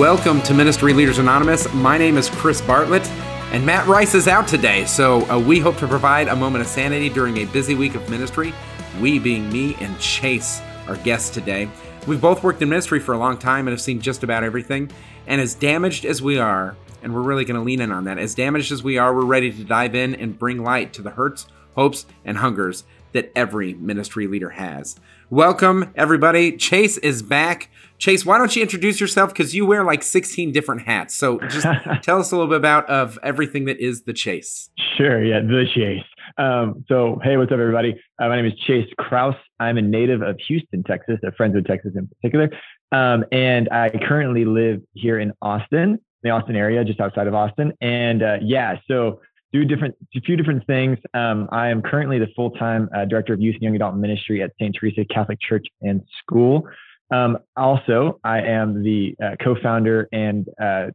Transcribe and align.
Welcome 0.00 0.40
to 0.44 0.54
Ministry 0.54 0.94
Leaders 0.94 1.18
Anonymous. 1.18 1.70
My 1.74 1.98
name 1.98 2.16
is 2.16 2.30
Chris 2.30 2.62
Bartlett, 2.62 3.06
and 3.52 3.66
Matt 3.66 3.86
Rice 3.86 4.14
is 4.14 4.28
out 4.28 4.48
today, 4.48 4.86
so 4.86 5.30
uh, 5.30 5.38
we 5.38 5.58
hope 5.58 5.76
to 5.76 5.86
provide 5.86 6.28
a 6.28 6.34
moment 6.34 6.62
of 6.62 6.68
sanity 6.68 7.10
during 7.10 7.36
a 7.36 7.44
busy 7.44 7.74
week 7.74 7.94
of 7.94 8.08
ministry. 8.08 8.54
We 8.98 9.18
being 9.18 9.52
me 9.52 9.74
and 9.78 10.00
Chase, 10.00 10.62
our 10.88 10.96
guest 10.96 11.34
today. 11.34 11.68
We've 12.06 12.18
both 12.18 12.42
worked 12.42 12.62
in 12.62 12.70
ministry 12.70 12.98
for 12.98 13.12
a 13.12 13.18
long 13.18 13.36
time 13.36 13.68
and 13.68 13.74
have 13.74 13.80
seen 13.82 14.00
just 14.00 14.22
about 14.22 14.42
everything. 14.42 14.90
And 15.26 15.38
as 15.38 15.54
damaged 15.54 16.06
as 16.06 16.22
we 16.22 16.38
are, 16.38 16.76
and 17.02 17.14
we're 17.14 17.20
really 17.20 17.44
going 17.44 17.60
to 17.60 17.62
lean 17.62 17.82
in 17.82 17.92
on 17.92 18.04
that, 18.04 18.16
as 18.16 18.34
damaged 18.34 18.72
as 18.72 18.82
we 18.82 18.96
are, 18.96 19.14
we're 19.14 19.26
ready 19.26 19.52
to 19.52 19.64
dive 19.64 19.94
in 19.94 20.14
and 20.14 20.38
bring 20.38 20.64
light 20.64 20.94
to 20.94 21.02
the 21.02 21.10
hurts, 21.10 21.46
hopes, 21.74 22.06
and 22.24 22.38
hungers 22.38 22.84
that 23.12 23.30
every 23.36 23.74
ministry 23.74 24.26
leader 24.26 24.50
has. 24.50 24.98
Welcome, 25.28 25.92
everybody. 25.94 26.56
Chase 26.56 26.96
is 26.96 27.22
back. 27.22 27.68
Chase, 28.00 28.24
why 28.24 28.38
don't 28.38 28.56
you 28.56 28.62
introduce 28.62 28.98
yourself? 28.98 29.30
Because 29.30 29.54
you 29.54 29.66
wear 29.66 29.84
like 29.84 30.02
16 30.02 30.52
different 30.52 30.82
hats. 30.82 31.14
So 31.14 31.38
just 31.40 31.66
tell 32.02 32.18
us 32.18 32.32
a 32.32 32.34
little 32.36 32.48
bit 32.48 32.56
about 32.56 32.88
of 32.88 33.18
everything 33.22 33.66
that 33.66 33.78
is 33.78 34.02
the 34.02 34.14
Chase. 34.14 34.70
Sure. 34.96 35.22
Yeah, 35.22 35.40
the 35.40 35.66
Chase. 35.74 36.02
Um, 36.38 36.82
so, 36.88 37.20
hey, 37.22 37.36
what's 37.36 37.52
up, 37.52 37.58
everybody? 37.58 38.00
Uh, 38.18 38.28
my 38.28 38.36
name 38.36 38.46
is 38.46 38.58
Chase 38.66 38.88
Kraus. 38.98 39.34
I'm 39.60 39.76
a 39.76 39.82
native 39.82 40.22
of 40.22 40.36
Houston, 40.48 40.82
Texas, 40.82 41.18
of 41.22 41.34
Friendswood, 41.34 41.66
Texas 41.66 41.92
in 41.94 42.08
particular. 42.08 42.50
Um, 42.90 43.24
and 43.32 43.68
I 43.68 43.90
currently 44.08 44.46
live 44.46 44.80
here 44.94 45.18
in 45.18 45.32
Austin, 45.42 45.98
the 46.22 46.30
Austin 46.30 46.56
area, 46.56 46.82
just 46.84 47.00
outside 47.00 47.26
of 47.26 47.34
Austin. 47.34 47.72
And 47.82 48.22
uh, 48.22 48.36
yeah, 48.40 48.76
so 48.88 49.20
do 49.52 49.64
different, 49.66 49.94
a 50.16 50.20
few 50.22 50.36
different 50.36 50.66
things. 50.66 50.96
Um, 51.12 51.48
I 51.52 51.68
am 51.68 51.82
currently 51.82 52.18
the 52.18 52.28
full-time 52.34 52.88
uh, 52.96 53.04
director 53.04 53.34
of 53.34 53.40
youth 53.42 53.56
and 53.56 53.62
young 53.62 53.76
adult 53.76 53.96
ministry 53.96 54.42
at 54.42 54.52
St. 54.58 54.74
Teresa 54.78 55.04
Catholic 55.12 55.38
Church 55.46 55.66
and 55.82 56.00
School. 56.22 56.66
Um, 57.10 57.38
also, 57.56 58.20
I 58.24 58.40
am 58.40 58.82
the 58.82 59.14
uh, 59.22 59.36
co-founder 59.42 60.08
and 60.12 60.46
uh, 60.62 60.86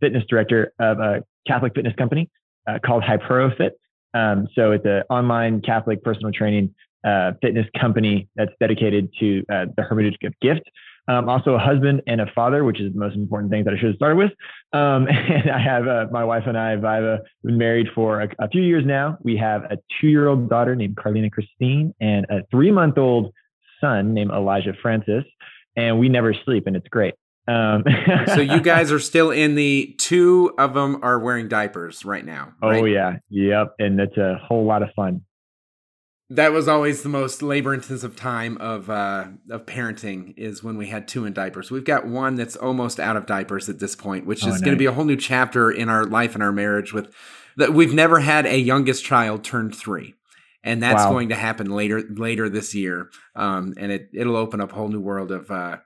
fitness 0.00 0.24
director 0.28 0.72
of 0.78 0.98
a 0.98 1.22
Catholic 1.46 1.74
fitness 1.74 1.94
company 1.96 2.30
uh, 2.68 2.78
called 2.84 3.02
HyperoFit. 3.02 3.70
Um, 4.14 4.48
so 4.54 4.72
it's 4.72 4.84
an 4.84 5.02
online 5.08 5.62
Catholic 5.62 6.02
personal 6.02 6.32
training 6.32 6.74
uh, 7.04 7.32
fitness 7.40 7.66
company 7.80 8.28
that's 8.36 8.52
dedicated 8.60 9.08
to 9.18 9.42
uh, 9.50 9.66
the 9.76 9.82
hermeneutic 9.82 10.26
of 10.26 10.34
gift. 10.40 10.62
Um, 11.08 11.28
also 11.28 11.54
a 11.54 11.58
husband 11.58 12.02
and 12.06 12.20
a 12.20 12.26
father, 12.32 12.62
which 12.62 12.80
is 12.80 12.92
the 12.92 12.98
most 12.98 13.16
important 13.16 13.50
thing 13.50 13.64
that 13.64 13.74
I 13.74 13.76
should 13.76 13.88
have 13.88 13.96
started 13.96 14.16
with. 14.16 14.30
Um, 14.72 15.08
and 15.08 15.50
I 15.50 15.58
have 15.58 15.88
uh, 15.88 16.06
my 16.12 16.24
wife 16.24 16.44
and 16.46 16.56
I, 16.56 16.76
Viva, 16.76 17.22
been 17.42 17.58
married 17.58 17.88
for 17.94 18.20
a, 18.20 18.28
a 18.38 18.48
few 18.48 18.62
years 18.62 18.84
now. 18.86 19.18
We 19.22 19.36
have 19.38 19.64
a 19.64 19.78
two-year-old 20.00 20.48
daughter 20.48 20.76
named 20.76 20.96
Carlina 20.96 21.30
Christine 21.30 21.92
and 22.00 22.24
a 22.30 22.42
three-month-old 22.50 23.32
son 23.80 24.14
named 24.14 24.30
Elijah 24.30 24.74
Francis 24.80 25.24
and 25.76 25.98
we 25.98 26.08
never 26.08 26.34
sleep, 26.44 26.66
and 26.66 26.76
it's 26.76 26.88
great. 26.88 27.14
Um, 27.48 27.84
so 28.26 28.40
you 28.40 28.60
guys 28.62 28.92
are 28.92 29.00
still 29.00 29.30
in 29.30 29.54
the 29.54 29.94
two 29.98 30.52
of 30.58 30.74
them 30.74 31.00
are 31.02 31.18
wearing 31.18 31.48
diapers 31.48 32.04
right 32.04 32.24
now. 32.24 32.52
Oh, 32.62 32.68
right? 32.68 32.82
Oh 32.82 32.84
yeah, 32.84 33.16
yep, 33.30 33.74
and 33.78 34.00
it's 34.00 34.16
a 34.16 34.38
whole 34.42 34.64
lot 34.64 34.82
of 34.82 34.90
fun. 34.94 35.22
That 36.30 36.52
was 36.52 36.66
always 36.66 37.02
the 37.02 37.10
most 37.10 37.42
labor 37.42 37.74
intensive 37.74 38.16
time 38.16 38.56
of 38.58 38.88
uh, 38.88 39.26
of 39.50 39.66
parenting 39.66 40.34
is 40.38 40.62
when 40.62 40.78
we 40.78 40.86
had 40.86 41.08
two 41.08 41.26
in 41.26 41.32
diapers. 41.32 41.70
We've 41.70 41.84
got 41.84 42.06
one 42.06 42.36
that's 42.36 42.56
almost 42.56 43.00
out 43.00 43.16
of 43.16 43.26
diapers 43.26 43.68
at 43.68 43.80
this 43.80 43.96
point, 43.96 44.24
which 44.24 44.44
oh, 44.44 44.48
is 44.48 44.54
nice. 44.54 44.62
going 44.62 44.74
to 44.74 44.78
be 44.78 44.86
a 44.86 44.92
whole 44.92 45.04
new 45.04 45.16
chapter 45.16 45.70
in 45.70 45.88
our 45.88 46.04
life 46.04 46.34
and 46.34 46.42
our 46.42 46.52
marriage. 46.52 46.92
With 46.92 47.12
that, 47.56 47.74
we've 47.74 47.92
never 47.92 48.20
had 48.20 48.46
a 48.46 48.56
youngest 48.56 49.04
child 49.04 49.44
turn 49.44 49.72
three 49.72 50.14
and 50.64 50.82
that's 50.82 51.04
wow. 51.04 51.10
going 51.10 51.28
to 51.30 51.34
happen 51.34 51.70
later 51.70 52.02
later 52.08 52.48
this 52.48 52.74
year. 52.74 53.10
Um, 53.34 53.74
and 53.76 53.92
it 53.92 54.08
it'll 54.14 54.36
open 54.36 54.60
up 54.60 54.72
a 54.72 54.74
whole 54.74 54.88
new 54.88 55.00
world 55.00 55.30
of 55.30 55.50
uh, 55.50 55.78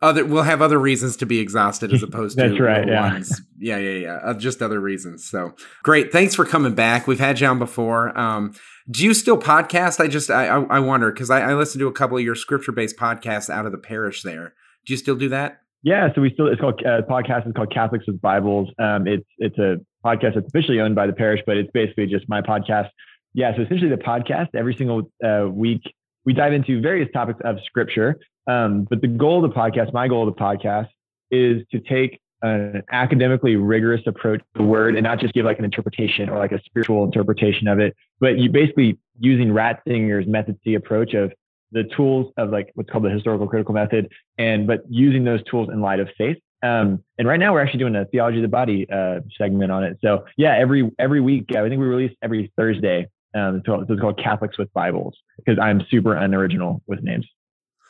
other. 0.00 0.24
We'll 0.24 0.42
have 0.42 0.62
other 0.62 0.78
reasons 0.78 1.16
to 1.18 1.26
be 1.26 1.38
exhausted 1.38 1.92
as 1.92 2.02
opposed 2.04 2.36
that's 2.36 2.54
to 2.54 2.62
right. 2.62 2.86
Yeah. 2.86 3.12
ones. 3.12 3.40
Yeah, 3.58 3.78
yeah, 3.78 3.98
yeah. 3.98 4.18
Uh, 4.22 4.34
just 4.34 4.62
other 4.62 4.80
reasons. 4.80 5.28
So 5.28 5.54
great. 5.82 6.12
Thanks 6.12 6.34
for 6.34 6.44
coming 6.44 6.74
back. 6.74 7.06
We've 7.06 7.20
had 7.20 7.40
you 7.40 7.46
on 7.46 7.58
before. 7.58 8.16
Um, 8.18 8.54
do 8.90 9.04
you 9.04 9.14
still 9.14 9.38
podcast? 9.38 10.00
I 10.00 10.08
just 10.08 10.30
I 10.30 10.46
I, 10.46 10.62
I 10.62 10.78
wonder 10.80 11.12
because 11.12 11.30
I, 11.30 11.50
I 11.50 11.54
listened 11.54 11.80
to 11.80 11.88
a 11.88 11.92
couple 11.92 12.16
of 12.16 12.24
your 12.24 12.34
scripture 12.34 12.72
based 12.72 12.96
podcasts 12.96 13.50
out 13.50 13.66
of 13.66 13.72
the 13.72 13.78
parish 13.78 14.22
there. 14.22 14.54
Do 14.86 14.92
you 14.92 14.96
still 14.96 15.16
do 15.16 15.28
that? 15.28 15.60
Yeah, 15.82 16.08
so 16.14 16.20
we 16.20 16.30
still 16.32 16.46
it's 16.46 16.60
called 16.60 16.82
uh, 16.84 17.02
podcast 17.08 17.46
is 17.46 17.54
called 17.54 17.72
Catholics 17.72 18.06
with 18.06 18.20
Bibles. 18.20 18.68
Um, 18.78 19.06
it's 19.06 19.26
it's 19.38 19.58
a 19.58 19.76
podcast 20.04 20.34
that's 20.34 20.46
officially 20.48 20.80
owned 20.80 20.94
by 20.94 21.06
the 21.06 21.12
parish, 21.12 21.40
but 21.46 21.56
it's 21.56 21.70
basically 21.72 22.06
just 22.06 22.28
my 22.28 22.42
podcast 22.42 22.88
yeah, 23.34 23.54
so 23.54 23.62
essentially 23.62 23.90
the 23.90 23.96
podcast 23.96 24.48
every 24.54 24.74
single 24.74 25.10
uh, 25.24 25.48
week 25.48 25.82
we 26.24 26.32
dive 26.32 26.52
into 26.52 26.80
various 26.80 27.08
topics 27.12 27.40
of 27.44 27.56
scripture. 27.64 28.16
Um, 28.46 28.86
but 28.88 29.00
the 29.00 29.08
goal 29.08 29.44
of 29.44 29.50
the 29.50 29.56
podcast, 29.56 29.92
my 29.92 30.08
goal 30.08 30.28
of 30.28 30.34
the 30.34 30.40
podcast, 30.40 30.88
is 31.30 31.62
to 31.70 31.80
take 31.80 32.20
an 32.42 32.82
academically 32.90 33.56
rigorous 33.56 34.00
approach 34.06 34.40
to 34.40 34.46
the 34.54 34.62
word 34.62 34.96
and 34.96 35.04
not 35.04 35.20
just 35.20 35.34
give 35.34 35.44
like 35.44 35.58
an 35.58 35.64
interpretation 35.64 36.28
or 36.28 36.38
like 36.38 36.52
a 36.52 36.60
spiritual 36.64 37.04
interpretation 37.04 37.68
of 37.68 37.78
it, 37.78 37.94
but 38.18 38.38
you 38.38 38.50
basically 38.50 38.98
using 39.18 39.48
Ratzinger's 39.48 40.26
method 40.26 40.58
C 40.64 40.74
approach 40.74 41.14
of 41.14 41.32
the 41.72 41.84
tools 41.96 42.32
of 42.36 42.50
like 42.50 42.70
what's 42.74 42.90
called 42.90 43.04
the 43.04 43.10
historical 43.10 43.46
critical 43.46 43.74
method, 43.74 44.10
and 44.38 44.66
but 44.66 44.80
using 44.88 45.24
those 45.24 45.42
tools 45.44 45.68
in 45.72 45.80
light 45.80 46.00
of 46.00 46.08
faith. 46.16 46.38
Um, 46.62 47.02
and 47.18 47.28
right 47.28 47.38
now 47.38 47.52
we're 47.52 47.62
actually 47.62 47.78
doing 47.78 47.96
a 47.96 48.04
theology 48.06 48.38
of 48.38 48.42
the 48.42 48.48
body 48.48 48.86
uh, 48.90 49.20
segment 49.38 49.70
on 49.70 49.84
it. 49.84 49.98
So 50.02 50.24
yeah, 50.36 50.56
every 50.58 50.90
every 50.98 51.20
week 51.20 51.46
I 51.50 51.68
think 51.68 51.78
we 51.78 51.86
release 51.86 52.14
every 52.22 52.52
Thursday 52.56 53.06
um, 53.34 53.62
so, 53.64 53.80
it's 53.88 54.00
called 54.00 54.20
Catholics 54.22 54.58
with 54.58 54.72
Bibles 54.72 55.16
because 55.38 55.58
I'm 55.62 55.82
super 55.90 56.14
unoriginal 56.14 56.82
with 56.86 57.00
names. 57.02 57.26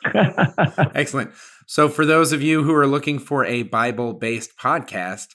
Excellent. 0.95 1.31
So, 1.67 1.89
for 1.89 2.05
those 2.05 2.31
of 2.31 2.41
you 2.41 2.63
who 2.63 2.73
are 2.75 2.87
looking 2.87 3.19
for 3.19 3.45
a 3.45 3.63
Bible 3.63 4.13
based 4.13 4.57
podcast 4.57 5.27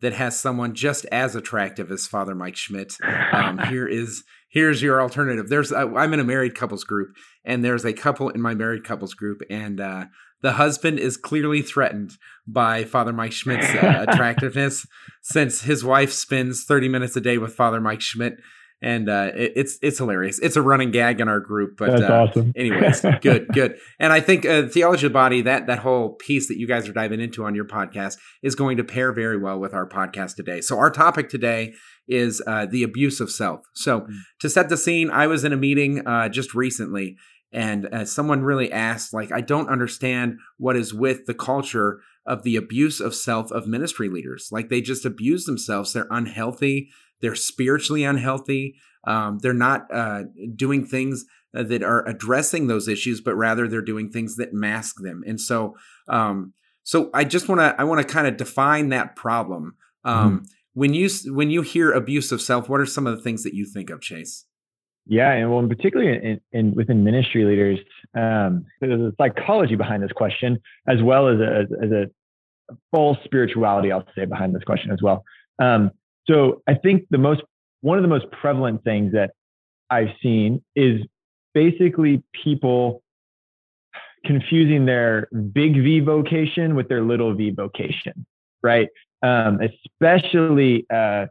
that 0.00 0.12
has 0.14 0.38
someone 0.38 0.74
just 0.74 1.04
as 1.06 1.36
attractive 1.36 1.90
as 1.90 2.06
Father 2.06 2.34
Mike 2.34 2.56
Schmitz, 2.56 2.98
um, 3.32 3.58
here 3.68 3.86
is 3.86 4.24
here's 4.50 4.82
your 4.82 5.00
alternative. 5.00 5.48
There's 5.48 5.72
i 5.72 5.82
am 5.82 6.12
in 6.12 6.20
a 6.20 6.24
married 6.24 6.54
couples 6.54 6.84
group, 6.84 7.10
and 7.44 7.64
there's 7.64 7.84
a 7.84 7.92
couple 7.92 8.28
in 8.30 8.40
my 8.40 8.54
married 8.54 8.84
couples 8.84 9.14
group, 9.14 9.42
and 9.48 9.80
uh, 9.80 10.06
the 10.40 10.52
husband 10.52 10.98
is 10.98 11.16
clearly 11.16 11.62
threatened 11.62 12.12
by 12.46 12.82
Father 12.84 13.12
Mike 13.12 13.32
Schmitz's 13.32 13.76
uh, 13.76 14.06
attractiveness, 14.08 14.86
since 15.22 15.62
his 15.62 15.84
wife 15.84 16.12
spends 16.12 16.64
30 16.64 16.88
minutes 16.88 17.16
a 17.16 17.20
day 17.20 17.38
with 17.38 17.54
Father 17.54 17.80
Mike 17.80 18.00
Schmitz 18.00 18.40
and 18.82 19.08
uh, 19.08 19.30
it, 19.34 19.52
it's 19.54 19.78
it's 19.80 19.98
hilarious. 19.98 20.38
It's 20.40 20.56
a 20.56 20.62
running 20.62 20.90
gag 20.90 21.20
in 21.20 21.28
our 21.28 21.40
group. 21.40 21.76
But 21.78 21.92
that's 21.92 22.02
uh, 22.02 22.12
awesome. 22.12 22.52
anyways, 22.56 23.00
good, 23.20 23.46
good. 23.48 23.78
And 24.00 24.12
I 24.12 24.20
think 24.20 24.44
uh, 24.44 24.66
theology 24.68 25.06
of 25.06 25.12
the 25.12 25.14
body 25.14 25.40
that 25.42 25.68
that 25.68 25.78
whole 25.78 26.14
piece 26.14 26.48
that 26.48 26.58
you 26.58 26.66
guys 26.66 26.88
are 26.88 26.92
diving 26.92 27.20
into 27.20 27.44
on 27.44 27.54
your 27.54 27.64
podcast 27.64 28.18
is 28.42 28.54
going 28.54 28.76
to 28.78 28.84
pair 28.84 29.12
very 29.12 29.38
well 29.38 29.58
with 29.58 29.72
our 29.72 29.88
podcast 29.88 30.34
today. 30.34 30.60
So 30.60 30.78
our 30.78 30.90
topic 30.90 31.28
today 31.28 31.74
is 32.08 32.42
uh, 32.46 32.66
the 32.66 32.82
abuse 32.82 33.20
of 33.20 33.30
self. 33.30 33.60
So 33.74 34.00
mm-hmm. 34.00 34.12
to 34.40 34.50
set 34.50 34.68
the 34.68 34.76
scene, 34.76 35.10
I 35.10 35.28
was 35.28 35.44
in 35.44 35.52
a 35.52 35.56
meeting 35.56 36.06
uh, 36.06 36.28
just 36.28 36.54
recently. 36.54 37.16
And 37.54 37.86
uh, 37.86 38.06
someone 38.06 38.42
really 38.42 38.72
asked, 38.72 39.12
like, 39.12 39.30
I 39.30 39.42
don't 39.42 39.68
understand 39.68 40.38
what 40.56 40.74
is 40.74 40.94
with 40.94 41.26
the 41.26 41.34
culture 41.34 42.00
of 42.24 42.44
the 42.44 42.56
abuse 42.56 42.98
of 42.98 43.14
self 43.14 43.52
of 43.52 43.66
ministry 43.66 44.08
leaders. 44.08 44.48
Like, 44.50 44.70
they 44.70 44.80
just 44.80 45.04
abuse 45.04 45.44
themselves. 45.44 45.92
They're 45.92 46.06
unhealthy 46.10 46.88
they're 47.22 47.34
spiritually 47.34 48.04
unhealthy. 48.04 48.74
Um, 49.04 49.38
they're 49.38 49.54
not 49.54 49.86
uh, 49.92 50.24
doing 50.54 50.84
things 50.84 51.24
uh, 51.56 51.62
that 51.64 51.82
are 51.82 52.06
addressing 52.06 52.66
those 52.66 52.88
issues, 52.88 53.20
but 53.20 53.34
rather 53.34 53.66
they're 53.66 53.80
doing 53.80 54.10
things 54.10 54.36
that 54.36 54.52
mask 54.52 54.96
them. 55.02 55.22
And 55.26 55.40
so, 55.40 55.76
um, 56.08 56.52
so 56.82 57.10
I 57.14 57.24
just 57.24 57.48
want 57.48 57.60
to 57.60 57.74
I 57.78 57.84
want 57.84 58.06
to 58.06 58.12
kind 58.12 58.26
of 58.26 58.36
define 58.36 58.90
that 58.90 59.16
problem. 59.16 59.76
Um, 60.04 60.36
mm-hmm. 60.36 60.44
When 60.74 60.94
you 60.94 61.08
when 61.26 61.50
you 61.50 61.62
hear 61.62 61.92
abuse 61.92 62.32
of 62.32 62.40
self, 62.40 62.68
what 62.68 62.80
are 62.80 62.86
some 62.86 63.06
of 63.06 63.16
the 63.16 63.22
things 63.22 63.42
that 63.44 63.54
you 63.54 63.66
think 63.66 63.90
of, 63.90 64.00
Chase? 64.00 64.46
Yeah, 65.06 65.32
and 65.32 65.50
well, 65.50 65.58
and 65.58 65.68
particularly 65.68 66.12
in, 66.12 66.40
in 66.52 66.74
within 66.74 67.04
ministry 67.04 67.44
leaders, 67.44 67.78
um, 68.14 68.64
there's 68.80 69.00
a 69.00 69.12
psychology 69.18 69.74
behind 69.74 70.02
this 70.02 70.12
question, 70.12 70.58
as 70.88 71.02
well 71.02 71.28
as 71.28 71.40
a 71.40 71.66
as 71.84 71.90
a 71.90 72.06
full 72.90 73.18
spirituality, 73.24 73.92
I'll 73.92 74.06
say, 74.16 74.24
behind 74.24 74.54
this 74.54 74.62
question 74.64 74.92
as 74.92 75.02
well. 75.02 75.24
Um, 75.58 75.90
so 76.28 76.62
I 76.66 76.74
think 76.74 77.06
the 77.10 77.18
most 77.18 77.42
one 77.80 77.98
of 77.98 78.02
the 78.02 78.08
most 78.08 78.30
prevalent 78.30 78.84
things 78.84 79.12
that 79.12 79.32
I've 79.90 80.10
seen 80.22 80.62
is 80.76 81.00
basically 81.52 82.22
people 82.44 83.02
confusing 84.24 84.86
their 84.86 85.28
big 85.52 85.74
V 85.74 86.00
vocation 86.00 86.76
with 86.76 86.88
their 86.88 87.02
little 87.02 87.34
V 87.34 87.50
vocation, 87.50 88.24
right? 88.62 88.88
Um, 89.22 89.60
especially 89.60 90.86
uh, 90.92 91.26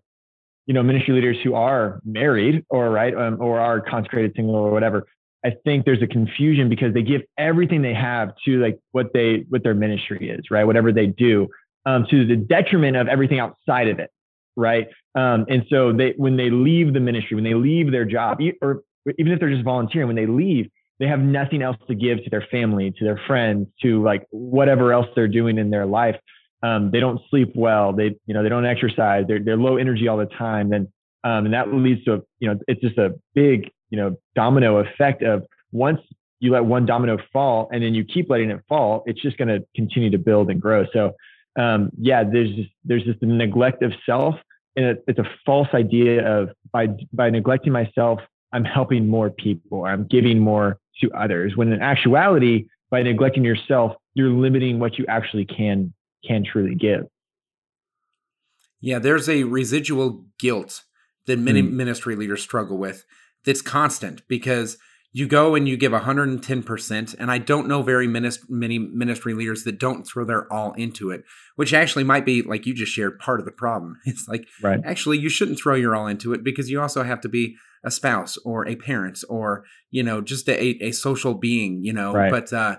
you 0.65 0.73
know 0.73 0.83
ministry 0.83 1.13
leaders 1.13 1.37
who 1.43 1.55
are 1.55 1.99
married 2.05 2.65
or 2.69 2.89
right 2.89 3.15
um, 3.15 3.37
or 3.39 3.59
are 3.59 3.79
consecrated 3.81 4.33
single 4.35 4.55
or 4.55 4.71
whatever. 4.71 5.07
I 5.43 5.53
think 5.63 5.85
there's 5.85 6.03
a 6.03 6.07
confusion 6.07 6.69
because 6.69 6.93
they 6.93 7.01
give 7.01 7.23
everything 7.37 7.81
they 7.81 7.95
have 7.95 8.33
to 8.45 8.61
like 8.61 8.77
what 8.91 9.13
they 9.13 9.45
what 9.49 9.63
their 9.63 9.73
ministry 9.73 10.29
is, 10.29 10.51
right? 10.51 10.65
Whatever 10.65 10.91
they 10.91 11.07
do, 11.07 11.47
um, 11.85 12.05
to 12.11 12.27
the 12.27 12.35
detriment 12.35 12.97
of 12.97 13.07
everything 13.07 13.39
outside 13.39 13.87
of 13.87 13.99
it 13.99 14.11
right? 14.55 14.87
Um, 15.15 15.45
and 15.49 15.63
so 15.69 15.91
they 15.93 16.13
when 16.17 16.37
they 16.37 16.49
leave 16.49 16.93
the 16.93 16.99
ministry, 16.99 17.35
when 17.35 17.43
they 17.43 17.53
leave 17.53 17.91
their 17.91 18.05
job, 18.05 18.39
or 18.61 18.83
even 19.17 19.31
if 19.31 19.39
they're 19.39 19.49
just 19.49 19.63
volunteering, 19.63 20.07
when 20.07 20.15
they 20.15 20.27
leave, 20.27 20.69
they 20.99 21.07
have 21.07 21.19
nothing 21.19 21.61
else 21.61 21.77
to 21.87 21.95
give 21.95 22.23
to 22.23 22.29
their 22.29 22.45
family, 22.51 22.91
to 22.99 23.03
their 23.03 23.19
friends, 23.27 23.67
to 23.81 24.03
like 24.03 24.25
whatever 24.29 24.93
else 24.93 25.07
they're 25.15 25.27
doing 25.27 25.57
in 25.57 25.69
their 25.69 25.85
life. 25.85 26.15
um, 26.63 26.91
they 26.91 26.99
don't 26.99 27.19
sleep 27.29 27.51
well, 27.55 27.93
they 27.93 28.15
you 28.25 28.33
know 28.33 28.43
they 28.43 28.49
don't 28.49 28.65
exercise, 28.65 29.25
they're 29.27 29.43
they're 29.43 29.57
low 29.57 29.77
energy 29.77 30.07
all 30.07 30.17
the 30.17 30.25
time, 30.27 30.69
then 30.69 30.87
um, 31.23 31.45
and 31.45 31.53
that 31.53 31.73
leads 31.73 32.03
to 32.05 32.13
a, 32.13 32.19
you 32.39 32.47
know 32.47 32.59
it's 32.67 32.81
just 32.81 32.97
a 32.97 33.13
big 33.33 33.69
you 33.89 33.97
know 33.97 34.15
domino 34.35 34.77
effect 34.77 35.23
of 35.23 35.43
once 35.71 35.99
you 36.39 36.51
let 36.51 36.65
one 36.65 36.85
domino 36.85 37.17
fall 37.31 37.69
and 37.71 37.83
then 37.83 37.93
you 37.93 38.03
keep 38.03 38.29
letting 38.29 38.49
it 38.49 38.59
fall, 38.67 39.03
it's 39.05 39.21
just 39.21 39.37
going 39.37 39.47
to 39.47 39.63
continue 39.75 40.09
to 40.09 40.17
build 40.17 40.49
and 40.49 40.59
grow. 40.59 40.85
So 40.91 41.11
um, 41.59 41.91
yeah, 41.97 42.23
there's 42.23 42.53
just 42.55 42.69
there's 42.83 43.03
just 43.03 43.21
a 43.21 43.25
neglect 43.25 43.83
of 43.83 43.93
self, 44.05 44.35
and 44.75 44.85
it, 44.85 45.03
it's 45.07 45.19
a 45.19 45.29
false 45.45 45.67
idea 45.73 46.25
of 46.25 46.49
by 46.71 46.87
by 47.13 47.29
neglecting 47.29 47.73
myself, 47.73 48.19
I'm 48.53 48.63
helping 48.63 49.07
more 49.07 49.29
people, 49.29 49.85
I'm 49.85 50.07
giving 50.07 50.39
more 50.39 50.79
to 51.01 51.11
others. 51.11 51.55
When 51.55 51.71
in 51.71 51.81
actuality, 51.81 52.67
by 52.89 53.03
neglecting 53.03 53.43
yourself, 53.43 53.93
you're 54.13 54.29
limiting 54.29 54.79
what 54.79 54.97
you 54.97 55.05
actually 55.07 55.45
can 55.45 55.93
can 56.25 56.43
truly 56.43 56.75
give. 56.75 57.05
Yeah, 58.79 58.99
there's 58.99 59.29
a 59.29 59.43
residual 59.43 60.25
guilt 60.39 60.83
that 61.27 61.37
many 61.37 61.61
mm. 61.61 61.71
ministry 61.71 62.15
leaders 62.15 62.41
struggle 62.41 62.77
with 62.77 63.05
that's 63.45 63.61
constant 63.61 64.27
because 64.27 64.77
you 65.13 65.27
go 65.27 65.55
and 65.55 65.67
you 65.67 65.75
give 65.77 65.91
110% 65.91 67.15
and 67.19 67.31
i 67.31 67.37
don't 67.37 67.67
know 67.67 67.81
very 67.81 68.07
many 68.07 68.79
ministry 68.79 69.33
leaders 69.33 69.63
that 69.63 69.79
don't 69.79 70.05
throw 70.05 70.25
their 70.25 70.51
all 70.51 70.73
into 70.73 71.09
it 71.09 71.23
which 71.55 71.73
actually 71.73 72.03
might 72.03 72.25
be 72.25 72.41
like 72.41 72.65
you 72.65 72.73
just 72.73 72.91
shared 72.91 73.19
part 73.19 73.39
of 73.39 73.45
the 73.45 73.51
problem 73.51 73.99
it's 74.05 74.27
like 74.27 74.47
right. 74.61 74.79
actually 74.85 75.17
you 75.17 75.29
shouldn't 75.29 75.59
throw 75.59 75.75
your 75.75 75.95
all 75.95 76.07
into 76.07 76.33
it 76.33 76.43
because 76.43 76.69
you 76.69 76.81
also 76.81 77.03
have 77.03 77.21
to 77.21 77.29
be 77.29 77.55
a 77.83 77.91
spouse 77.91 78.37
or 78.45 78.67
a 78.67 78.75
parent 78.75 79.19
or 79.27 79.63
you 79.89 80.03
know 80.03 80.21
just 80.21 80.47
a, 80.47 80.83
a 80.83 80.91
social 80.91 81.33
being 81.33 81.83
you 81.83 81.93
know 81.93 82.13
right. 82.13 82.31
but 82.31 82.53
uh 82.53 82.77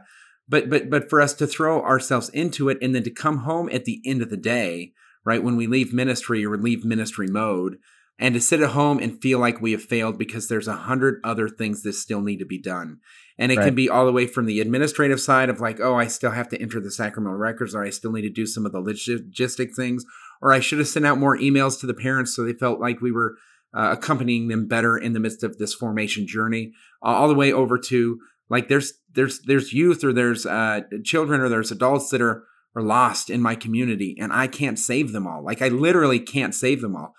but 0.49 0.70
but 0.70 0.90
but 0.90 1.11
for 1.11 1.20
us 1.20 1.35
to 1.35 1.46
throw 1.46 1.82
ourselves 1.82 2.28
into 2.31 2.69
it 2.69 2.78
and 2.81 2.94
then 2.94 3.02
to 3.02 3.11
come 3.11 3.38
home 3.38 3.69
at 3.73 3.85
the 3.85 4.00
end 4.05 4.23
of 4.23 4.31
the 4.31 4.37
day 4.37 4.93
right 5.25 5.43
when 5.43 5.56
we 5.56 5.67
leave 5.67 5.93
ministry 5.93 6.44
or 6.44 6.56
leave 6.56 6.85
ministry 6.85 7.26
mode 7.26 7.78
and 8.19 8.35
to 8.35 8.41
sit 8.41 8.61
at 8.61 8.70
home 8.70 8.99
and 8.99 9.20
feel 9.20 9.38
like 9.38 9.61
we 9.61 9.73
have 9.73 9.82
failed 9.82 10.19
because 10.19 10.49
there's 10.49 10.69
a 10.69 10.75
hundred 10.75 11.20
other 11.25 11.49
things 11.49 11.82
that 11.82 11.94
still 11.94 12.20
need 12.20 12.38
to 12.38 12.47
be 12.47 12.59
done. 12.59 12.99
And 13.38 13.50
it 13.50 13.59
right. 13.59 13.64
can 13.67 13.75
be 13.75 13.88
all 13.88 14.06
the 14.06 14.12
way 14.12 14.26
from 14.26 14.47
the 14.47 14.61
administrative 14.61 15.20
side 15.20 15.49
of 15.49 15.61
like, 15.61 15.81
oh, 15.81 15.97
I 15.97 16.06
still 16.06 16.31
have 16.31 16.49
to 16.50 16.61
enter 16.61 16.81
the 16.81 16.91
sacramental 16.91 17.38
records, 17.38 17.75
or 17.75 17.82
I 17.82 17.91
still 17.91 18.12
need 18.12 18.23
to 18.23 18.31
do 18.31 18.47
some 18.47 18.67
of 18.67 18.73
the 18.73 18.81
logistic 18.81 19.75
things, 19.75 20.05
or 20.41 20.53
I 20.53 20.61
should 20.61 20.79
have 20.79 20.88
sent 20.88 21.06
out 21.06 21.19
more 21.19 21.37
emails 21.37 21.81
to 21.81 21.87
the 21.87 21.94
parents 21.94 22.37
so 22.37 22.44
they 22.44 22.53
felt 22.53 22.81
like 22.81 23.00
we 23.00 23.11
were 23.11 23.37
uh, 23.75 23.88
accompanying 23.93 24.49
them 24.49 24.69
better 24.69 24.97
in 24.97 25.14
the 25.14 25.20
midst 25.20 25.43
of 25.43 25.59
this 25.59 25.75
formation 25.75 26.26
journey, 26.26 26.73
uh, 27.03 27.06
all 27.06 27.29
the 27.29 27.35
way 27.35 27.53
over 27.53 27.79
to 27.79 28.20
like 28.50 28.69
there's 28.69 28.93
there's 29.14 29.41
there's 29.43 29.73
youth 29.73 30.05
or 30.05 30.12
there's 30.12 30.44
uh, 30.44 30.81
children 31.05 31.41
or 31.41 31.49
there's 31.49 31.70
adults 31.70 32.11
that 32.11 32.20
are 32.20 32.44
are 32.75 32.82
lost 32.82 33.31
in 33.31 33.41
my 33.41 33.55
community, 33.55 34.17
and 34.20 34.32
I 34.32 34.47
can't 34.47 34.79
save 34.79 35.12
them 35.12 35.26
all. 35.26 35.43
Like 35.43 35.62
I 35.62 35.69
literally 35.69 36.20
can't 36.20 36.55
save 36.55 36.82
them 36.82 36.94
all. 36.94 37.14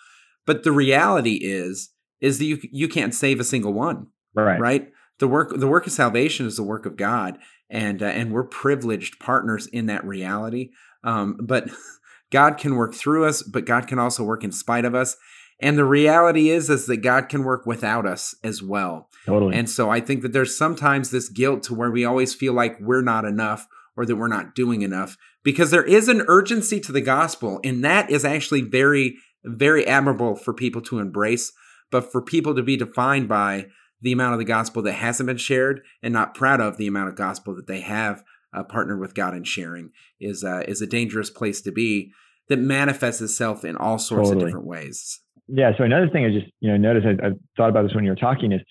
But 0.46 0.64
the 0.64 0.72
reality 0.72 1.40
is, 1.42 1.90
is 2.22 2.40
that 2.40 2.46
you 2.46 2.60
you 2.72 2.88
can't 2.88 3.14
save 3.14 3.40
a 3.40 3.44
single 3.44 3.74
one. 3.74 4.08
Right. 4.34 4.60
Right. 4.60 4.92
The 5.20 5.28
work 5.28 5.58
the 5.58 5.68
work 5.68 5.86
of 5.86 5.94
salvation 5.94 6.46
is 6.46 6.56
the 6.56 6.64
work 6.64 6.86
of 6.86 6.98
God, 6.98 7.38
and 7.70 8.02
uh, 8.02 8.08
and 8.08 8.32
we're 8.32 8.44
privileged 8.44 9.20
partners 9.20 9.68
in 9.68 9.86
that 9.88 10.06
reality. 10.06 10.72
Um, 11.04 11.38
but 11.42 11.70
God 12.32 12.58
can 12.58 12.76
work 12.76 12.96
through 12.96 13.26
us, 13.26 13.44
but 13.44 13.66
God 13.66 13.88
can 13.88 14.00
also 14.00 14.24
work 14.24 14.44
in 14.44 14.52
spite 14.52 14.86
of 14.86 14.96
us. 14.96 15.16
And 15.62 15.78
the 15.78 15.86
reality 15.86 16.50
is, 16.50 16.70
is 16.70 16.88
that 16.88 16.98
God 16.98 17.30
can 17.30 17.44
work 17.44 17.66
without 17.66 18.06
us 18.06 18.36
as 18.44 18.62
well. 18.62 19.10
Totally. 19.26 19.56
And 19.56 19.70
so 19.70 19.90
I 19.90 20.02
think 20.02 20.22
that 20.24 20.34
there's 20.34 20.58
sometimes 20.58 21.12
this 21.12 21.30
guilt 21.30 21.64
to 21.64 21.74
where 21.74 21.92
we 21.92 22.04
always 22.04 22.34
feel 22.34 22.54
like 22.54 22.78
we're 22.82 23.04
not 23.04 23.24
enough 23.24 23.68
or 23.96 24.06
that 24.06 24.16
we're 24.16 24.28
not 24.28 24.56
doing 24.56 24.82
enough 24.82 25.16
because 25.44 25.72
there 25.72 25.84
is 25.84 26.10
an 26.10 26.24
urgency 26.28 26.80
to 26.82 26.92
the 26.92 27.02
gospel. 27.02 27.60
And 27.64 27.84
that 27.86 28.10
is 28.10 28.26
actually 28.26 28.62
very 28.62 29.18
very 29.44 29.86
admirable 29.88 30.36
for 30.36 30.54
people 30.54 30.82
to 30.84 31.00
embrace, 31.00 31.52
but 31.92 32.12
for 32.12 32.22
people 32.22 32.56
to 32.56 32.64
be 32.64 32.78
defined 32.78 33.28
by 33.28 33.68
the 34.02 34.12
amount 34.12 34.34
of 34.34 34.40
the 34.40 34.46
gospel 34.46 34.82
that 34.84 34.94
hasn't 34.94 35.28
been 35.28 35.38
shared 35.38 35.82
and 36.02 36.14
not 36.14 36.36
proud 36.36 36.60
of 36.60 36.78
the 36.78 36.88
amount 36.88 37.10
of 37.10 37.16
gospel 37.16 37.56
that 37.56 37.68
they 37.68 37.80
have 37.80 38.24
uh, 38.54 38.64
partnered 38.64 39.00
with 39.00 39.16
God 39.16 39.34
in 39.34 39.44
sharing 39.44 39.90
is 40.20 40.44
uh, 40.44 40.64
is 40.68 40.82
a 40.82 40.88
dangerous 40.88 41.30
place 41.30 41.62
to 41.62 41.72
be 41.72 42.12
that 42.50 42.60
manifests 42.60 43.22
itself 43.22 43.64
in 43.64 43.76
all 43.76 43.98
sorts 43.98 44.30
totally. 44.30 44.44
of 44.44 44.50
different 44.50 44.68
ways. 44.68 45.20
Yeah. 45.48 45.72
So 45.78 45.84
another 45.84 46.10
thing 46.10 46.26
I 46.26 46.32
just 46.32 46.52
you 46.60 46.70
know 46.70 46.78
noticed 46.78 47.08
I, 47.08 47.28
I 47.28 47.32
thought 47.58 47.70
about 47.70 47.84
this 47.84 47.96
when 47.96 48.04
you 48.04 48.12
were 48.12 48.16
talking 48.16 48.52
is 48.52 48.62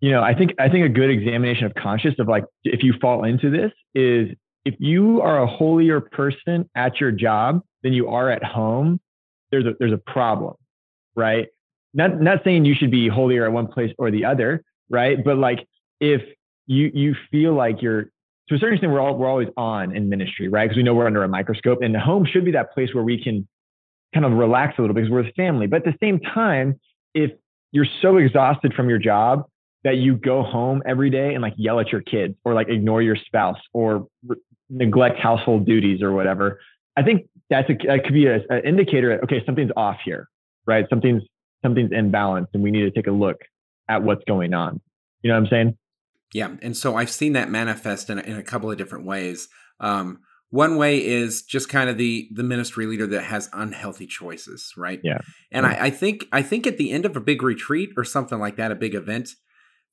you 0.00 0.10
know 0.10 0.22
I 0.22 0.34
think 0.34 0.50
I 0.58 0.68
think 0.68 0.84
a 0.84 0.88
good 0.88 1.10
examination 1.10 1.66
of 1.66 1.74
conscience 1.74 2.16
of 2.18 2.28
like 2.28 2.44
if 2.64 2.82
you 2.82 2.94
fall 3.00 3.24
into 3.24 3.50
this 3.50 3.72
is 3.94 4.28
if 4.64 4.74
you 4.78 5.20
are 5.22 5.42
a 5.42 5.46
holier 5.46 6.00
person 6.00 6.68
at 6.76 7.00
your 7.00 7.12
job 7.12 7.60
than 7.82 7.92
you 7.92 8.08
are 8.08 8.30
at 8.30 8.44
home 8.44 9.00
there's 9.52 9.66
a 9.66 9.74
there's 9.78 9.92
a 9.92 9.98
problem, 9.98 10.54
right? 11.14 11.46
Not 11.94 12.20
not 12.20 12.42
saying 12.42 12.64
you 12.64 12.74
should 12.74 12.90
be 12.90 13.08
holier 13.08 13.44
at 13.44 13.52
one 13.52 13.68
place 13.68 13.92
or 13.98 14.10
the 14.10 14.24
other, 14.24 14.64
right? 14.90 15.22
But 15.22 15.38
like 15.38 15.68
if 16.00 16.22
you 16.66 16.90
you 16.92 17.14
feel 17.30 17.54
like 17.54 17.82
you're 17.82 18.04
to 18.48 18.54
a 18.56 18.58
certain 18.58 18.74
extent 18.74 18.92
we're 18.92 19.00
all 19.00 19.16
we're 19.16 19.28
always 19.28 19.48
on 19.56 19.94
in 19.94 20.08
ministry, 20.08 20.48
right? 20.48 20.64
Because 20.64 20.76
we 20.76 20.82
know 20.82 20.94
we're 20.94 21.06
under 21.06 21.22
a 21.22 21.28
microscope, 21.28 21.82
and 21.82 21.94
the 21.94 22.00
home 22.00 22.26
should 22.26 22.44
be 22.44 22.50
that 22.52 22.72
place 22.72 22.94
where 22.94 23.04
we 23.04 23.22
can 23.22 23.46
kind 24.14 24.26
of 24.26 24.32
relax 24.32 24.78
a 24.78 24.80
little 24.82 24.94
because 24.94 25.10
we're 25.10 25.26
a 25.26 25.32
family. 25.32 25.66
But 25.66 25.86
at 25.86 25.92
the 25.92 25.98
same 26.00 26.18
time, 26.18 26.80
if 27.14 27.30
you're 27.72 27.86
so 28.00 28.16
exhausted 28.16 28.74
from 28.74 28.88
your 28.88 28.98
job 28.98 29.44
that 29.84 29.96
you 29.96 30.16
go 30.16 30.42
home 30.42 30.82
every 30.86 31.10
day 31.10 31.34
and 31.34 31.42
like 31.42 31.54
yell 31.56 31.80
at 31.80 31.90
your 31.90 32.02
kids 32.02 32.34
or 32.44 32.54
like 32.54 32.68
ignore 32.68 33.02
your 33.02 33.16
spouse 33.16 33.58
or 33.72 34.06
re- 34.26 34.36
neglect 34.70 35.18
household 35.18 35.66
duties 35.66 36.02
or 36.02 36.12
whatever, 36.12 36.60
I 36.96 37.02
think 37.02 37.26
that's 37.52 37.70
a, 37.70 37.74
that 37.86 38.04
could 38.04 38.14
be 38.14 38.26
an 38.26 38.42
indicator. 38.64 39.10
that 39.10 39.24
Okay, 39.24 39.42
something's 39.44 39.70
off 39.76 39.96
here, 40.04 40.28
right? 40.66 40.86
Something's 40.88 41.22
something's 41.62 41.90
imbalanced, 41.90 42.48
and 42.54 42.62
we 42.62 42.70
need 42.70 42.82
to 42.82 42.90
take 42.90 43.06
a 43.06 43.12
look 43.12 43.36
at 43.88 44.02
what's 44.02 44.24
going 44.24 44.54
on. 44.54 44.80
You 45.22 45.28
know 45.28 45.36
what 45.36 45.44
I'm 45.44 45.50
saying? 45.50 45.78
Yeah, 46.34 46.56
and 46.62 46.76
so 46.76 46.96
I've 46.96 47.10
seen 47.10 47.34
that 47.34 47.50
manifest 47.50 48.08
in, 48.10 48.18
in 48.18 48.36
a 48.36 48.42
couple 48.42 48.70
of 48.70 48.78
different 48.78 49.04
ways. 49.04 49.48
Um, 49.80 50.20
one 50.48 50.76
way 50.76 51.04
is 51.04 51.42
just 51.42 51.68
kind 51.68 51.88
of 51.88 51.98
the 51.98 52.28
the 52.32 52.42
ministry 52.42 52.86
leader 52.86 53.06
that 53.06 53.24
has 53.24 53.48
unhealthy 53.52 54.06
choices, 54.06 54.72
right? 54.76 55.00
Yeah. 55.02 55.18
And 55.50 55.64
yeah. 55.66 55.72
I, 55.72 55.86
I 55.86 55.90
think 55.90 56.26
I 56.32 56.42
think 56.42 56.66
at 56.66 56.78
the 56.78 56.90
end 56.90 57.04
of 57.04 57.16
a 57.16 57.20
big 57.20 57.42
retreat 57.42 57.90
or 57.96 58.04
something 58.04 58.38
like 58.38 58.56
that, 58.56 58.72
a 58.72 58.74
big 58.74 58.94
event, 58.94 59.30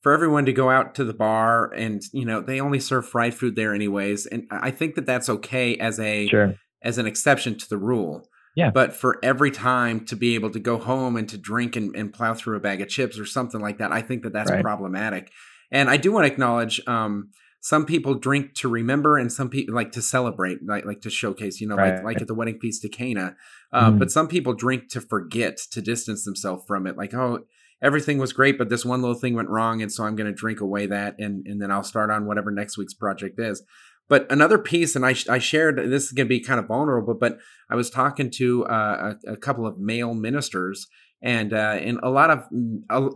for 0.01 0.13
everyone 0.13 0.45
to 0.45 0.53
go 0.53 0.69
out 0.69 0.95
to 0.95 1.03
the 1.03 1.13
bar 1.13 1.73
and 1.73 2.01
you 2.13 2.25
know 2.25 2.41
they 2.41 2.59
only 2.59 2.79
serve 2.79 3.07
fried 3.07 3.33
food 3.33 3.55
there 3.55 3.73
anyways, 3.73 4.25
and 4.25 4.47
I 4.49 4.71
think 4.71 4.95
that 4.95 5.05
that's 5.05 5.29
okay 5.29 5.75
as 5.77 5.99
a 5.99 6.27
sure 6.27 6.55
as 6.81 6.97
an 6.97 7.05
exception 7.05 7.57
to 7.57 7.69
the 7.69 7.77
rule. 7.77 8.27
Yeah. 8.55 8.71
But 8.71 8.93
for 8.93 9.19
every 9.23 9.51
time 9.51 10.05
to 10.05 10.15
be 10.15 10.35
able 10.35 10.49
to 10.51 10.59
go 10.59 10.77
home 10.77 11.15
and 11.15 11.29
to 11.29 11.37
drink 11.37 11.75
and, 11.75 11.95
and 11.95 12.11
plow 12.11 12.33
through 12.33 12.57
a 12.57 12.59
bag 12.59 12.81
of 12.81 12.89
chips 12.89 13.17
or 13.19 13.25
something 13.25 13.61
like 13.61 13.77
that, 13.77 13.91
I 13.91 14.01
think 14.01 14.23
that 14.23 14.33
that's 14.33 14.51
right. 14.51 14.61
problematic. 14.61 15.31
And 15.71 15.89
I 15.89 15.97
do 15.97 16.11
want 16.11 16.25
to 16.25 16.31
acknowledge 16.31 16.81
um, 16.87 17.29
some 17.61 17.85
people 17.85 18.15
drink 18.15 18.55
to 18.55 18.67
remember 18.67 19.17
and 19.17 19.31
some 19.31 19.49
people 19.49 19.75
like 19.75 19.91
to 19.93 20.01
celebrate, 20.01 20.59
like 20.65 20.85
like 20.85 21.01
to 21.01 21.09
showcase, 21.09 21.61
you 21.61 21.67
know, 21.67 21.75
right. 21.75 21.95
like 21.95 22.03
like 22.03 22.21
at 22.21 22.27
the 22.27 22.33
wedding 22.33 22.59
feast 22.59 22.81
to 22.81 22.89
Cana. 22.89 23.35
Uh, 23.71 23.91
mm. 23.91 23.99
But 23.99 24.11
some 24.11 24.27
people 24.27 24.53
drink 24.53 24.89
to 24.89 25.01
forget, 25.01 25.57
to 25.71 25.81
distance 25.81 26.25
themselves 26.25 26.63
from 26.65 26.87
it. 26.87 26.97
Like, 26.97 27.13
oh, 27.13 27.45
everything 27.81 28.17
was 28.17 28.33
great, 28.33 28.57
but 28.57 28.69
this 28.69 28.85
one 28.85 29.01
little 29.01 29.17
thing 29.17 29.35
went 29.35 29.49
wrong, 29.49 29.81
and 29.81 29.91
so 29.91 30.03
I'm 30.03 30.15
going 30.15 30.29
to 30.29 30.35
drink 30.35 30.61
away 30.61 30.87
that, 30.87 31.15
and 31.19 31.45
and 31.45 31.61
then 31.61 31.71
I'll 31.71 31.83
start 31.83 32.09
on 32.09 32.25
whatever 32.25 32.51
next 32.51 32.77
week's 32.77 32.93
project 32.93 33.39
is. 33.39 33.61
But 34.09 34.29
another 34.31 34.57
piece, 34.57 34.95
and 34.95 35.05
I, 35.05 35.15
I 35.29 35.37
shared 35.37 35.77
this 35.77 36.05
is 36.05 36.11
going 36.11 36.25
to 36.25 36.29
be 36.29 36.39
kind 36.39 36.59
of 36.59 36.67
vulnerable, 36.67 37.13
but 37.13 37.37
I 37.69 37.75
was 37.75 37.91
talking 37.91 38.31
to 38.31 38.65
uh, 38.65 39.13
a, 39.25 39.33
a, 39.33 39.37
couple 39.37 39.67
of 39.67 39.79
male 39.79 40.15
ministers, 40.15 40.87
and 41.21 41.53
uh, 41.53 41.77
and 41.79 41.99
a 42.01 42.09
lot 42.09 42.31
of 42.31 42.43
uh, 42.89 43.09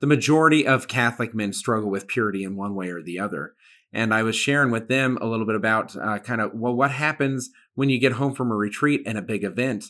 the 0.00 0.06
majority 0.06 0.66
of 0.66 0.86
Catholic 0.86 1.34
men 1.34 1.54
struggle 1.54 1.90
with 1.90 2.06
purity 2.06 2.44
in 2.44 2.56
one 2.56 2.74
way 2.74 2.90
or 2.90 3.02
the 3.02 3.18
other. 3.18 3.54
And 3.90 4.12
I 4.12 4.22
was 4.22 4.36
sharing 4.36 4.70
with 4.70 4.88
them 4.88 5.16
a 5.20 5.26
little 5.26 5.46
bit 5.46 5.54
about 5.54 5.96
uh, 5.96 6.18
kind 6.18 6.42
of 6.42 6.52
well, 6.52 6.74
what 6.74 6.90
happens 6.90 7.48
when 7.74 7.88
you 7.88 7.98
get 7.98 8.12
home 8.12 8.34
from 8.34 8.50
a 8.50 8.56
retreat 8.56 9.02
and 9.06 9.16
a 9.16 9.22
big 9.22 9.44
event. 9.44 9.86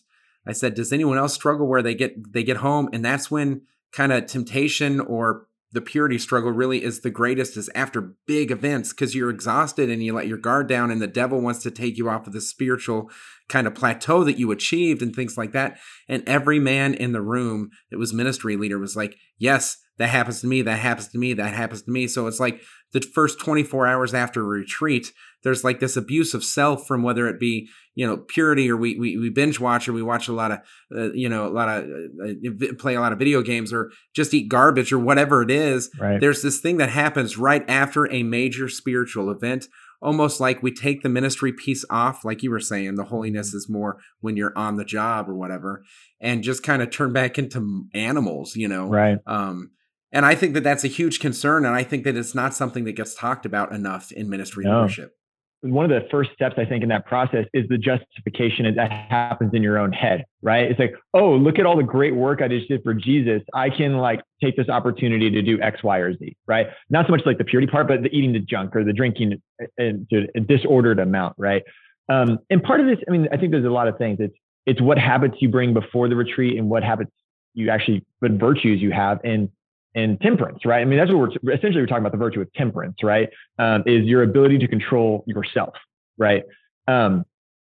I 0.46 0.52
said, 0.52 0.75
does 0.75 0.92
anyone 0.92 1.18
else 1.18 1.34
struggle 1.34 1.66
where 1.66 1.82
they 1.82 1.94
get 1.94 2.32
they 2.32 2.44
get 2.44 2.58
home 2.58 2.88
and 2.92 3.04
that's 3.04 3.30
when 3.30 3.62
kind 3.92 4.12
of 4.12 4.26
temptation 4.26 5.00
or 5.00 5.46
the 5.75 5.81
purity 5.81 6.19
struggle 6.19 6.52
really 6.52 6.85
is 6.85 7.00
the 7.00 7.11
greatest 7.11 7.57
is 7.57 7.69
after 7.75 8.14
big 8.26 8.52
events 8.52 8.93
because 8.93 9.12
you're 9.12 9.28
exhausted 9.28 9.90
and 9.90 10.04
you 10.04 10.14
let 10.14 10.28
your 10.28 10.38
guard 10.38 10.69
down 10.69 10.88
and 10.88 11.02
the 11.02 11.09
devil 11.09 11.40
wants 11.40 11.64
to 11.64 11.71
take 11.71 11.99
you 11.99 12.09
off 12.09 12.28
of 12.28 12.33
the 12.33 12.40
spiritual 12.40 13.11
kind 13.49 13.66
of 13.66 13.75
plateau 13.75 14.23
that 14.23 14.38
you 14.38 14.52
achieved 14.52 15.02
and 15.02 15.14
things 15.14 15.37
like 15.37 15.50
that. 15.50 15.76
And 16.09 16.23
every 16.28 16.61
man 16.61 16.95
in 16.95 17.11
the 17.11 17.21
room 17.21 17.71
that 17.90 17.99
was 17.99 18.14
ministry 18.14 18.57
leader 18.57 18.78
was 18.78 18.95
like 18.95 19.16
yes 19.37 19.76
that 19.99 20.09
happens 20.09 20.40
to 20.40 20.47
me 20.47 20.62
that 20.62 20.78
happens 20.78 21.09
to 21.09 21.19
me 21.19 21.33
that 21.35 21.52
happens 21.52 21.83
to 21.83 21.90
me. 21.90 22.07
So 22.07 22.28
it's 22.28 22.40
like 22.40 22.62
the 22.93 23.00
first 23.00 23.40
24 23.40 23.88
hours 23.88 24.14
after 24.14 24.43
a 24.43 24.45
retreat 24.45 25.12
there's 25.45 25.63
like 25.63 25.81
this 25.81 25.97
abuse 25.97 26.35
of 26.35 26.43
self 26.43 26.87
from 26.87 27.03
whether 27.03 27.29
it 27.29 27.39
be 27.39 27.69
you 27.95 28.07
know 28.07 28.17
purity 28.17 28.71
or 28.71 28.77
we 28.77 28.99
we, 28.99 29.17
we 29.17 29.31
binge 29.31 29.61
watch 29.61 29.89
or 29.89 29.93
we 29.93 30.03
watch 30.03 30.27
a 30.27 30.33
lot 30.33 30.51
of 30.51 30.59
uh, 30.97 31.13
you 31.13 31.29
know 31.29 31.47
a 31.47 31.53
lot 31.53 31.69
of 31.69 31.85
uh, 31.85 32.29
uh 32.29 32.73
play 32.79 32.95
a 32.95 33.01
lot 33.01 33.13
of 33.13 33.19
video 33.19 33.43
games 33.43 33.73
or 33.73 33.91
just 34.15 34.35
eat 34.35 34.49
garbage 34.49 34.93
or 34.93 34.99
whatever 34.99 35.43
it 35.43 35.51
is 35.51 35.91
right. 36.01 36.21
there's 36.21 36.43
this 36.43 36.61
thing 36.61 36.79
that 36.79 36.91
happens 36.91 37.39
right 37.39 37.65
after 37.69 38.11
a 38.13 38.23
major 38.23 38.69
spiritual 38.69 39.31
event 39.31 39.69
almost 40.05 40.39
like 40.39 40.63
we 40.63 40.71
take 40.71 41.03
the 41.03 41.09
ministry 41.09 41.51
piece 41.51 41.83
off, 41.89 42.27
like 42.27 42.43
you 42.43 42.51
were 42.51 42.61
saying, 42.61 42.95
the 42.95 43.05
holiness 43.05 43.55
is 43.55 43.71
more 43.71 43.97
when 44.21 44.37
you're 44.37 44.57
on 44.57 44.77
the 44.77 44.85
job 44.85 45.31
or 45.31 45.35
whatever, 45.35 45.83
and 46.21 46.45
just 46.45 46.63
kind 46.63 46.83
of 46.83 46.91
turn 46.91 47.13
back 47.13 47.39
into 47.39 47.87
animals, 47.95 48.55
you 48.55 48.69
know? 48.69 48.87
Right. 48.87 49.19
Um, 49.27 49.71
and 50.13 50.27
I 50.27 50.35
think 50.35 50.53
that 50.55 50.63
that's 50.63 50.85
a 50.85 50.89
huge 50.89 51.21
concern. 51.21 51.65
And 51.65 51.75
I 51.75 51.83
think 51.83 52.05
that 52.05 52.17
it's 52.17 52.35
not 52.35 52.55
something 52.55 52.85
that 52.85 52.93
gets 52.93 53.15
talked 53.15 53.47
about 53.47 53.73
enough 53.73 54.13
in 54.13 54.29
ministry 54.29 54.65
no. 54.65 54.83
leadership 54.83 55.17
one 55.64 55.90
of 55.90 55.90
the 55.90 56.06
first 56.11 56.30
steps 56.33 56.56
I 56.59 56.66
think 56.66 56.83
in 56.83 56.90
that 56.90 57.06
process 57.06 57.47
is 57.54 57.66
the 57.68 57.78
justification 57.78 58.73
that 58.75 58.90
happens 58.90 59.54
in 59.54 59.62
your 59.62 59.78
own 59.78 59.92
head, 59.92 60.25
right? 60.42 60.71
It's 60.71 60.78
like, 60.78 60.94
oh, 61.14 61.33
look 61.33 61.59
at 61.59 61.64
all 61.64 61.76
the 61.76 61.83
great 61.83 62.14
work 62.14 62.42
I 62.42 62.49
just 62.49 62.68
did 62.68 62.83
for 62.83 62.92
Jesus. 62.92 63.40
I 63.54 63.71
can 63.71 63.97
like 63.97 64.21
take 64.42 64.56
this 64.56 64.68
opportunity 64.68 65.30
to 65.30 65.40
do 65.40 65.61
X, 65.62 65.83
Y, 65.83 65.99
or 65.99 66.14
Z, 66.14 66.37
right? 66.47 66.66
Not 66.90 67.06
so 67.06 67.12
much 67.12 67.23
like 67.25 67.38
the 67.38 67.44
purity 67.44 67.71
part, 67.71 67.88
but 67.88 68.02
the 68.02 68.14
eating 68.14 68.35
the 68.35 68.40
junk 68.40 68.76
or 68.76 68.85
the 68.85 68.92
drinking 68.92 69.40
to 69.78 70.26
a 70.37 70.40
disordered 70.40 70.99
amount, 70.99 71.35
right? 71.38 71.62
Um, 72.11 72.38
and 72.50 72.62
part 72.62 72.80
of 72.80 72.87
this, 72.87 72.99
I 73.09 73.11
mean, 73.11 73.28
I 73.33 73.38
think 73.38 73.50
there's 73.50 73.64
a 73.64 73.71
lot 73.71 73.88
of 73.88 73.97
things. 73.97 74.18
It's 74.21 74.37
it's 74.66 74.80
what 74.80 74.99
habits 74.99 75.37
you 75.40 75.49
bring 75.49 75.75
before 75.75 76.09
the 76.09 76.16
retreat 76.16 76.59
and 76.59 76.68
what 76.68 76.83
habits 76.83 77.11
you 77.54 77.71
actually, 77.71 78.04
what 78.21 78.33
virtues 78.33 78.80
you 78.80 78.90
have 78.92 79.21
in 79.25 79.50
and 79.95 80.21
temperance, 80.21 80.65
right? 80.65 80.81
I 80.81 80.85
mean, 80.85 80.99
that's 80.99 81.11
what 81.11 81.19
we're 81.43 81.53
essentially 81.53 81.81
we're 81.81 81.87
talking 81.87 82.03
about 82.03 82.13
the 82.13 82.19
virtue 82.19 82.41
of 82.41 82.53
temperance, 82.55 82.97
right? 83.03 83.29
Um, 83.59 83.83
is 83.87 84.05
your 84.05 84.23
ability 84.23 84.59
to 84.59 84.69
control 84.69 85.25
yourself, 85.27 85.75
right? 86.19 86.43
Um, 86.89 87.25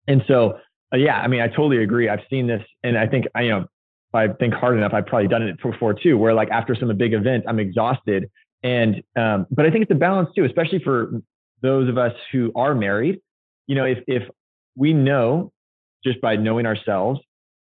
and 0.07 0.23
so, 0.27 0.59
uh, 0.93 0.97
yeah, 0.97 1.19
I 1.19 1.27
mean, 1.27 1.41
I 1.41 1.47
totally 1.47 1.83
agree. 1.83 2.09
I've 2.09 2.21
seen 2.29 2.47
this, 2.47 2.63
and 2.83 2.97
I 2.97 3.07
think 3.07 3.25
I, 3.35 3.41
you 3.41 3.49
know, 3.49 3.59
if 3.59 4.15
I 4.15 4.27
think 4.29 4.53
hard 4.53 4.77
enough, 4.77 4.93
I've 4.93 5.05
probably 5.05 5.27
done 5.27 5.43
it 5.43 5.61
before 5.61 5.93
too, 5.93 6.17
where 6.17 6.33
like 6.33 6.49
after 6.49 6.75
some 6.75 6.95
big 6.97 7.13
event, 7.13 7.45
I'm 7.47 7.59
exhausted, 7.59 8.29
and 8.63 9.03
um, 9.15 9.47
but 9.51 9.65
I 9.65 9.71
think 9.71 9.83
it's 9.83 9.91
a 9.91 9.95
balance 9.95 10.29
too, 10.35 10.45
especially 10.45 10.79
for 10.79 11.21
those 11.61 11.89
of 11.89 11.97
us 11.97 12.13
who 12.31 12.51
are 12.55 12.73
married. 12.75 13.19
You 13.67 13.75
know, 13.75 13.85
if 13.85 13.99
if 14.07 14.23
we 14.75 14.93
know 14.93 15.51
just 16.03 16.21
by 16.21 16.35
knowing 16.35 16.65
ourselves 16.65 17.19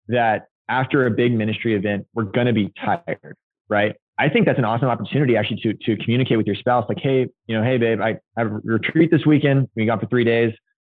that 0.10 0.48
after 0.70 1.06
a 1.06 1.12
big 1.12 1.34
ministry 1.34 1.76
event, 1.76 2.06
we're 2.14 2.24
going 2.24 2.48
to 2.48 2.54
be 2.54 2.72
tired, 2.84 3.36
right? 3.70 3.96
I 4.18 4.30
think 4.30 4.46
that's 4.46 4.60
an 4.60 4.66
awesome 4.66 4.90
opportunity 4.90 5.36
actually 5.36 5.62
to 5.62 5.74
to 5.74 5.98
communicate 6.04 6.38
with 6.38 6.46
your 6.46 6.56
spouse, 6.56 6.86
like, 6.88 7.00
hey, 7.00 7.28
you 7.48 7.58
know, 7.58 7.64
hey, 7.64 7.78
babe, 7.78 8.00
I 8.00 8.18
have 8.38 8.48
a 8.48 8.60
retreat 8.64 9.12
this 9.12 9.26
weekend. 9.26 9.70
We 9.76 9.86
got 9.86 10.00
for 10.00 10.08
three 10.08 10.24
days. 10.24 10.54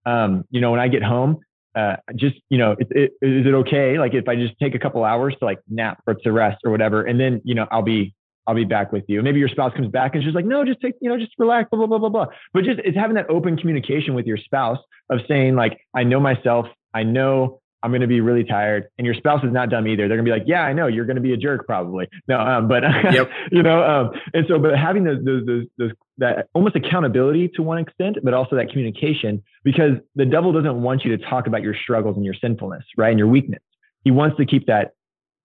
Um, 0.07 0.45
you 0.51 0.61
know, 0.61 0.71
when 0.71 0.81
I 0.81 0.89
get 0.89 1.03
home, 1.03 1.39
uh, 1.75 1.97
just 2.17 2.37
you 2.51 2.59
know, 2.59 2.73
it, 2.73 2.89
it, 2.91 3.13
is 3.23 3.47
it 3.47 3.55
okay? 3.55 3.99
Like, 3.99 4.15
if 4.15 4.29
I 4.29 4.37
just 4.37 4.55
take 4.61 4.75
a 4.75 4.79
couple 4.79 5.05
hours 5.05 5.35
to 5.39 5.45
like 5.45 5.61
nap 5.69 6.03
or 6.07 6.15
to 6.15 6.33
rest 6.33 6.59
or 6.65 6.71
whatever, 6.71 7.03
and 7.03 7.19
then 7.19 7.41
you 7.45 7.55
know, 7.55 7.67
I'll 7.71 7.83
be 7.83 8.15
I'll 8.47 8.55
be 8.55 8.65
back 8.65 8.93
with 8.93 9.05
you. 9.09 9.23
Maybe 9.23 9.39
your 9.39 9.49
spouse 9.49 9.73
comes 9.75 9.89
back 9.89 10.15
and 10.15 10.23
she's 10.23 10.35
like, 10.35 10.45
no, 10.45 10.65
just 10.65 10.81
take, 10.81 10.95
you 11.01 11.09
know, 11.09 11.17
just 11.17 11.33
relax, 11.39 11.71
blah, 11.71 11.79
blah, 11.79 11.87
blah, 11.87 11.99
blah, 11.99 12.09
blah. 12.09 12.27
But 12.53 12.65
just 12.65 12.79
it's 12.85 12.97
having 12.97 13.15
that 13.17 13.31
open 13.31 13.57
communication 13.57 14.15
with 14.15 14.27
your 14.27 14.37
spouse 14.37 14.79
of 15.09 15.21
saying, 15.27 15.55
like, 15.55 15.81
I 15.95 16.05
know 16.05 16.21
myself, 16.21 16.67
I 16.93 17.05
know 17.05 17.61
I'm 17.85 17.91
going 17.91 18.01
to 18.01 18.07
be 18.07 18.23
really 18.23 18.45
tired. 18.45 18.89
And 18.97 19.05
your 19.05 19.15
spouse 19.15 19.45
is 19.45 19.53
not 19.53 19.69
dumb 19.69 19.87
either. 19.87 20.09
They're 20.09 20.17
going 20.17 20.25
to 20.25 20.33
be 20.33 20.39
like, 20.39 20.49
yeah, 20.49 20.63
I 20.63 20.73
know 20.73 20.87
you're 20.87 21.05
going 21.05 21.17
to 21.17 21.23
be 21.23 21.35
a 21.35 21.37
jerk 21.37 21.67
probably. 21.67 22.09
No, 22.27 22.41
um, 22.41 22.67
but 22.67 22.83
yep. 23.13 23.29
you 23.53 23.63
know, 23.63 23.85
um, 23.85 24.11
and 24.33 24.47
so, 24.49 24.59
but 24.59 24.79
having 24.79 25.05
those, 25.05 25.23
those, 25.23 25.45
those, 25.45 25.65
those, 25.77 25.91
that 26.17 26.49
almost 26.55 26.77
accountability 26.77 27.49
to 27.57 27.63
one 27.63 27.77
extent, 27.77 28.17
but 28.23 28.33
also 28.33 28.57
that 28.57 28.71
communication, 28.71 29.43
because 29.65 29.93
the 30.15 30.25
devil 30.25 30.51
doesn't 30.51 30.81
want 30.81 31.05
you 31.05 31.15
to 31.15 31.23
talk 31.27 31.47
about 31.47 31.63
your 31.63 31.75
struggles 31.75 32.17
and 32.17 32.25
your 32.25 32.35
sinfulness, 32.41 32.85
right, 32.97 33.11
and 33.11 33.19
your 33.19 33.29
weakness. 33.29 33.61
He 34.03 34.11
wants 34.11 34.39
to 34.39 34.47
keep 34.47 34.67
that 34.67 34.93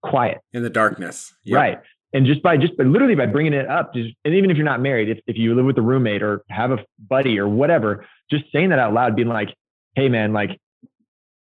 quiet 0.02 0.38
in 0.54 0.62
the 0.62 0.70
darkness, 0.70 1.34
yep. 1.44 1.56
right? 1.56 1.78
And 2.14 2.24
just 2.24 2.42
by 2.42 2.56
just 2.56 2.74
by 2.78 2.84
literally 2.84 3.16
by 3.16 3.26
bringing 3.26 3.52
it 3.52 3.68
up, 3.68 3.92
just 3.92 4.14
and 4.24 4.34
even 4.34 4.50
if 4.50 4.56
you're 4.56 4.64
not 4.64 4.80
married, 4.80 5.10
if 5.10 5.18
if 5.26 5.36
you 5.36 5.54
live 5.54 5.66
with 5.66 5.76
a 5.76 5.82
roommate 5.82 6.22
or 6.22 6.42
have 6.48 6.70
a 6.70 6.78
buddy 6.98 7.38
or 7.38 7.48
whatever, 7.48 8.06
just 8.30 8.44
saying 8.50 8.70
that 8.70 8.78
out 8.78 8.94
loud, 8.94 9.14
being 9.14 9.28
like, 9.28 9.54
"Hey, 9.94 10.08
man, 10.08 10.32
like 10.32 10.58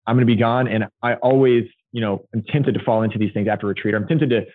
I'm 0.05 0.15
going 0.15 0.27
to 0.27 0.33
be 0.33 0.39
gone. 0.39 0.67
And 0.67 0.85
I 1.01 1.15
always, 1.15 1.65
you 1.91 2.01
know, 2.01 2.25
I'm 2.33 2.43
tempted 2.43 2.73
to 2.73 2.83
fall 2.83 3.03
into 3.03 3.17
these 3.17 3.33
things 3.33 3.47
after 3.47 3.67
retreat. 3.67 3.93
Or 3.93 3.97
I'm 3.97 4.07
tempted 4.07 4.29
to 4.31 4.45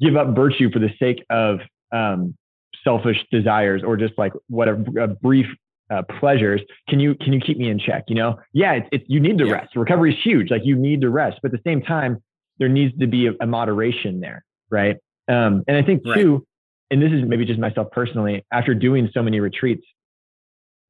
give 0.00 0.16
up 0.16 0.34
virtue 0.34 0.70
for 0.70 0.78
the 0.78 0.90
sake 0.98 1.24
of 1.30 1.60
um, 1.92 2.34
selfish 2.84 3.18
desires 3.30 3.82
or 3.84 3.96
just 3.96 4.14
like 4.18 4.32
whatever 4.48 4.84
uh, 5.00 5.06
brief 5.06 5.46
uh, 5.90 6.02
pleasures. 6.20 6.60
Can 6.88 7.00
you 7.00 7.14
can 7.14 7.32
you 7.32 7.40
keep 7.40 7.58
me 7.58 7.70
in 7.70 7.78
check? 7.78 8.04
You 8.08 8.16
know, 8.16 8.38
yeah, 8.52 8.74
it's, 8.74 8.88
it's 8.92 9.04
you 9.08 9.20
need 9.20 9.38
to 9.38 9.46
yeah. 9.46 9.52
rest. 9.52 9.76
Recovery 9.76 10.12
is 10.14 10.18
huge. 10.22 10.50
Like 10.50 10.62
you 10.64 10.76
need 10.76 11.00
to 11.02 11.10
rest, 11.10 11.38
but 11.42 11.52
at 11.52 11.62
the 11.62 11.70
same 11.70 11.82
time, 11.82 12.22
there 12.58 12.68
needs 12.68 12.96
to 12.98 13.06
be 13.06 13.26
a, 13.26 13.32
a 13.40 13.46
moderation 13.46 14.20
there, 14.20 14.44
right? 14.70 14.96
Um, 15.28 15.64
and 15.68 15.76
I 15.76 15.82
think 15.82 16.04
too, 16.04 16.34
right. 16.34 16.42
and 16.90 17.02
this 17.02 17.12
is 17.12 17.26
maybe 17.26 17.44
just 17.44 17.58
myself 17.58 17.88
personally. 17.90 18.44
After 18.52 18.74
doing 18.74 19.10
so 19.12 19.22
many 19.22 19.40
retreats, 19.40 19.84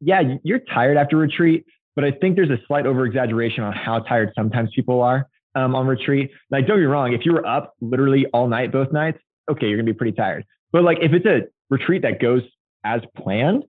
yeah, 0.00 0.23
you're 0.43 0.61
tired 0.61 0.97
after 0.97 1.17
retreat, 1.17 1.64
but 1.99 2.05
I 2.05 2.12
think 2.12 2.37
there's 2.37 2.49
a 2.49 2.61
slight 2.69 2.87
over 2.87 3.05
exaggeration 3.05 3.64
on 3.64 3.73
how 3.73 3.99
tired 3.99 4.31
sometimes 4.37 4.71
people 4.73 5.02
are 5.02 5.28
um, 5.57 5.75
on 5.75 5.85
retreat. 5.88 6.31
Like, 6.49 6.69
don't 6.69 6.76
get 6.76 6.83
me 6.83 6.87
wrong, 6.87 7.12
if 7.12 7.23
you 7.26 7.33
were 7.33 7.45
up 7.45 7.75
literally 7.81 8.25
all 8.33 8.47
night, 8.47 8.71
both 8.71 8.93
nights, 8.93 9.19
okay, 9.50 9.67
you're 9.67 9.76
gonna 9.76 9.93
be 9.93 9.99
pretty 9.99 10.17
tired. 10.17 10.45
But 10.71 10.85
like, 10.85 10.99
if 11.02 11.12
it's 11.12 11.26
a 11.26 11.49
retreat 11.71 12.02
that 12.02 12.21
goes 12.21 12.43
as 12.85 13.00
planned 13.17 13.64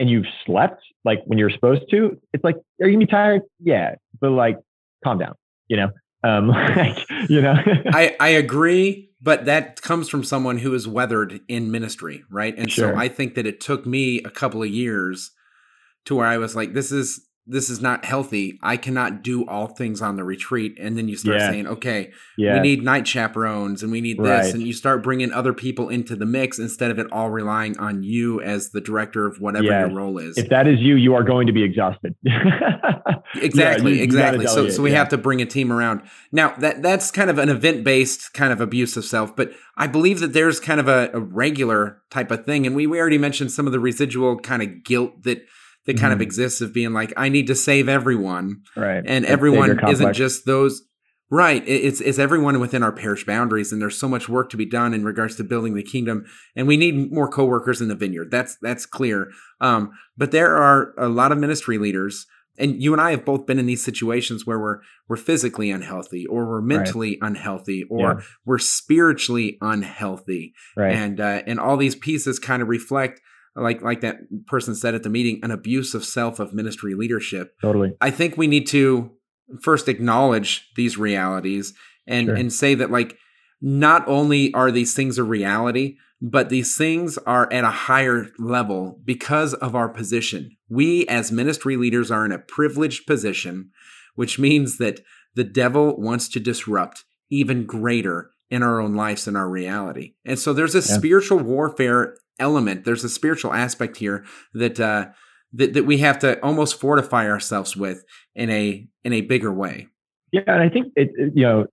and 0.00 0.08
you've 0.08 0.24
slept 0.46 0.82
like 1.04 1.18
when 1.26 1.38
you're 1.38 1.50
supposed 1.50 1.82
to, 1.90 2.18
it's 2.32 2.42
like, 2.42 2.56
are 2.80 2.86
you 2.86 2.94
gonna 2.94 3.04
be 3.04 3.10
tired? 3.10 3.42
Yeah, 3.60 3.96
but 4.18 4.30
like, 4.30 4.56
calm 5.04 5.18
down, 5.18 5.34
you 5.68 5.76
know. 5.76 5.90
Um, 6.22 6.48
like, 6.48 6.96
you 7.28 7.42
know. 7.42 7.52
I 7.92 8.16
I 8.18 8.28
agree, 8.28 9.10
but 9.20 9.44
that 9.44 9.82
comes 9.82 10.08
from 10.08 10.24
someone 10.24 10.56
who 10.56 10.72
is 10.72 10.88
weathered 10.88 11.42
in 11.48 11.70
ministry, 11.70 12.24
right? 12.30 12.56
And 12.56 12.72
sure. 12.72 12.94
so 12.94 12.98
I 12.98 13.08
think 13.08 13.34
that 13.34 13.46
it 13.46 13.60
took 13.60 13.84
me 13.84 14.22
a 14.22 14.30
couple 14.30 14.62
of 14.62 14.70
years 14.70 15.32
to 16.06 16.14
where 16.14 16.26
I 16.26 16.38
was 16.38 16.56
like, 16.56 16.72
this 16.72 16.90
is 16.90 17.20
this 17.46 17.68
is 17.68 17.80
not 17.80 18.06
healthy. 18.06 18.58
I 18.62 18.78
cannot 18.78 19.22
do 19.22 19.46
all 19.46 19.66
things 19.66 20.00
on 20.00 20.16
the 20.16 20.24
retreat. 20.24 20.76
And 20.80 20.96
then 20.96 21.08
you 21.08 21.16
start 21.16 21.38
yeah. 21.38 21.50
saying, 21.50 21.66
okay, 21.66 22.12
yeah. 22.38 22.54
we 22.54 22.60
need 22.60 22.82
night 22.82 23.06
chaperones 23.06 23.82
and 23.82 23.92
we 23.92 24.00
need 24.00 24.18
this. 24.18 24.46
Right. 24.46 24.54
And 24.54 24.62
you 24.62 24.72
start 24.72 25.02
bringing 25.02 25.30
other 25.30 25.52
people 25.52 25.90
into 25.90 26.16
the 26.16 26.24
mix 26.24 26.58
instead 26.58 26.90
of 26.90 26.98
it 26.98 27.06
all 27.12 27.30
relying 27.30 27.78
on 27.78 28.02
you 28.02 28.40
as 28.40 28.70
the 28.70 28.80
director 28.80 29.26
of 29.26 29.40
whatever 29.40 29.64
yes. 29.64 29.88
your 29.88 29.96
role 29.96 30.16
is. 30.18 30.38
If 30.38 30.48
that 30.48 30.66
is 30.66 30.80
you, 30.80 30.96
you 30.96 31.14
are 31.14 31.22
going 31.22 31.46
to 31.46 31.52
be 31.52 31.62
exhausted. 31.62 32.14
exactly. 33.36 33.84
Yeah, 33.94 33.98
you, 33.98 34.02
exactly. 34.02 34.44
You 34.44 34.48
so, 34.48 34.68
so 34.70 34.82
we 34.82 34.92
have 34.92 35.10
to 35.10 35.18
bring 35.18 35.42
a 35.42 35.46
team 35.46 35.70
around. 35.70 36.02
Now 36.32 36.54
that 36.58 36.82
that's 36.82 37.10
kind 37.10 37.28
of 37.28 37.38
an 37.38 37.48
event 37.48 37.84
based 37.84 38.32
kind 38.32 38.52
of 38.52 38.60
abuse 38.60 38.96
of 38.96 39.04
self, 39.04 39.36
but 39.36 39.52
I 39.76 39.86
believe 39.86 40.20
that 40.20 40.32
there's 40.32 40.60
kind 40.60 40.80
of 40.80 40.88
a, 40.88 41.10
a 41.12 41.20
regular 41.20 42.00
type 42.10 42.30
of 42.30 42.46
thing. 42.46 42.66
And 42.66 42.74
we, 42.74 42.86
we 42.86 42.98
already 42.98 43.18
mentioned 43.18 43.52
some 43.52 43.66
of 43.66 43.72
the 43.72 43.80
residual 43.80 44.38
kind 44.38 44.62
of 44.62 44.84
guilt 44.84 45.24
that, 45.24 45.44
that 45.86 45.94
kind 45.94 46.12
mm-hmm. 46.12 46.12
of 46.12 46.20
exists 46.22 46.60
of 46.60 46.72
being 46.72 46.92
like, 46.92 47.12
I 47.16 47.28
need 47.28 47.46
to 47.48 47.54
save 47.54 47.88
everyone. 47.88 48.62
Right. 48.76 49.02
And 49.06 49.24
everyone 49.26 49.86
isn't 49.88 50.14
just 50.14 50.46
those. 50.46 50.82
Right. 51.30 51.66
It's 51.66 52.00
it's 52.00 52.18
everyone 52.18 52.60
within 52.60 52.82
our 52.82 52.92
parish 52.92 53.24
boundaries, 53.26 53.72
and 53.72 53.80
there's 53.80 53.98
so 53.98 54.08
much 54.08 54.28
work 54.28 54.50
to 54.50 54.56
be 54.56 54.66
done 54.66 54.94
in 54.94 55.04
regards 55.04 55.36
to 55.36 55.44
building 55.44 55.74
the 55.74 55.82
kingdom, 55.82 56.26
and 56.54 56.68
we 56.68 56.76
need 56.76 57.10
more 57.10 57.28
co-workers 57.28 57.80
in 57.80 57.88
the 57.88 57.94
vineyard. 57.94 58.30
That's 58.30 58.56
that's 58.60 58.86
clear. 58.86 59.30
Um, 59.60 59.92
but 60.16 60.30
there 60.30 60.54
are 60.54 60.94
a 60.96 61.08
lot 61.08 61.32
of 61.32 61.38
ministry 61.38 61.78
leaders, 61.78 62.26
and 62.58 62.80
you 62.80 62.92
and 62.92 63.00
I 63.00 63.10
have 63.10 63.24
both 63.24 63.46
been 63.46 63.58
in 63.58 63.66
these 63.66 63.82
situations 63.82 64.46
where 64.46 64.60
we're 64.60 64.80
we're 65.08 65.16
physically 65.16 65.70
unhealthy, 65.70 66.26
or 66.26 66.46
we're 66.46 66.60
mentally 66.60 67.18
right. 67.20 67.30
unhealthy, 67.30 67.84
or 67.90 68.00
yeah. 68.00 68.20
we're 68.44 68.58
spiritually 68.58 69.56
unhealthy, 69.60 70.52
right. 70.76 70.94
and 70.94 71.20
uh, 71.20 71.42
and 71.46 71.58
all 71.58 71.76
these 71.76 71.96
pieces 71.96 72.38
kind 72.38 72.62
of 72.62 72.68
reflect 72.68 73.20
like 73.56 73.82
like 73.82 74.00
that 74.00 74.46
person 74.46 74.74
said 74.74 74.94
at 74.94 75.02
the 75.02 75.10
meeting, 75.10 75.40
an 75.42 75.50
abuse 75.50 75.94
of 75.94 76.04
self 76.04 76.38
of 76.38 76.54
ministry 76.54 76.94
leadership. 76.94 77.54
Totally. 77.60 77.94
I 78.00 78.10
think 78.10 78.36
we 78.36 78.46
need 78.46 78.66
to 78.68 79.12
first 79.62 79.88
acknowledge 79.88 80.70
these 80.76 80.98
realities 80.98 81.74
and 82.06 82.26
sure. 82.26 82.34
and 82.34 82.52
say 82.52 82.74
that 82.74 82.90
like 82.90 83.16
not 83.60 84.06
only 84.08 84.52
are 84.54 84.70
these 84.70 84.94
things 84.94 85.18
a 85.18 85.24
reality, 85.24 85.96
but 86.20 86.48
these 86.48 86.76
things 86.76 87.18
are 87.18 87.52
at 87.52 87.64
a 87.64 87.70
higher 87.70 88.28
level 88.38 89.00
because 89.04 89.54
of 89.54 89.74
our 89.74 89.88
position. 89.88 90.56
We 90.68 91.06
as 91.06 91.30
ministry 91.30 91.76
leaders 91.76 92.10
are 92.10 92.24
in 92.24 92.32
a 92.32 92.38
privileged 92.38 93.06
position, 93.06 93.70
which 94.14 94.38
means 94.38 94.78
that 94.78 95.00
the 95.34 95.44
devil 95.44 96.00
wants 96.00 96.28
to 96.30 96.40
disrupt 96.40 97.04
even 97.30 97.66
greater 97.66 98.30
in 98.50 98.62
our 98.62 98.80
own 98.80 98.94
lives 98.94 99.26
and 99.26 99.36
our 99.36 99.48
reality. 99.48 100.14
And 100.24 100.38
so 100.38 100.52
there's 100.52 100.74
a 100.74 100.78
yeah. 100.78 100.96
spiritual 100.96 101.38
warfare 101.38 102.16
element. 102.38 102.84
There's 102.84 103.04
a 103.04 103.08
spiritual 103.08 103.52
aspect 103.52 103.96
here 103.96 104.24
that 104.54 104.80
uh, 104.80 105.06
that 105.52 105.74
that 105.74 105.84
we 105.84 105.98
have 105.98 106.18
to 106.20 106.42
almost 106.42 106.80
fortify 106.80 107.28
ourselves 107.28 107.76
with 107.76 108.04
in 108.34 108.50
a 108.50 108.86
in 109.04 109.12
a 109.12 109.22
bigger 109.22 109.52
way. 109.52 109.88
Yeah, 110.32 110.42
and 110.46 110.62
I 110.62 110.68
think 110.68 110.92
it, 110.96 111.10
it 111.16 111.32
you 111.34 111.42
know 111.42 111.66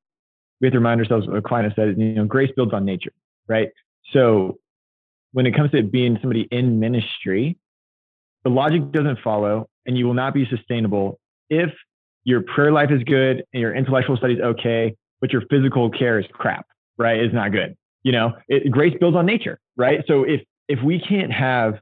we 0.60 0.68
have 0.68 0.74
to 0.74 0.80
remind 0.80 1.02
ourselves 1.02 1.28
what 1.28 1.38
Aquinas 1.38 1.74
said. 1.76 1.96
You 1.98 2.14
know, 2.14 2.26
grace 2.26 2.52
builds 2.56 2.74
on 2.74 2.86
nature, 2.86 3.14
right? 3.48 3.70
So 4.14 4.60
when 5.34 5.46
it 5.46 5.56
comes 5.56 5.72
to 5.72 5.84
being 5.84 6.18
somebody 6.22 6.48
in 6.52 6.80
ministry, 6.80 7.58
the 8.44 8.50
logic 8.50 8.92
doesn't 8.92 9.20
follow, 9.24 9.70
and 9.86 9.98
you 9.98 10.06
will 10.06 10.14
not 10.14 10.34
be 10.34 10.46
sustainable 10.50 11.20
if 11.50 11.70
your 12.24 12.42
prayer 12.42 12.72
life 12.72 12.92
is 12.92 13.04
good 13.04 13.44
and 13.54 13.62
your 13.62 13.74
intellectual 13.74 14.16
studies 14.18 14.40
okay, 14.42 14.96
but 15.20 15.32
your 15.32 15.42
physical 15.50 15.90
care 15.90 16.20
is 16.20 16.26
crap, 16.32 16.68
right? 16.98 17.20
Is 17.20 17.34
not 17.34 17.52
good. 17.52 17.76
You 18.04 18.12
know, 18.12 18.34
it, 18.48 18.72
grace 18.72 18.96
builds 19.00 19.16
on 19.16 19.26
nature, 19.26 19.60
right? 19.78 20.04
So 20.08 20.24
if 20.24 20.42
if 20.68 20.82
we 20.84 21.00
can't 21.00 21.32
have, 21.32 21.80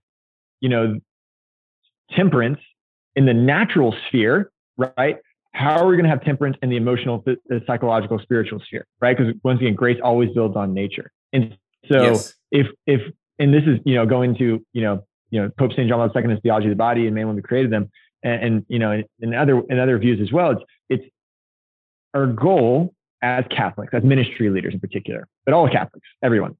you 0.61 0.69
know, 0.69 0.99
temperance 2.11 2.59
in 3.15 3.25
the 3.25 3.33
natural 3.33 3.95
sphere, 4.07 4.51
right? 4.77 5.17
How 5.53 5.79
are 5.79 5.87
we 5.87 5.95
going 5.95 6.05
to 6.05 6.09
have 6.09 6.23
temperance 6.23 6.57
in 6.61 6.69
the 6.69 6.77
emotional, 6.77 7.23
the 7.25 7.61
psychological, 7.65 8.19
spiritual 8.19 8.59
sphere, 8.59 8.85
right? 9.01 9.17
Because 9.17 9.33
once 9.43 9.59
again, 9.59 9.75
grace 9.75 9.99
always 10.03 10.29
builds 10.31 10.55
on 10.55 10.73
nature. 10.73 11.11
And 11.33 11.57
so 11.91 12.01
yes. 12.03 12.33
if 12.51 12.67
if 12.85 13.01
and 13.39 13.53
this 13.53 13.63
is 13.63 13.79
you 13.85 13.95
know 13.95 14.05
going 14.05 14.35
to 14.37 14.63
you 14.73 14.81
know 14.81 15.03
you 15.31 15.41
know 15.41 15.49
Pope 15.57 15.73
Saint 15.75 15.89
John 15.89 15.97
Paul 16.09 16.23
II, 16.23 16.29
his 16.29 16.39
theology 16.41 16.67
of 16.67 16.71
the 16.71 16.75
body 16.75 17.07
and 17.07 17.15
man 17.15 17.27
when 17.27 17.35
we 17.35 17.41
created 17.41 17.71
them, 17.71 17.89
and, 18.23 18.43
and 18.43 18.65
you 18.67 18.79
know 18.79 19.01
in 19.21 19.33
other 19.33 19.61
in 19.69 19.79
other 19.79 19.97
views 19.97 20.19
as 20.21 20.31
well. 20.31 20.51
It's 20.51 20.63
it's 20.89 21.05
our 22.13 22.27
goal 22.27 22.93
as 23.21 23.43
Catholics, 23.49 23.93
as 23.93 24.03
ministry 24.03 24.49
leaders 24.49 24.73
in 24.73 24.79
particular, 24.79 25.27
but 25.45 25.53
all 25.53 25.67
Catholics, 25.69 26.07
everyone. 26.23 26.55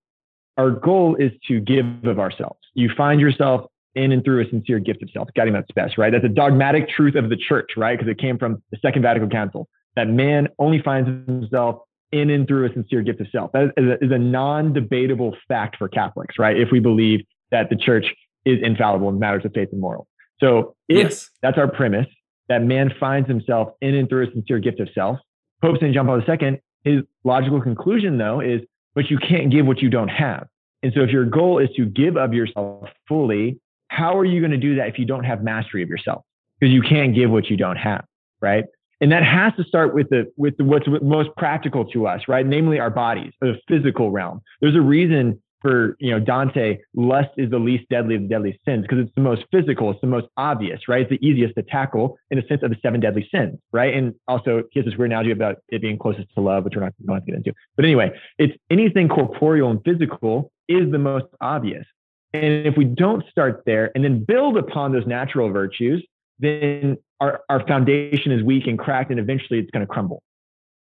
Our 0.60 0.72
goal 0.72 1.16
is 1.16 1.32
to 1.48 1.62
give 1.62 1.86
of 2.04 2.20
ourselves. 2.20 2.60
You 2.74 2.90
find 2.98 3.22
yourself 3.22 3.72
in 3.96 4.12
and 4.12 4.26
through 4.26 4.46
a 4.46 4.50
sincere 4.50 4.80
gift 4.80 5.02
of 5.02 5.10
self, 5.12 5.30
Gaudium 5.34 5.56
et 5.56 5.64
Spes, 5.70 5.98
right? 5.98 6.12
That's 6.12 6.26
a 6.26 6.28
dogmatic 6.28 6.90
truth 6.90 7.16
of 7.16 7.30
the 7.30 7.38
church, 7.38 7.72
right? 7.78 7.98
Because 7.98 8.12
it 8.12 8.20
came 8.20 8.38
from 8.38 8.62
the 8.70 8.78
Second 8.82 9.04
Vatican 9.04 9.30
Council 9.30 9.70
that 9.96 10.10
man 10.10 10.50
only 10.60 10.82
finds 10.82 11.08
himself 11.28 11.80
in 12.12 12.30
and 12.30 12.46
through 12.46 12.70
a 12.70 12.74
sincere 12.74 13.02
gift 13.04 13.22
of 13.22 13.28
self. 13.32 13.54
That 13.54 13.72
is 13.78 13.86
a, 13.86 14.06
is 14.06 14.12
a 14.12 14.18
non 14.18 14.74
debatable 14.74 15.34
fact 15.48 15.78
for 15.78 15.88
Catholics, 15.88 16.36
right? 16.38 16.60
If 16.60 16.74
we 16.74 16.82
believe 16.82 17.22
that 17.52 17.70
the 17.70 17.78
church 17.78 18.14
is 18.44 18.60
infallible 18.62 19.08
in 19.08 19.18
matters 19.18 19.46
of 19.46 19.54
faith 19.54 19.70
and 19.72 19.80
moral. 19.80 20.08
So 20.42 20.76
if 20.90 20.98
yes. 20.98 21.30
that's 21.42 21.58
our 21.58 21.72
premise, 21.72 22.08
that 22.50 22.64
man 22.64 22.92
finds 23.00 23.30
himself 23.30 23.70
in 23.80 23.96
and 23.96 24.10
through 24.10 24.28
a 24.28 24.32
sincere 24.32 24.60
gift 24.60 24.82
of 24.82 24.90
self, 24.94 25.20
Pope 25.62 25.78
St. 25.80 25.94
John 25.94 26.06
Paul 26.06 26.22
II, 26.28 26.62
his 26.84 27.04
logical 27.24 27.62
conclusion 27.62 28.18
though 28.18 28.42
is, 28.42 28.60
but 29.00 29.10
you 29.10 29.18
can't 29.18 29.50
give 29.50 29.66
what 29.66 29.82
you 29.82 29.90
don't 29.90 30.10
have. 30.10 30.46
And 30.84 30.92
so 30.94 31.00
if 31.00 31.10
your 31.10 31.24
goal 31.24 31.58
is 31.60 31.70
to 31.78 31.86
give 31.86 32.18
of 32.18 32.34
yourself 32.34 32.90
fully, 33.08 33.58
how 33.88 34.18
are 34.18 34.26
you 34.26 34.42
going 34.42 34.52
to 34.52 34.58
do 34.58 34.76
that 34.76 34.90
if 34.90 35.00
you 35.00 35.06
don't 35.06 35.24
have 35.24 35.42
mastery 35.42 35.82
of 35.82 35.88
yourself? 35.88 36.26
Because 36.60 36.74
you 36.74 36.82
can't 36.82 37.16
give 37.16 37.32
what 37.32 37.50
you 37.50 37.56
don't 37.56 37.78
have, 37.78 38.04
right? 38.42 38.66
And 39.00 39.10
that 39.14 39.24
has 39.24 39.54
to 39.56 39.64
start 39.64 39.94
with 39.94 40.10
the 40.10 40.30
with 40.36 40.58
the, 40.58 40.66
what's 40.66 40.86
most 41.02 41.30
practical 41.38 41.86
to 41.92 42.08
us, 42.08 42.24
right? 42.28 42.46
Namely 42.46 42.78
our 42.78 42.90
bodies, 42.90 43.32
the 43.40 43.58
physical 43.70 44.12
realm. 44.12 44.42
There's 44.60 44.76
a 44.76 44.82
reason 44.82 45.42
for 45.62 45.96
you 46.00 46.12
know 46.12 46.20
Dante, 46.20 46.80
lust 46.96 47.30
is 47.38 47.50
the 47.50 47.60
least 47.60 47.90
deadly 47.90 48.16
of 48.16 48.22
the 48.22 48.28
deadly 48.28 48.60
sins 48.66 48.84
because 48.84 49.00
it's 49.00 49.16
the 49.16 49.22
most 49.22 49.44
physical, 49.52 49.92
it's 49.92 50.02
the 50.02 50.08
most 50.08 50.28
obvious, 50.38 50.88
right? 50.88 51.02
It's 51.02 51.10
the 51.10 51.26
easiest 51.26 51.56
to 51.56 51.64
tackle 51.64 52.18
in 52.32 52.38
the 52.38 52.46
sense 52.48 52.64
of 52.64 52.70
the 52.70 52.78
seven 52.82 53.00
deadly 53.00 53.28
sins, 53.34 53.60
right? 53.72 53.94
And 53.94 54.14
also 54.28 54.64
he 54.72 54.80
has 54.80 54.86
this 54.86 54.98
weird 54.98 55.12
analogy 55.12 55.32
about 55.32 55.58
it 55.70 55.82
being 55.82 55.98
closest 55.98 56.34
to 56.36 56.42
love, 56.42 56.66
which 56.66 56.74
we're 56.76 56.84
not 56.84 56.94
going 57.06 57.20
to 57.20 57.26
get 57.26 57.36
into. 57.36 57.54
But 57.76 57.86
anyway, 57.86 58.12
it's 58.38 58.54
anything 58.70 59.10
corporeal 59.10 59.70
and 59.70 59.80
physical 59.84 60.52
is 60.68 60.92
the 60.92 61.00
most 61.00 61.26
obvious. 61.42 61.86
And 62.34 62.68
if 62.68 62.78
we 62.78 62.86
don't 62.86 63.24
start 63.30 63.64
there 63.66 63.92
and 63.96 64.04
then 64.04 64.24
build 64.24 64.58
upon 64.58 64.92
those 64.92 65.08
natural 65.08 65.50
virtues, 65.50 66.06
then 66.38 66.98
our, 67.20 67.42
our 67.50 67.66
foundation 67.68 68.32
is 68.32 68.44
weak 68.44 68.68
and 68.68 68.78
cracked, 68.78 69.12
and 69.12 69.20
eventually 69.20 69.60
it's 69.60 69.72
going 69.72 69.86
to 69.86 69.92
crumble. 69.92 70.24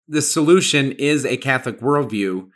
The 0.07 0.23
solution 0.23 0.93
is 0.93 1.25
a 1.25 1.37
Catholic 1.37 1.81
worldview. 1.81 2.49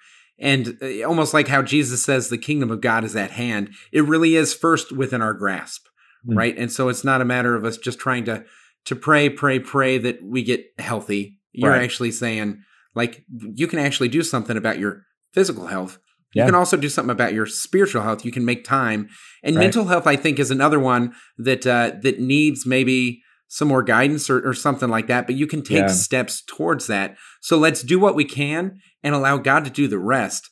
And 0.43 0.77
uh, 0.83 1.07
almost 1.09 1.33
like 1.33 1.49
how 1.49 1.63
Jesus 1.63 2.05
says 2.05 2.29
the 2.29 2.37
kingdom 2.37 2.71
of 2.71 2.83
God 2.83 3.05
is 3.05 3.17
at 3.17 3.31
hand, 3.31 3.71
it 3.93 4.05
really 4.05 4.37
is 4.37 4.53
first 4.53 4.93
within 4.93 5.23
our 5.23 5.33
grasp, 5.33 5.87
mm. 6.29 6.37
right? 6.37 6.57
And 6.59 6.71
so 6.71 6.89
it's 6.89 7.05
not 7.05 7.23
a 7.23 7.25
matter 7.25 7.55
of 7.55 7.65
us 7.65 7.79
just 7.79 7.99
trying 7.99 8.25
to 8.27 8.45
to 8.85 8.97
pray, 8.97 9.31
pray, 9.31 9.61
pray 9.61 9.97
that 9.97 10.21
we 10.23 10.43
get 10.43 10.67
healthy. 10.79 11.39
You're 11.53 11.71
right. 11.71 11.85
actually 11.85 12.11
saying, 12.11 12.63
like, 12.97 13.25
you 13.55 13.69
can 13.69 13.79
actually 13.79 14.09
do 14.09 14.23
something 14.23 14.57
about 14.57 14.81
your 14.81 15.07
physical 15.33 15.69
health 15.69 15.99
you 16.35 16.45
can 16.45 16.55
also 16.55 16.77
do 16.77 16.89
something 16.89 17.11
about 17.11 17.35
your 17.35 17.47
spiritual 17.47 18.03
health. 18.03 18.25
You 18.25 18.33
can 18.33 18.45
make 18.45 18.65
time, 18.65 19.09
and 19.43 19.57
right. 19.57 19.63
mental 19.63 19.87
health. 19.87 20.07
I 20.07 20.17
think 20.17 20.39
is 20.39 20.51
another 20.51 20.81
one 20.81 21.15
that 21.39 21.67
uh, 21.67 21.93
that 22.03 22.21
needs 22.21 22.67
maybe 22.67 23.23
some 23.53 23.69
more 23.69 23.83
guidance 23.83 24.31
or, 24.31 24.49
or 24.49 24.55
something 24.55 24.89
like 24.89 25.09
that. 25.09 25.27
But 25.27 25.37
you 25.37 25.47
can 25.47 25.61
take 25.61 25.81
yeah. 25.81 25.87
steps 25.89 26.43
towards 26.43 26.87
that. 26.87 27.19
So 27.43 27.59
let's 27.59 27.83
do 27.83 28.01
what 28.01 28.15
we 28.15 28.25
can 28.25 28.81
and 29.03 29.15
allow 29.15 29.37
God 29.37 29.67
to 29.67 29.71
do 29.71 29.89
the 29.89 29.99
rest. 29.99 30.49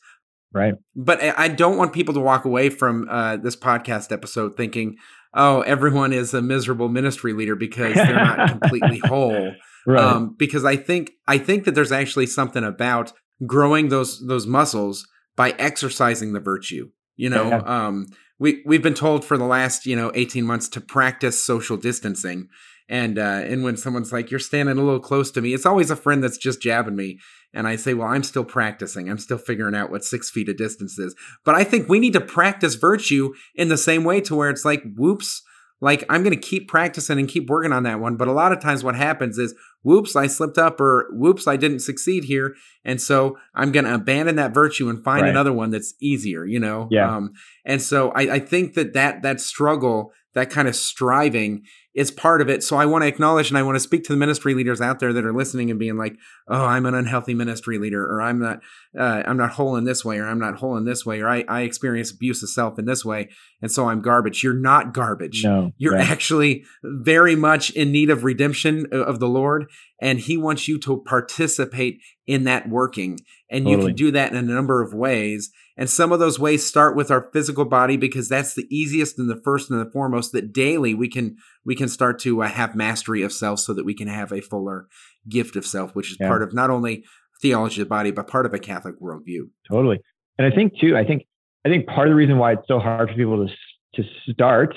Right. 0.53 0.75
But 0.95 1.19
I 1.23 1.47
don't 1.47 1.77
want 1.77 1.93
people 1.93 2.13
to 2.13 2.19
walk 2.19 2.45
away 2.45 2.69
from 2.69 3.07
uh, 3.09 3.37
this 3.37 3.55
podcast 3.55 4.11
episode 4.11 4.55
thinking, 4.55 4.97
"Oh, 5.33 5.61
everyone 5.61 6.13
is 6.13 6.35
a 6.35 6.43
miserable 6.43 6.89
ministry 6.89 7.33
leader 7.33 7.55
because 7.55 7.95
they're 7.95 8.13
not 8.13 8.49
completely 8.59 8.99
whole." 8.99 9.51
Right. 9.87 9.99
Um, 9.99 10.35
because 10.37 10.63
I 10.63 10.75
think 10.75 11.13
I 11.27 11.39
think 11.39 11.63
that 11.63 11.73
there's 11.73 11.91
actually 11.91 12.27
something 12.27 12.63
about 12.63 13.13
growing 13.47 13.89
those 13.89 14.23
those 14.27 14.45
muscles 14.45 15.07
by 15.35 15.51
exercising 15.57 16.33
the 16.33 16.39
virtue. 16.39 16.91
You 17.15 17.29
know, 17.29 17.49
yeah. 17.49 17.61
um, 17.61 18.07
we 18.37 18.61
we've 18.65 18.83
been 18.83 18.93
told 18.93 19.25
for 19.25 19.37
the 19.37 19.45
last 19.45 19.87
you 19.87 19.95
know 19.95 20.11
eighteen 20.13 20.45
months 20.45 20.69
to 20.69 20.81
practice 20.81 21.43
social 21.43 21.77
distancing, 21.77 22.49
and 22.89 23.17
uh, 23.17 23.41
and 23.43 23.63
when 23.63 23.77
someone's 23.77 24.11
like, 24.11 24.31
"You're 24.31 24.39
standing 24.39 24.77
a 24.77 24.81
little 24.81 24.99
close 24.99 25.31
to 25.31 25.41
me," 25.41 25.53
it's 25.53 25.65
always 25.65 25.91
a 25.91 25.95
friend 25.95 26.23
that's 26.23 26.37
just 26.37 26.61
jabbing 26.61 26.95
me, 26.95 27.19
and 27.53 27.67
I 27.67 27.75
say, 27.75 27.93
"Well, 27.93 28.07
I'm 28.07 28.23
still 28.23 28.43
practicing. 28.45 29.09
I'm 29.09 29.17
still 29.17 29.37
figuring 29.37 29.75
out 29.75 29.91
what 29.91 30.03
six 30.03 30.29
feet 30.29 30.49
of 30.49 30.57
distance 30.57 30.97
is." 30.99 31.15
But 31.45 31.55
I 31.55 31.63
think 31.63 31.87
we 31.87 31.99
need 31.99 32.13
to 32.13 32.21
practice 32.21 32.75
virtue 32.75 33.33
in 33.55 33.69
the 33.69 33.77
same 33.77 34.03
way 34.03 34.21
to 34.21 34.35
where 34.35 34.49
it's 34.49 34.65
like, 34.65 34.83
"Whoops." 34.95 35.43
Like 35.83 36.03
I'm 36.09 36.21
going 36.21 36.35
to 36.35 36.39
keep 36.39 36.67
practicing 36.67 37.17
and 37.17 37.27
keep 37.27 37.49
working 37.49 37.73
on 37.73 37.83
that 37.83 37.99
one. 37.99 38.15
But 38.15 38.27
a 38.27 38.33
lot 38.33 38.51
of 38.51 38.59
times 38.59 38.83
what 38.83 38.95
happens 38.95 39.39
is 39.39 39.55
whoops, 39.81 40.15
I 40.15 40.27
slipped 40.27 40.59
up, 40.59 40.79
or 40.79 41.09
whoops, 41.11 41.47
I 41.47 41.57
didn't 41.57 41.79
succeed 41.79 42.23
here. 42.23 42.55
And 42.85 43.01
so 43.01 43.37
I'm 43.55 43.71
going 43.71 43.85
to 43.85 43.95
abandon 43.95 44.35
that 44.35 44.53
virtue 44.53 44.89
and 44.89 45.03
find 45.03 45.23
right. 45.23 45.29
another 45.29 45.51
one 45.51 45.71
that's 45.71 45.95
easier, 45.99 46.45
you 46.45 46.59
know? 46.59 46.87
Yeah. 46.91 47.13
Um, 47.13 47.33
and 47.65 47.81
so 47.81 48.11
I, 48.11 48.35
I 48.35 48.39
think 48.39 48.75
that, 48.75 48.93
that 48.93 49.23
that 49.23 49.41
struggle, 49.41 50.13
that 50.35 50.51
kind 50.51 50.67
of 50.67 50.75
striving 50.75 51.63
is 51.93 52.09
part 52.09 52.41
of 52.41 52.49
it. 52.49 52.63
So 52.63 52.77
I 52.77 52.85
want 52.85 53.03
to 53.03 53.07
acknowledge 53.07 53.49
and 53.49 53.57
I 53.57 53.63
want 53.63 53.75
to 53.75 53.79
speak 53.81 54.03
to 54.05 54.13
the 54.13 54.17
ministry 54.17 54.53
leaders 54.53 54.79
out 54.79 54.99
there 54.99 55.11
that 55.11 55.25
are 55.25 55.33
listening 55.33 55.69
and 55.69 55.79
being 55.79 55.97
like, 55.97 56.15
"Oh, 56.47 56.65
I'm 56.65 56.85
an 56.85 56.93
unhealthy 56.93 57.33
ministry 57.33 57.77
leader, 57.77 58.03
or 58.05 58.21
I'm 58.21 58.39
not, 58.39 58.61
uh, 58.97 59.23
I'm 59.25 59.37
not 59.37 59.51
whole 59.51 59.75
in 59.75 59.83
this 59.83 60.05
way, 60.05 60.17
or 60.17 60.27
I'm 60.27 60.39
not 60.39 60.55
whole 60.55 60.77
in 60.77 60.85
this 60.85 61.05
way, 61.05 61.19
or 61.19 61.27
I, 61.27 61.43
I 61.49 61.61
experience 61.61 62.11
abuse 62.11 62.41
of 62.43 62.49
self 62.49 62.79
in 62.79 62.85
this 62.85 63.03
way, 63.03 63.29
and 63.61 63.71
so 63.71 63.89
I'm 63.89 64.01
garbage." 64.01 64.41
You're 64.41 64.53
not 64.53 64.93
garbage. 64.93 65.43
No, 65.43 65.73
you're 65.77 65.95
right. 65.95 66.09
actually 66.09 66.63
very 66.83 67.35
much 67.35 67.71
in 67.71 67.91
need 67.91 68.09
of 68.09 68.23
redemption 68.23 68.87
uh, 68.93 68.97
of 68.97 69.19
the 69.19 69.29
Lord, 69.29 69.65
and 70.01 70.19
He 70.19 70.37
wants 70.37 70.67
you 70.69 70.79
to 70.79 71.03
participate 71.05 71.99
in 72.25 72.45
that 72.45 72.69
working, 72.69 73.19
and 73.51 73.65
totally. 73.65 73.81
you 73.81 73.87
can 73.87 73.95
do 73.95 74.11
that 74.11 74.31
in 74.31 74.37
a 74.37 74.41
number 74.41 74.81
of 74.81 74.93
ways. 74.93 75.51
And 75.77 75.89
some 75.89 76.11
of 76.11 76.19
those 76.19 76.39
ways 76.39 76.65
start 76.65 76.95
with 76.95 77.11
our 77.11 77.29
physical 77.33 77.65
body 77.65 77.97
because 77.97 78.29
that's 78.29 78.53
the 78.53 78.65
easiest 78.75 79.19
and 79.19 79.29
the 79.29 79.41
first 79.43 79.69
and 79.69 79.79
the 79.79 79.91
foremost 79.91 80.31
that 80.31 80.53
daily 80.53 80.93
we 80.93 81.09
can 81.09 81.35
we 81.65 81.75
can 81.75 81.89
start 81.89 82.19
to 82.19 82.41
uh, 82.41 82.47
have 82.47 82.75
mastery 82.75 83.21
of 83.21 83.31
self 83.31 83.59
so 83.59 83.73
that 83.73 83.85
we 83.85 83.93
can 83.93 84.07
have 84.07 84.31
a 84.31 84.41
fuller 84.41 84.87
gift 85.29 85.55
of 85.55 85.65
self, 85.65 85.93
which 85.95 86.11
is 86.11 86.17
yeah. 86.19 86.27
part 86.27 86.41
of 86.41 86.53
not 86.53 86.69
only 86.69 87.03
theology 87.41 87.81
of 87.81 87.87
the 87.87 87.89
body 87.89 88.11
but 88.11 88.27
part 88.27 88.45
of 88.45 88.53
a 88.53 88.59
Catholic 88.59 88.99
worldview. 89.01 89.49
Totally, 89.69 89.99
and 90.37 90.51
I 90.51 90.55
think 90.55 90.79
too. 90.79 90.95
I 90.95 91.03
think 91.03 91.25
I 91.65 91.69
think 91.69 91.87
part 91.87 92.07
of 92.07 92.11
the 92.11 92.15
reason 92.15 92.37
why 92.37 92.53
it's 92.53 92.67
so 92.67 92.79
hard 92.79 93.09
for 93.09 93.15
people 93.15 93.45
to 93.47 94.01
to 94.01 94.09
start 94.31 94.73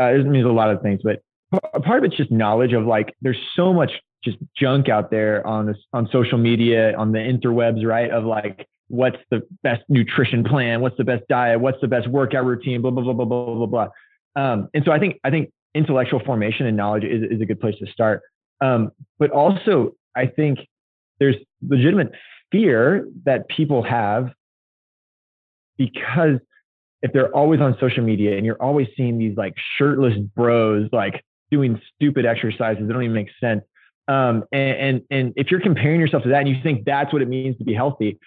uh, 0.00 0.06
it 0.06 0.26
means 0.26 0.46
a 0.46 0.48
lot 0.48 0.70
of 0.70 0.82
things, 0.82 1.00
but 1.02 1.22
part 1.82 1.98
of 1.98 2.04
it's 2.04 2.16
just 2.16 2.30
knowledge 2.30 2.72
of 2.72 2.86
like 2.86 3.14
there's 3.20 3.40
so 3.54 3.72
much 3.72 3.90
just 4.24 4.38
junk 4.56 4.88
out 4.88 5.10
there 5.10 5.46
on 5.46 5.66
this 5.66 5.76
on 5.92 6.08
social 6.12 6.38
media 6.38 6.96
on 6.96 7.12
the 7.12 7.18
interwebs, 7.18 7.84
right? 7.84 8.10
Of 8.10 8.24
like 8.24 8.66
what's 8.88 9.18
the 9.30 9.42
best 9.62 9.82
nutrition 9.88 10.44
plan, 10.44 10.80
what's 10.80 10.96
the 10.96 11.04
best 11.04 11.22
diet, 11.28 11.60
what's 11.60 11.80
the 11.80 11.88
best 11.88 12.08
workout 12.08 12.44
routine, 12.44 12.82
blah 12.82 12.90
blah 12.90 13.02
blah 13.02 13.12
blah 13.12 13.24
blah 13.24 13.54
blah 13.54 13.66
blah. 13.66 13.88
Um, 14.36 14.68
and 14.74 14.84
so 14.84 14.92
I 14.92 14.98
think 14.98 15.18
I 15.24 15.30
think 15.30 15.50
intellectual 15.74 16.20
formation 16.24 16.66
and 16.66 16.76
knowledge 16.76 17.04
is, 17.04 17.22
is 17.30 17.40
a 17.40 17.46
good 17.46 17.60
place 17.60 17.76
to 17.78 17.86
start. 17.92 18.22
Um, 18.60 18.90
but 19.18 19.30
also 19.30 19.92
I 20.16 20.26
think 20.26 20.58
there's 21.18 21.36
legitimate 21.66 22.12
fear 22.50 23.06
that 23.24 23.48
people 23.48 23.82
have 23.82 24.30
because 25.78 26.38
if 27.02 27.12
they're 27.12 27.34
always 27.34 27.60
on 27.60 27.76
social 27.80 28.04
media 28.04 28.36
and 28.36 28.44
you're 28.44 28.60
always 28.62 28.88
seeing 28.96 29.18
these 29.18 29.36
like 29.36 29.54
shirtless 29.78 30.14
bros 30.36 30.88
like 30.92 31.24
doing 31.50 31.80
stupid 31.94 32.26
exercises 32.26 32.86
that 32.86 32.92
don't 32.92 33.02
even 33.02 33.14
make 33.14 33.30
sense. 33.40 33.62
Um, 34.10 34.44
and, 34.52 34.76
and, 34.76 35.02
and 35.10 35.32
if 35.36 35.50
you're 35.50 35.60
comparing 35.60 36.00
yourself 36.00 36.24
to 36.24 36.30
that 36.30 36.40
and 36.40 36.48
you 36.48 36.56
think 36.62 36.84
that's 36.84 37.12
what 37.12 37.22
it 37.22 37.28
means 37.28 37.56
to 37.58 37.64
be 37.64 37.74
healthy, 37.74 38.18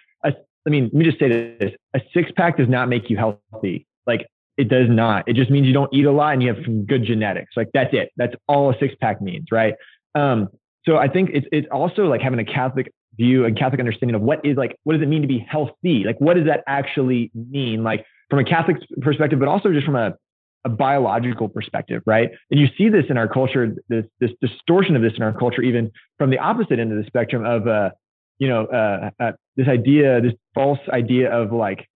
I 0.66 0.70
mean, 0.70 0.86
let 0.86 0.94
me 0.94 1.06
just 1.06 1.20
say 1.20 1.56
this: 1.60 1.74
a 1.94 2.02
six 2.14 2.32
pack 2.36 2.58
does 2.58 2.70
not 2.70 2.90
make 2.90 3.10
you 3.10 3.18
healthy. 3.18 3.86
Like 4.08 4.28
it 4.58 4.70
does 4.70 4.88
not. 4.90 5.28
It 5.28 5.36
just 5.36 5.52
means 5.52 5.68
you 5.68 5.74
don't 5.74 5.94
eat 5.94 6.06
a 6.06 6.12
lot 6.12 6.34
and 6.34 6.42
you 6.42 6.54
have 6.54 6.64
some 6.64 6.86
good 6.86 7.04
genetics. 7.04 7.54
Like 7.56 7.70
that's 7.74 7.94
it. 7.94 8.12
That's 8.18 8.34
all 8.48 8.70
a 8.70 8.78
six 8.80 8.96
pack 9.02 9.22
means, 9.22 9.48
right? 9.52 9.74
Um, 10.16 10.50
so 10.86 10.98
I 10.98 11.08
think 11.08 11.32
it's 11.34 11.48
it's 11.52 11.68
also 11.72 12.06
like 12.06 12.22
having 12.22 12.40
a 12.40 12.46
Catholic 12.46 12.94
view, 13.16 13.46
and 13.46 13.58
Catholic 13.58 13.80
understanding 13.80 14.16
of 14.16 14.22
what 14.22 14.46
is 14.46 14.58
like 14.58 14.78
what 14.84 14.94
does 14.94 15.02
it 15.02 15.08
mean 15.08 15.22
to 15.22 15.28
be 15.28 15.40
healthy? 15.40 16.04
Like 16.06 16.20
what 16.20 16.36
does 16.36 16.46
that 16.46 16.64
actually 16.68 17.32
mean? 17.34 17.84
Like 17.84 18.06
from 18.30 18.40
a 18.40 18.46
Catholic 18.46 18.78
perspective, 19.02 19.40
but 19.40 19.48
also 19.48 19.72
just 19.72 19.86
from 19.86 19.96
a 19.96 20.16
a 20.66 20.70
biological 20.70 21.50
perspective, 21.50 22.02
right? 22.06 22.30
And 22.50 22.60
you 22.60 22.68
see 22.78 22.90
this 22.90 23.06
in 23.10 23.18
our 23.18 23.28
culture, 23.28 23.76
this 23.90 24.06
this 24.20 24.32
distortion 24.42 24.96
of 24.96 25.02
this 25.02 25.14
in 25.16 25.24
our 25.24 25.34
culture, 25.34 25.62
even 25.62 25.92
from 26.18 26.30
the 26.30 26.40
opposite 26.40 26.80
end 26.80 26.92
of 26.92 26.98
the 26.98 27.06
spectrum 27.06 27.46
of 27.46 27.68
uh, 27.68 27.90
you 28.40 28.48
know, 28.48 28.66
uh, 28.66 29.10
uh, 29.20 29.32
this 29.56 29.68
idea, 29.68 30.22
this 30.22 30.34
false 30.54 30.80
idea 30.90 31.32
of 31.32 31.52
like 31.52 31.88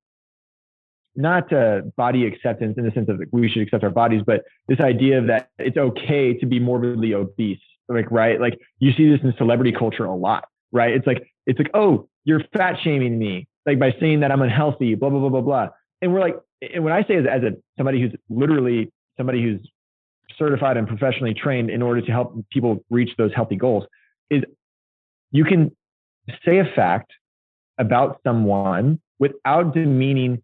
not 1.15 1.51
uh, 1.51 1.81
body 1.95 2.25
acceptance 2.25 2.75
in 2.77 2.85
the 2.85 2.91
sense 2.91 3.09
of 3.09 3.19
we 3.31 3.49
should 3.49 3.63
accept 3.63 3.83
our 3.83 3.89
bodies, 3.89 4.21
but 4.25 4.43
this 4.67 4.79
idea 4.79 5.17
of 5.17 5.27
that 5.27 5.49
it's 5.57 5.77
okay 5.77 6.33
to 6.35 6.45
be 6.45 6.59
morbidly 6.59 7.13
obese. 7.13 7.59
Like, 7.89 8.11
right? 8.11 8.39
Like 8.39 8.59
you 8.79 8.91
see 8.93 9.09
this 9.09 9.19
in 9.23 9.33
celebrity 9.37 9.71
culture 9.71 10.05
a 10.05 10.15
lot, 10.15 10.45
right? 10.71 10.93
It's 10.93 11.07
like, 11.07 11.25
it's 11.45 11.57
like, 11.57 11.71
oh, 11.73 12.07
you're 12.25 12.41
fat 12.55 12.75
shaming 12.83 13.17
me, 13.17 13.47
like 13.65 13.79
by 13.79 13.95
saying 13.99 14.19
that 14.19 14.31
I'm 14.31 14.41
unhealthy, 14.41 14.95
blah, 14.95 15.09
blah, 15.09 15.19
blah, 15.19 15.29
blah, 15.29 15.41
blah. 15.41 15.67
And 16.01 16.13
we're 16.13 16.19
like, 16.19 16.35
and 16.61 16.83
when 16.83 16.93
I 16.93 17.03
say 17.03 17.15
as, 17.15 17.25
as 17.29 17.43
a 17.43 17.51
somebody 17.77 18.01
who's 18.01 18.13
literally 18.29 18.91
somebody 19.17 19.41
who's 19.41 19.59
certified 20.37 20.77
and 20.77 20.87
professionally 20.87 21.33
trained 21.33 21.69
in 21.69 21.81
order 21.81 22.01
to 22.01 22.11
help 22.11 22.35
people 22.51 22.83
reach 22.89 23.11
those 23.17 23.31
healthy 23.35 23.55
goals, 23.55 23.85
is 24.29 24.43
you 25.31 25.43
can 25.43 25.75
say 26.45 26.59
a 26.59 26.65
fact 26.75 27.11
about 27.77 28.19
someone 28.25 28.99
without 29.19 29.73
demeaning 29.73 30.41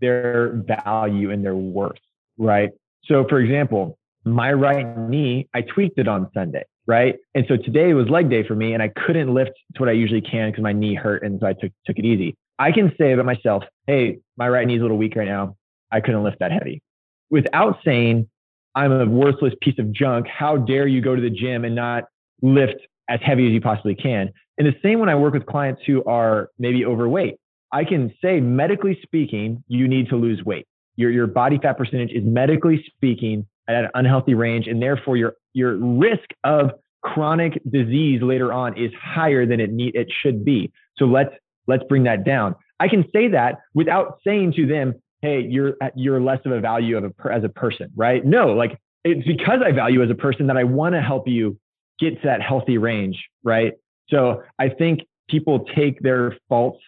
their 0.00 0.62
value 0.84 1.30
and 1.30 1.44
their 1.44 1.54
worth, 1.54 1.98
right? 2.38 2.70
So, 3.04 3.26
for 3.28 3.40
example, 3.40 3.98
my 4.24 4.52
right 4.52 4.96
knee, 4.98 5.48
I 5.54 5.62
tweaked 5.62 5.98
it 5.98 6.08
on 6.08 6.30
Sunday, 6.34 6.64
right? 6.86 7.16
And 7.34 7.44
so 7.48 7.56
today 7.56 7.92
was 7.94 8.08
leg 8.08 8.30
day 8.30 8.46
for 8.46 8.54
me, 8.54 8.74
and 8.74 8.82
I 8.82 8.88
couldn't 8.88 9.32
lift 9.32 9.52
to 9.74 9.80
what 9.80 9.88
I 9.88 9.92
usually 9.92 10.20
can 10.20 10.50
because 10.50 10.62
my 10.62 10.72
knee 10.72 10.94
hurt, 10.94 11.22
and 11.22 11.40
so 11.40 11.46
I 11.46 11.52
took 11.54 11.72
took 11.86 11.98
it 11.98 12.04
easy. 12.04 12.36
I 12.60 12.72
can 12.72 12.92
say 12.98 13.12
about 13.12 13.24
myself, 13.24 13.64
hey, 13.86 14.18
my 14.36 14.46
right 14.46 14.66
knee 14.66 14.74
is 14.76 14.80
a 14.80 14.82
little 14.82 14.98
weak 14.98 15.16
right 15.16 15.26
now. 15.26 15.56
I 15.90 16.00
couldn't 16.00 16.22
lift 16.22 16.40
that 16.40 16.52
heavy, 16.52 16.82
without 17.30 17.78
saying 17.84 18.28
I'm 18.74 18.92
a 18.92 19.06
worthless 19.06 19.54
piece 19.62 19.78
of 19.78 19.90
junk. 19.92 20.26
How 20.28 20.58
dare 20.58 20.86
you 20.86 21.00
go 21.00 21.16
to 21.16 21.22
the 21.22 21.30
gym 21.30 21.64
and 21.64 21.74
not 21.74 22.04
lift 22.42 22.76
as 23.08 23.18
heavy 23.24 23.46
as 23.46 23.52
you 23.52 23.62
possibly 23.62 23.94
can? 23.94 24.30
And 24.58 24.66
the 24.66 24.74
same 24.82 25.00
when 25.00 25.08
I 25.08 25.14
work 25.14 25.32
with 25.32 25.46
clients 25.46 25.80
who 25.86 26.04
are 26.04 26.50
maybe 26.58 26.84
overweight. 26.84 27.36
I 27.72 27.84
can 27.84 28.12
say, 28.22 28.40
medically 28.40 28.98
speaking, 29.02 29.64
you 29.66 29.88
need 29.88 30.10
to 30.10 30.16
lose 30.16 30.44
weight. 30.44 30.66
Your, 30.96 31.10
your 31.10 31.26
body 31.26 31.58
fat 31.62 31.78
percentage 31.78 32.10
is 32.10 32.24
medically 32.24 32.84
speaking 32.94 33.46
at 33.68 33.84
an 33.84 33.90
unhealthy 33.94 34.34
range, 34.34 34.66
and 34.66 34.82
therefore 34.82 35.16
your, 35.16 35.34
your 35.54 35.76
risk 35.76 36.28
of 36.44 36.72
chronic 37.02 37.58
disease 37.70 38.20
later 38.22 38.52
on 38.52 38.76
is 38.76 38.90
higher 39.00 39.46
than 39.46 39.60
it 39.60 39.72
need, 39.72 39.94
it 39.94 40.08
should 40.22 40.44
be. 40.44 40.70
So 40.98 41.06
let's 41.06 41.30
let's 41.70 41.84
bring 41.88 42.04
that 42.04 42.24
down. 42.24 42.54
I 42.78 42.88
can 42.88 43.04
say 43.12 43.28
that 43.28 43.60
without 43.74 44.18
saying 44.26 44.54
to 44.56 44.66
them, 44.66 44.94
"Hey, 45.22 45.40
you're 45.48 45.74
you're 45.94 46.20
less 46.20 46.40
of 46.44 46.52
a 46.52 46.60
value 46.60 46.98
of 46.98 47.04
a, 47.04 47.32
as 47.32 47.44
a 47.44 47.48
person," 47.48 47.90
right? 47.96 48.24
No, 48.24 48.48
like 48.48 48.78
it's 49.04 49.26
because 49.26 49.60
I 49.64 49.72
value 49.72 50.02
as 50.02 50.10
a 50.10 50.14
person 50.14 50.46
that 50.48 50.56
I 50.56 50.64
want 50.64 50.94
to 50.94 51.00
help 51.00 51.26
you 51.26 51.58
get 51.98 52.20
to 52.20 52.20
that 52.24 52.42
healthy 52.42 52.78
range, 52.78 53.16
right? 53.42 53.72
So 54.08 54.42
I 54.58 54.68
think 54.68 55.00
people 55.28 55.64
take 55.74 56.00
their 56.00 56.36
faults 56.48 56.80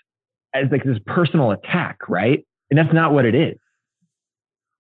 as 0.54 0.64
like 0.70 0.84
this 0.84 0.98
personal 1.06 1.52
attack, 1.52 2.08
right? 2.08 2.44
And 2.70 2.78
that's 2.78 2.92
not 2.92 3.12
what 3.12 3.24
it 3.24 3.34
is. 3.34 3.56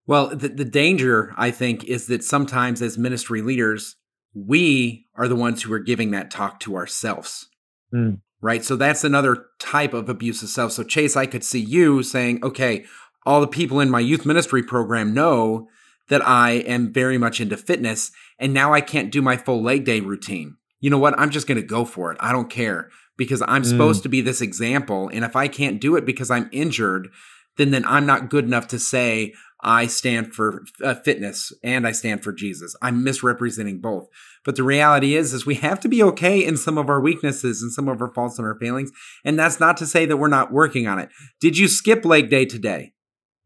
Well, 0.06 0.28
the, 0.28 0.48
the 0.48 0.64
danger, 0.64 1.32
I 1.36 1.50
think, 1.50 1.84
is 1.84 2.06
that 2.08 2.24
sometimes 2.24 2.82
as 2.82 2.98
ministry 2.98 3.40
leaders, 3.40 3.96
we 4.34 5.06
are 5.14 5.28
the 5.28 5.36
ones 5.36 5.62
who 5.62 5.72
are 5.72 5.78
giving 5.78 6.10
that 6.10 6.30
talk 6.30 6.58
to 6.60 6.74
ourselves. 6.74 7.48
Mm. 7.94 8.20
Right. 8.42 8.64
So 8.64 8.74
that's 8.74 9.04
another 9.04 9.46
type 9.60 9.94
of 9.94 10.08
abuse 10.08 10.42
of 10.42 10.48
self. 10.48 10.72
So, 10.72 10.82
Chase, 10.82 11.16
I 11.16 11.26
could 11.26 11.44
see 11.44 11.60
you 11.60 12.02
saying, 12.02 12.42
okay, 12.42 12.84
all 13.24 13.40
the 13.40 13.46
people 13.46 13.78
in 13.78 13.88
my 13.88 14.00
youth 14.00 14.26
ministry 14.26 14.64
program 14.64 15.14
know 15.14 15.68
that 16.08 16.26
I 16.26 16.50
am 16.50 16.92
very 16.92 17.18
much 17.18 17.40
into 17.40 17.56
fitness, 17.56 18.10
and 18.38 18.52
now 18.52 18.74
I 18.74 18.80
can't 18.80 19.12
do 19.12 19.22
my 19.22 19.36
full 19.36 19.62
leg 19.62 19.84
day 19.84 20.00
routine. 20.00 20.56
You 20.80 20.90
know 20.90 20.98
what? 20.98 21.18
I'm 21.18 21.30
just 21.30 21.46
going 21.46 21.60
to 21.60 21.66
go 21.66 21.84
for 21.84 22.10
it. 22.10 22.18
I 22.20 22.32
don't 22.32 22.50
care 22.50 22.90
because 23.16 23.42
I'm 23.46 23.62
mm. 23.62 23.66
supposed 23.66 24.02
to 24.02 24.08
be 24.08 24.20
this 24.20 24.40
example. 24.40 25.08
And 25.08 25.24
if 25.24 25.36
I 25.36 25.46
can't 25.46 25.80
do 25.80 25.94
it 25.94 26.04
because 26.04 26.30
I'm 26.30 26.50
injured, 26.52 27.08
then 27.56 27.70
then 27.70 27.84
I'm 27.84 28.06
not 28.06 28.30
good 28.30 28.44
enough 28.44 28.68
to 28.68 28.78
say 28.78 29.34
I 29.62 29.86
stand 29.86 30.34
for 30.34 30.64
uh, 30.82 30.94
fitness 30.94 31.52
and 31.62 31.86
I 31.86 31.92
stand 31.92 32.24
for 32.24 32.32
Jesus. 32.32 32.74
I'm 32.82 33.04
misrepresenting 33.04 33.80
both. 33.80 34.08
But 34.44 34.56
the 34.56 34.64
reality 34.64 35.14
is 35.14 35.32
is 35.32 35.46
we 35.46 35.54
have 35.56 35.78
to 35.80 35.88
be 35.88 36.02
okay 36.02 36.44
in 36.44 36.56
some 36.56 36.78
of 36.78 36.88
our 36.88 37.00
weaknesses 37.00 37.62
and 37.62 37.70
some 37.70 37.88
of 37.88 38.02
our 38.02 38.12
faults 38.12 38.38
and 38.38 38.46
our 38.46 38.58
failings. 38.58 38.90
And 39.24 39.38
that's 39.38 39.60
not 39.60 39.76
to 39.76 39.86
say 39.86 40.04
that 40.06 40.16
we're 40.16 40.28
not 40.28 40.52
working 40.52 40.88
on 40.88 40.98
it. 40.98 41.10
Did 41.40 41.56
you 41.56 41.68
skip 41.68 42.04
leg 42.04 42.28
day 42.28 42.44
today? 42.44 42.92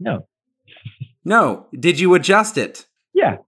No. 0.00 0.26
no. 1.24 1.66
Did 1.78 2.00
you 2.00 2.14
adjust 2.14 2.56
it? 2.56 2.86
Yeah. 3.12 3.38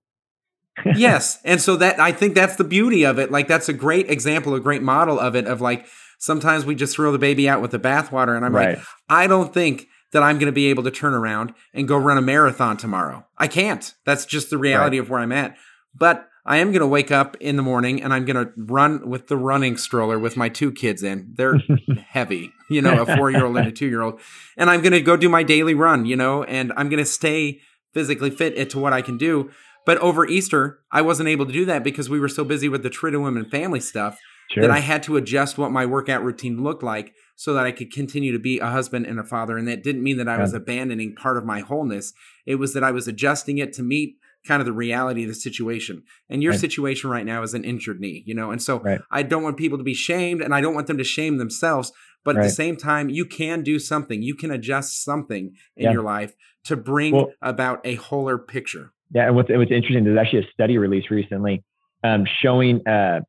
yes. 0.95 1.39
And 1.45 1.61
so 1.61 1.77
that 1.77 1.99
I 1.99 2.13
think 2.13 2.35
that's 2.35 2.57
the 2.57 2.65
beauty 2.65 3.05
of 3.05 3.19
it. 3.19 3.31
Like 3.31 3.49
that's 3.49 3.69
a 3.69 3.73
great 3.73 4.11
example, 4.11 4.55
a 4.55 4.61
great 4.61 4.83
model 4.83 5.19
of 5.19 5.35
it 5.35 5.47
of 5.47 5.63
like 5.63 5.87
sometimes 6.19 6.67
we 6.67 6.75
just 6.75 6.95
throw 6.95 7.13
the 7.13 7.19
baby 7.19 7.49
out 7.49 7.63
with 7.63 7.71
the 7.71 7.79
bathwater 7.79 8.37
and 8.37 8.45
I'm 8.45 8.55
right. 8.55 8.77
like 8.77 8.87
I 9.09 9.27
don't 9.27 9.55
think 9.55 9.87
that 10.13 10.23
I'm 10.23 10.39
going 10.39 10.47
to 10.47 10.53
be 10.53 10.67
able 10.67 10.83
to 10.85 10.91
turn 10.91 11.15
around 11.15 11.55
and 11.75 11.89
go 11.89 11.97
run 11.97 12.19
a 12.19 12.23
marathon 12.23 12.77
tomorrow. 12.77 13.27
I 13.37 13.47
can't. 13.47 13.93
That's 14.07 14.25
just 14.25 14.51
the 14.51 14.59
reality 14.59 14.99
right. 14.99 15.05
of 15.05 15.11
where 15.11 15.21
I'm 15.21 15.33
at. 15.33 15.57
But 15.95 16.29
I 16.47 16.59
am 16.59 16.73
going 16.73 16.81
to 16.81 16.87
wake 16.87 17.11
up 17.11 17.37
in 17.41 17.57
the 17.57 17.63
morning 17.63 18.03
and 18.03 18.13
I'm 18.13 18.25
going 18.25 18.47
to 18.47 18.53
run 18.57 19.09
with 19.09 19.29
the 19.29 19.37
running 19.37 19.77
stroller 19.77 20.19
with 20.19 20.37
my 20.37 20.49
two 20.49 20.73
kids 20.73 21.03
in. 21.03 21.35
They're 21.37 21.59
heavy, 22.09 22.53
you 22.71 22.81
know, 22.81 23.03
a 23.03 23.17
four 23.17 23.31
year 23.31 23.45
old 23.45 23.59
and 23.59 23.69
a 23.69 23.73
two 23.73 23.87
year 23.87 24.01
old. 24.01 24.21
And 24.57 24.71
I'm 24.71 24.81
going 24.81 24.93
to 24.93 25.03
go 25.03 25.17
do 25.17 25.29
my 25.29 25.43
daily 25.43 25.75
run, 25.75 26.07
you 26.07 26.17
know, 26.17 26.45
and 26.45 26.73
I'm 26.77 26.89
going 26.89 27.05
to 27.05 27.11
stay 27.11 27.61
physically 27.93 28.31
fit 28.31 28.71
to 28.71 28.79
what 28.79 28.95
I 28.95 29.03
can 29.03 29.19
do. 29.19 29.51
But 29.85 29.99
over 29.99 30.27
Easter, 30.27 30.81
I 30.91 31.03
wasn't 31.03 31.29
able 31.29 31.47
to 31.47 31.53
do 31.53 31.65
that 31.67 31.85
because 31.85 32.09
we 32.09 32.21
were 32.21 32.29
so 32.29 32.45
busy 32.45 32.69
with 32.69 32.83
the 32.83 32.91
Triduum 32.91 33.51
family 33.51 33.81
stuff 33.81 34.19
sure. 34.51 34.63
that 34.63 34.71
I 34.71 34.81
had 34.81 35.03
to 35.05 35.17
adjust 35.17 35.59
what 35.59 35.71
my 35.71 35.87
workout 35.87 36.23
routine 36.23 36.63
looked 36.63 36.83
like 36.83 37.15
so 37.39 37.55
that 37.55 37.65
I 37.65 37.71
could 37.71 37.93
continue 37.93 38.33
to 38.33 38.39
be 38.41 38.59
a 38.59 38.67
husband 38.67 39.07
and 39.07 39.21
a 39.21 39.23
father. 39.23 39.57
And 39.57 39.69
that 39.69 39.85
didn't 39.85 40.03
mean 40.03 40.17
that 40.17 40.29
I 40.29 40.35
yeah. 40.35 40.43
was 40.43 40.55
abandoning 40.55 41.15
part 41.15 41.37
of 41.37 41.45
my 41.45 41.61
wholeness. 41.61 42.13
It 42.47 42.57
was 42.57 42.75
that 42.75 42.83
I 42.83 42.91
was 42.91 43.07
adjusting 43.07 43.59
it 43.59 43.73
to 43.75 43.83
meet 43.85 44.17
kind 44.45 44.61
of 44.61 44.67
the 44.67 44.73
reality 44.73 45.23
of 45.23 45.29
the 45.29 45.37
situation. 45.37 46.03
And 46.29 46.43
your 46.43 46.51
right. 46.51 46.61
situation 46.61 47.11
right 47.11 47.25
now 47.25 47.45
is 47.45 47.55
an 47.55 47.63
injured 47.63 48.01
knee, 48.01 48.25
you 48.27 48.35
know? 48.35 48.51
And 48.51 48.61
so 48.61 48.81
right. 48.81 49.01
I 49.13 49.23
don't 49.23 49.45
want 49.45 49.57
people 49.57 49.79
to 49.79 49.85
be 49.85 49.95
shamed 49.95 50.43
and 50.43 50.53
I 50.53 50.61
don't 50.61 50.75
want 50.75 50.89
them 50.89 50.99
to 50.99 51.05
shame 51.05 51.39
themselves. 51.39 51.93
But 52.25 52.37
at 52.37 52.43
the 52.43 52.51
same 52.51 52.77
time, 52.77 53.09
you 53.09 53.25
can 53.25 53.63
do 53.63 53.79
something. 53.79 54.21
You 54.21 54.35
can 54.35 54.51
adjust 54.51 55.05
something 55.05 55.55
in 55.77 55.85
yeah. 55.85 55.93
your 55.93 56.03
life 56.03 56.35
to 56.65 56.77
bring 56.77 57.15
well, 57.15 57.31
about 57.41 57.81
a 57.85 57.95
wholer 57.95 58.37
picture. 58.37 58.93
Yeah. 59.15 59.29
And 59.29 59.37
what's, 59.37 59.49
what's 59.49 59.71
interesting, 59.71 60.03
there's 60.03 60.19
actually 60.19 60.41
a 60.41 60.51
study 60.53 60.77
released 60.77 61.09
recently 61.09 61.63
um, 62.03 62.25
showing 62.43 62.85
uh, 62.85 63.21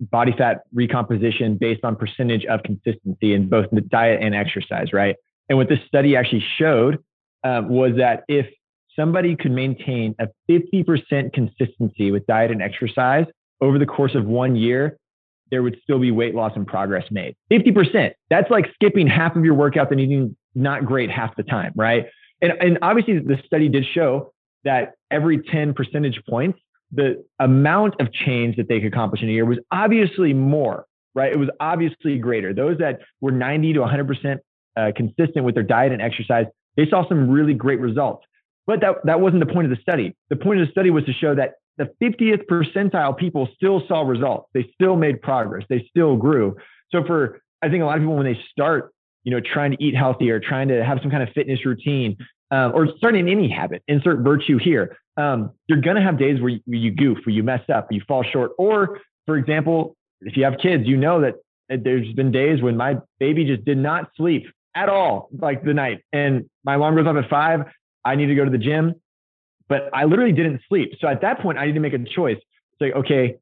body 0.00 0.32
fat 0.36 0.62
recomposition 0.72 1.56
based 1.56 1.84
on 1.84 1.96
percentage 1.96 2.44
of 2.46 2.62
consistency 2.62 3.34
in 3.34 3.48
both 3.48 3.66
the 3.72 3.80
diet 3.80 4.20
and 4.22 4.34
exercise, 4.34 4.92
right? 4.92 5.16
And 5.48 5.58
what 5.58 5.68
this 5.68 5.80
study 5.86 6.16
actually 6.16 6.44
showed 6.56 6.98
um, 7.44 7.68
was 7.68 7.92
that 7.96 8.24
if 8.28 8.46
somebody 8.94 9.36
could 9.36 9.52
maintain 9.52 10.14
a 10.18 10.28
50% 10.50 11.32
consistency 11.32 12.10
with 12.10 12.26
diet 12.26 12.50
and 12.50 12.62
exercise 12.62 13.26
over 13.60 13.78
the 13.78 13.86
course 13.86 14.14
of 14.14 14.24
one 14.24 14.56
year, 14.56 14.98
there 15.50 15.62
would 15.62 15.78
still 15.82 15.98
be 15.98 16.10
weight 16.10 16.34
loss 16.34 16.52
and 16.54 16.66
progress 16.66 17.04
made. 17.10 17.34
50%. 17.50 18.12
That's 18.28 18.50
like 18.50 18.66
skipping 18.74 19.06
half 19.06 19.36
of 19.36 19.44
your 19.44 19.54
workout 19.54 19.90
and 19.90 20.00
eating 20.00 20.36
not 20.54 20.84
great 20.84 21.10
half 21.10 21.34
the 21.36 21.42
time, 21.42 21.72
right? 21.74 22.06
And, 22.42 22.52
and 22.60 22.78
obviously, 22.82 23.18
the 23.18 23.38
study 23.46 23.68
did 23.68 23.84
show 23.94 24.32
that 24.64 24.92
every 25.10 25.40
10 25.42 25.74
percentage 25.74 26.20
points, 26.28 26.58
the 26.92 27.24
amount 27.38 27.94
of 28.00 28.12
change 28.12 28.56
that 28.56 28.68
they 28.68 28.80
could 28.80 28.92
accomplish 28.92 29.22
in 29.22 29.28
a 29.28 29.32
year 29.32 29.44
was 29.44 29.58
obviously 29.70 30.32
more, 30.32 30.86
right? 31.14 31.32
It 31.32 31.38
was 31.38 31.50
obviously 31.60 32.18
greater. 32.18 32.54
Those 32.54 32.78
that 32.78 33.00
were 33.20 33.30
90 33.30 33.74
to 33.74 33.80
100% 33.80 34.38
uh, 34.76 34.92
consistent 34.96 35.44
with 35.44 35.54
their 35.54 35.64
diet 35.64 35.92
and 35.92 36.00
exercise, 36.00 36.46
they 36.76 36.88
saw 36.88 37.06
some 37.08 37.28
really 37.28 37.54
great 37.54 37.80
results. 37.80 38.24
But 38.66 38.80
that, 38.80 38.96
that 39.04 39.20
wasn't 39.20 39.46
the 39.46 39.52
point 39.52 39.70
of 39.70 39.76
the 39.76 39.82
study. 39.82 40.14
The 40.30 40.36
point 40.36 40.60
of 40.60 40.66
the 40.66 40.70
study 40.70 40.90
was 40.90 41.04
to 41.04 41.12
show 41.12 41.34
that 41.34 41.54
the 41.78 41.90
50th 42.02 42.46
percentile 42.50 43.16
people 43.16 43.48
still 43.54 43.82
saw 43.86 44.02
results. 44.02 44.50
They 44.52 44.68
still 44.74 44.96
made 44.96 45.22
progress. 45.22 45.64
They 45.68 45.86
still 45.88 46.16
grew. 46.16 46.56
So 46.90 47.04
for, 47.04 47.40
I 47.62 47.68
think 47.68 47.82
a 47.82 47.86
lot 47.86 47.96
of 47.96 48.02
people, 48.02 48.16
when 48.16 48.26
they 48.26 48.38
start, 48.50 48.92
you 49.24 49.32
know, 49.32 49.40
trying 49.40 49.72
to 49.72 49.82
eat 49.82 49.94
healthier, 49.94 50.40
trying 50.40 50.68
to 50.68 50.84
have 50.84 50.98
some 51.02 51.10
kind 51.10 51.22
of 51.22 51.28
fitness 51.34 51.64
routine, 51.64 52.16
um, 52.50 52.72
or 52.74 52.88
starting 52.96 53.28
any 53.28 53.48
habit, 53.50 53.82
insert 53.88 54.20
virtue 54.20 54.58
here. 54.58 54.96
Um, 55.16 55.50
you're 55.66 55.80
going 55.80 55.96
to 55.96 56.02
have 56.02 56.18
days 56.18 56.40
where 56.40 56.50
you, 56.50 56.60
where 56.64 56.78
you 56.78 56.90
goof, 56.92 57.18
where 57.26 57.34
you 57.34 57.42
mess 57.42 57.62
up, 57.72 57.88
you 57.90 58.00
fall 58.06 58.22
short. 58.22 58.52
Or, 58.58 59.00
for 59.26 59.36
example, 59.36 59.96
if 60.20 60.36
you 60.36 60.44
have 60.44 60.54
kids, 60.62 60.84
you 60.86 60.96
know 60.96 61.20
that 61.20 61.34
there's 61.68 62.10
been 62.14 62.30
days 62.30 62.62
when 62.62 62.76
my 62.76 62.96
baby 63.18 63.44
just 63.44 63.64
did 63.64 63.78
not 63.78 64.10
sleep 64.16 64.46
at 64.74 64.88
all, 64.88 65.28
like 65.38 65.64
the 65.64 65.74
night, 65.74 66.02
and 66.12 66.48
my 66.64 66.74
alarm 66.74 66.94
goes 66.96 67.06
off 67.06 67.16
at 67.16 67.28
five. 67.28 67.60
I 68.04 68.14
need 68.14 68.26
to 68.26 68.34
go 68.34 68.44
to 68.44 68.50
the 68.50 68.58
gym, 68.58 68.94
but 69.68 69.90
I 69.92 70.04
literally 70.04 70.32
didn't 70.32 70.60
sleep. 70.68 70.92
So 71.00 71.08
at 71.08 71.20
that 71.22 71.40
point, 71.40 71.58
I 71.58 71.66
need 71.66 71.74
to 71.74 71.80
make 71.80 71.94
a 71.94 71.98
choice. 71.98 72.38
Say, 72.80 72.92
okay, 72.92 73.36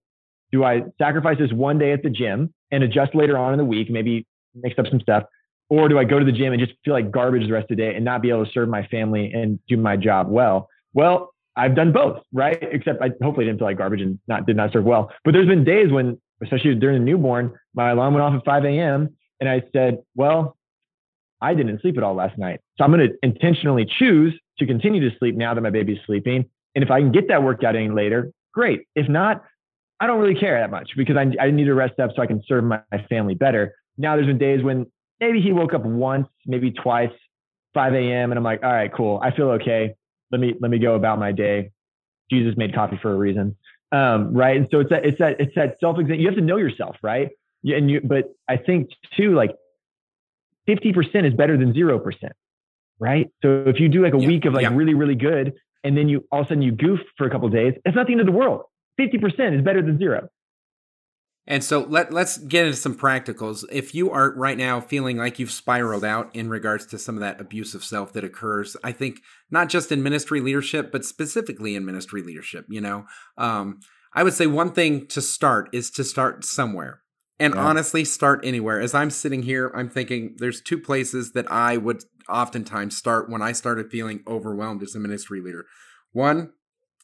do 0.50 0.64
I 0.64 0.82
sacrifice 0.98 1.38
this 1.38 1.52
one 1.52 1.78
day 1.78 1.92
at 1.92 2.02
the 2.02 2.10
gym 2.10 2.54
and 2.70 2.82
adjust 2.82 3.14
later 3.14 3.36
on 3.36 3.52
in 3.52 3.58
the 3.58 3.64
week, 3.64 3.90
maybe 3.90 4.26
mix 4.54 4.78
up 4.78 4.86
some 4.88 5.00
stuff? 5.00 5.24
Or 5.68 5.88
do 5.88 5.98
I 5.98 6.04
go 6.04 6.18
to 6.18 6.24
the 6.24 6.32
gym 6.32 6.52
and 6.52 6.60
just 6.60 6.78
feel 6.84 6.94
like 6.94 7.10
garbage 7.10 7.46
the 7.46 7.52
rest 7.52 7.64
of 7.64 7.76
the 7.76 7.82
day 7.82 7.94
and 7.94 8.04
not 8.04 8.22
be 8.22 8.30
able 8.30 8.44
to 8.44 8.52
serve 8.52 8.68
my 8.68 8.86
family 8.86 9.32
and 9.32 9.58
do 9.68 9.76
my 9.76 9.96
job 9.96 10.28
well? 10.28 10.68
Well, 10.94 11.34
I've 11.56 11.74
done 11.74 11.92
both, 11.92 12.22
right? 12.32 12.58
Except 12.60 13.02
I 13.02 13.10
hopefully 13.22 13.46
didn't 13.46 13.58
feel 13.58 13.66
like 13.66 13.78
garbage 13.78 14.00
and 14.00 14.18
not 14.28 14.46
did 14.46 14.56
not 14.56 14.72
serve 14.72 14.84
well. 14.84 15.10
But 15.24 15.32
there's 15.32 15.48
been 15.48 15.64
days 15.64 15.90
when, 15.90 16.20
especially 16.42 16.74
during 16.74 16.98
the 16.98 17.04
newborn, 17.04 17.52
my 17.74 17.90
alarm 17.90 18.14
went 18.14 18.24
off 18.24 18.34
at 18.34 18.44
5 18.44 18.64
a.m. 18.64 19.16
and 19.40 19.48
I 19.48 19.62
said, 19.72 19.98
well, 20.14 20.56
I 21.40 21.54
didn't 21.54 21.80
sleep 21.80 21.96
at 21.96 22.02
all 22.02 22.14
last 22.14 22.38
night. 22.38 22.60
So 22.76 22.84
I'm 22.84 22.92
going 22.92 23.08
to 23.08 23.14
intentionally 23.22 23.86
choose 23.98 24.38
to 24.58 24.66
continue 24.66 25.08
to 25.08 25.16
sleep 25.18 25.34
now 25.34 25.54
that 25.54 25.60
my 25.60 25.70
baby's 25.70 25.98
sleeping. 26.06 26.44
And 26.74 26.84
if 26.84 26.90
I 26.90 27.00
can 27.00 27.12
get 27.12 27.28
that 27.28 27.42
workout 27.42 27.74
in 27.74 27.94
later, 27.94 28.32
great. 28.52 28.82
If 28.94 29.08
not, 29.08 29.42
I 30.00 30.06
don't 30.06 30.20
really 30.20 30.38
care 30.38 30.60
that 30.60 30.70
much 30.70 30.90
because 30.96 31.16
I, 31.16 31.32
I 31.42 31.50
need 31.50 31.64
to 31.64 31.74
rest 31.74 31.98
up 31.98 32.10
so 32.14 32.22
I 32.22 32.26
can 32.26 32.42
serve 32.46 32.64
my, 32.64 32.80
my 32.92 33.04
family 33.08 33.34
better. 33.34 33.74
Now 33.96 34.14
there's 34.14 34.26
been 34.26 34.38
days 34.38 34.62
when 34.62 34.86
maybe 35.20 35.40
he 35.40 35.52
woke 35.52 35.74
up 35.74 35.84
once, 35.84 36.28
maybe 36.46 36.70
twice, 36.70 37.10
5 37.74 37.94
a.m. 37.94 38.32
and 38.32 38.38
I'm 38.38 38.44
like, 38.44 38.62
all 38.62 38.72
right, 38.72 38.92
cool. 38.92 39.20
I 39.22 39.30
feel 39.30 39.50
okay. 39.52 39.94
Let 40.30 40.40
me 40.40 40.54
let 40.60 40.70
me 40.70 40.78
go 40.78 40.94
about 40.94 41.18
my 41.18 41.32
day. 41.32 41.70
Jesus 42.30 42.54
made 42.56 42.74
coffee 42.74 42.98
for 43.00 43.12
a 43.12 43.16
reason. 43.16 43.56
Um, 43.92 44.34
right. 44.34 44.56
And 44.56 44.66
so 44.70 44.80
it's 44.80 44.90
that 44.90 45.04
it's 45.04 45.18
that 45.18 45.40
it's 45.40 45.54
that 45.54 45.76
self 45.78 45.98
exam. 45.98 46.18
You 46.18 46.26
have 46.26 46.36
to 46.36 46.40
know 46.40 46.56
yourself, 46.56 46.96
right? 47.02 47.30
Yeah, 47.62 47.76
and 47.76 47.90
you 47.90 48.00
but 48.02 48.34
I 48.48 48.56
think 48.56 48.90
too, 49.16 49.34
like 49.34 49.52
50% 50.68 51.26
is 51.26 51.34
better 51.34 51.56
than 51.56 51.72
zero 51.72 51.98
percent. 51.98 52.32
Right. 52.98 53.28
So 53.42 53.64
if 53.66 53.78
you 53.78 53.88
do 53.88 54.02
like 54.02 54.14
a 54.14 54.18
yeah, 54.18 54.26
week 54.26 54.46
of 54.46 54.54
like 54.54 54.62
yeah. 54.62 54.74
really, 54.74 54.94
really 54.94 55.14
good, 55.14 55.52
and 55.84 55.96
then 55.96 56.08
you 56.08 56.24
all 56.32 56.40
of 56.40 56.46
a 56.46 56.48
sudden 56.48 56.62
you 56.62 56.72
goof 56.72 57.00
for 57.16 57.26
a 57.26 57.30
couple 57.30 57.48
days, 57.50 57.74
it's 57.84 57.94
not 57.94 58.06
the 58.06 58.12
end 58.12 58.20
of 58.20 58.26
the 58.26 58.32
world. 58.32 58.62
50% 58.98 59.56
is 59.56 59.62
better 59.62 59.82
than 59.82 59.98
zero. 59.98 60.28
And 61.48 61.62
so 61.62 61.86
let 61.88 62.12
let's 62.12 62.38
get 62.38 62.66
into 62.66 62.76
some 62.76 62.96
practicals. 62.96 63.64
If 63.70 63.94
you 63.94 64.10
are 64.10 64.32
right 64.32 64.58
now 64.58 64.80
feeling 64.80 65.16
like 65.16 65.38
you've 65.38 65.52
spiraled 65.52 66.04
out 66.04 66.34
in 66.34 66.48
regards 66.48 66.86
to 66.86 66.98
some 66.98 67.14
of 67.14 67.20
that 67.20 67.40
abusive 67.40 67.84
self 67.84 68.12
that 68.14 68.24
occurs, 68.24 68.76
I 68.82 68.92
think 68.92 69.20
not 69.50 69.68
just 69.68 69.92
in 69.92 70.02
ministry 70.02 70.40
leadership, 70.40 70.90
but 70.90 71.04
specifically 71.04 71.76
in 71.76 71.84
ministry 71.84 72.22
leadership, 72.22 72.66
you 72.68 72.80
know, 72.80 73.06
um, 73.38 73.80
I 74.12 74.24
would 74.24 74.34
say 74.34 74.46
one 74.46 74.72
thing 74.72 75.06
to 75.08 75.20
start 75.20 75.68
is 75.72 75.90
to 75.92 76.04
start 76.04 76.44
somewhere. 76.44 77.02
And 77.38 77.54
yeah. 77.54 77.60
honestly, 77.60 78.04
start 78.04 78.40
anywhere. 78.44 78.80
As 78.80 78.94
I'm 78.94 79.10
sitting 79.10 79.42
here, 79.42 79.70
I'm 79.74 79.90
thinking 79.90 80.36
there's 80.38 80.62
two 80.62 80.78
places 80.78 81.32
that 81.32 81.50
I 81.52 81.76
would 81.76 82.02
oftentimes 82.28 82.96
start 82.96 83.30
when 83.30 83.42
I 83.42 83.52
started 83.52 83.90
feeling 83.90 84.22
overwhelmed 84.26 84.82
as 84.82 84.94
a 84.94 84.98
ministry 84.98 85.40
leader. 85.40 85.66
One, 86.12 86.52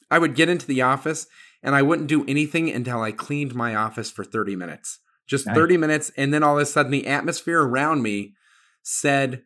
I 0.09 0.17
would 0.17 0.35
get 0.35 0.49
into 0.49 0.65
the 0.65 0.81
office 0.81 1.27
and 1.63 1.75
I 1.75 1.81
wouldn't 1.81 2.09
do 2.09 2.25
anything 2.27 2.69
until 2.69 3.01
I 3.01 3.11
cleaned 3.11 3.55
my 3.55 3.73
office 3.73 4.11
for 4.11 4.23
30 4.23 4.55
minutes. 4.55 4.99
Just 5.25 5.47
nice. 5.47 5.55
30 5.55 5.77
minutes. 5.77 6.11
And 6.17 6.33
then 6.33 6.43
all 6.43 6.57
of 6.57 6.61
a 6.61 6.65
sudden, 6.65 6.91
the 6.91 7.07
atmosphere 7.07 7.61
around 7.61 8.03
me 8.03 8.33
said 8.83 9.43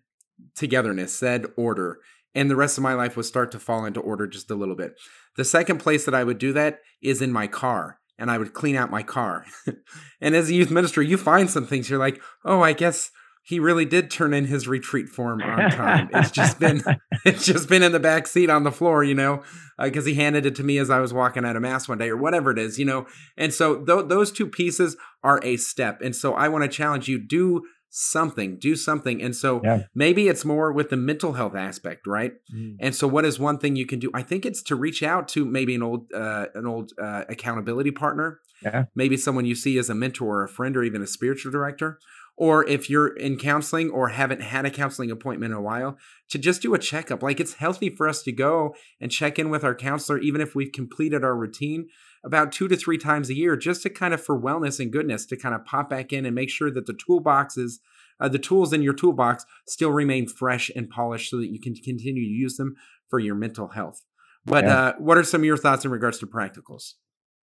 togetherness, 0.56 1.14
said 1.14 1.46
order. 1.56 2.00
And 2.34 2.50
the 2.50 2.56
rest 2.56 2.78
of 2.78 2.84
my 2.84 2.94
life 2.94 3.16
would 3.16 3.26
start 3.26 3.52
to 3.52 3.60
fall 3.60 3.86
into 3.86 4.00
order 4.00 4.28
just 4.28 4.52
a 4.52 4.56
little 4.56 4.76
bit. 4.76 4.96
The 5.38 5.46
second 5.46 5.78
place 5.78 6.06
that 6.06 6.16
I 6.16 6.24
would 6.24 6.40
do 6.40 6.54
that 6.54 6.80
is 7.02 7.22
in 7.22 7.32
my 7.32 7.48
car. 7.48 8.00
And 8.20 8.32
I 8.32 8.40
would 8.40 8.54
clean 8.54 8.76
out 8.76 8.90
my 8.90 9.04
car. 9.04 9.46
and 10.22 10.36
as 10.36 10.50
a 10.50 10.54
youth 10.56 10.72
minister, 10.72 11.04
you 11.04 11.18
find 11.18 11.50
some 11.50 11.68
things 11.68 11.88
you're 11.88 12.00
like, 12.00 12.20
oh, 12.44 12.62
I 12.62 12.74
guess 12.74 13.12
he 13.48 13.62
really 13.62 13.86
did 13.86 14.12
turn 14.12 14.34
in 14.34 14.44
his 14.44 14.68
retreat 14.68 15.08
form 15.08 15.42
on 15.42 15.72
time. 15.72 16.10
It's 16.14 16.32
just 16.32 16.60
been 16.60 16.84
it's 17.26 17.46
just 17.46 17.70
been 17.70 17.82
in 17.82 17.94
the 17.94 18.00
back 18.00 18.28
seat 18.28 18.50
on 18.50 18.66
the 18.66 18.74
floor, 18.74 19.06
you 19.06 19.16
know, 19.16 19.42
because 19.82 20.04
uh, 20.04 20.10
he 20.10 20.16
handed 20.16 20.46
it 20.46 20.54
to 20.56 20.64
me 20.64 20.78
as 20.80 20.90
I 20.90 21.00
was 21.00 21.14
walking 21.14 21.46
out 21.46 21.56
of 21.56 21.62
mass 21.62 21.88
one 21.88 21.98
day 21.98 22.10
or 22.10 22.18
whatever 22.18 22.52
it 22.52 22.60
is, 22.60 22.78
you 22.78 22.84
know. 22.84 23.08
And 23.38 23.54
so 23.54 23.86
th- 23.86 24.10
those 24.10 24.34
two 24.34 24.48
pieces 24.48 24.98
are 25.24 25.40
a 25.44 25.56
step. 25.56 26.02
And 26.02 26.14
so 26.14 26.34
I 26.34 26.50
want 26.50 26.66
to 26.66 26.68
challenge 26.68 27.08
you: 27.08 27.26
do 27.26 27.64
something, 27.90 28.60
do 28.60 28.76
something. 28.76 29.22
And 29.22 29.34
so 29.34 29.62
yeah. 29.64 29.84
maybe 29.96 30.28
it's 30.28 30.44
more 30.44 30.74
with 30.74 30.90
the 30.90 30.98
mental 30.98 31.34
health 31.34 31.56
aspect, 31.56 32.06
right? 32.06 32.34
Mm. 32.54 32.76
And 32.82 32.94
so 32.94 33.08
what 33.08 33.24
is 33.24 33.40
one 33.40 33.60
thing 33.60 33.78
you 33.78 33.86
can 33.86 34.00
do? 34.00 34.12
I 34.14 34.24
think 34.24 34.46
it's 34.46 34.62
to 34.64 34.76
reach 34.76 35.02
out 35.02 35.30
to 35.30 35.46
maybe 35.46 35.74
an 35.74 35.84
old 35.84 36.12
uh, 36.14 36.48
an 36.54 36.68
old 36.68 36.92
uh, 37.02 37.24
accountability 37.30 37.92
partner. 37.92 38.42
Yeah. 38.62 38.86
Maybe 38.94 39.16
someone 39.16 39.46
you 39.46 39.56
see 39.56 39.78
as 39.78 39.90
a 39.90 39.96
mentor 39.96 40.40
or 40.40 40.44
a 40.44 40.50
friend 40.50 40.76
or 40.76 40.84
even 40.84 41.02
a 41.02 41.08
spiritual 41.08 41.52
director 41.54 41.98
or 42.38 42.68
if 42.70 42.90
you're 42.90 43.08
in 43.08 43.38
counseling 43.38 43.90
or 43.90 44.10
haven't 44.10 44.42
had 44.42 44.66
a 44.66 44.70
counseling 44.70 45.10
appointment 45.10 45.52
in 45.52 45.58
a 45.58 45.62
while, 45.62 45.98
to 46.30 46.38
just 46.38 46.62
do 46.62 46.76
a 46.76 46.80
checkup. 46.80 47.24
Like 47.24 47.40
it's 47.40 47.56
healthy 47.56 47.90
for 47.90 48.08
us 48.08 48.22
to 48.24 48.32
go 48.32 48.76
and 49.02 49.12
check 49.12 49.40
in 49.40 49.50
with 49.50 49.64
our 49.64 49.74
counselor, 49.74 50.20
even 50.20 50.40
if 50.40 50.54
we've 50.54 50.72
completed 50.72 51.24
our 51.24 51.36
routine 51.36 51.88
about 52.24 52.52
two 52.52 52.68
to 52.68 52.76
three 52.76 52.98
times 52.98 53.30
a 53.30 53.36
year, 53.36 53.56
just 53.56 53.82
to 53.84 53.90
kind 53.90 54.14
of 54.14 54.24
for 54.24 54.40
wellness 54.40 54.80
and 54.80 54.92
goodness 54.92 55.26
to 55.26 55.38
kind 55.38 55.56
of 55.56 55.66
pop 55.66 55.90
back 55.90 56.14
in 56.14 56.26
and 56.26 56.36
make 56.36 56.50
sure 56.50 56.70
that 56.70 56.86
the 56.86 56.94
toolboxes, 56.94 57.80
uh, 58.20 58.30
the 58.30 58.40
tools 58.40 58.72
in 58.72 58.84
your 58.84 58.94
toolbox 58.94 59.46
still 59.68 59.92
remain 59.92 60.28
fresh 60.28 60.70
and 60.76 60.90
polished 60.90 61.32
so 61.32 61.38
that 61.38 61.48
you 61.48 61.60
can 61.60 61.74
continue 61.74 62.24
to 62.24 62.30
use 62.30 62.58
them 62.58 62.76
for 63.10 63.20
your 63.20 63.36
mental 63.36 63.70
health. 63.70 64.04
But 64.46 64.64
yeah. 64.64 64.78
uh, 64.78 64.94
what 65.00 65.18
are 65.18 65.24
some 65.24 65.42
of 65.42 65.46
your 65.46 65.58
thoughts 65.58 65.86
in 65.86 65.92
regards 65.92 66.20
to 66.20 66.28
practicals? 66.28 66.94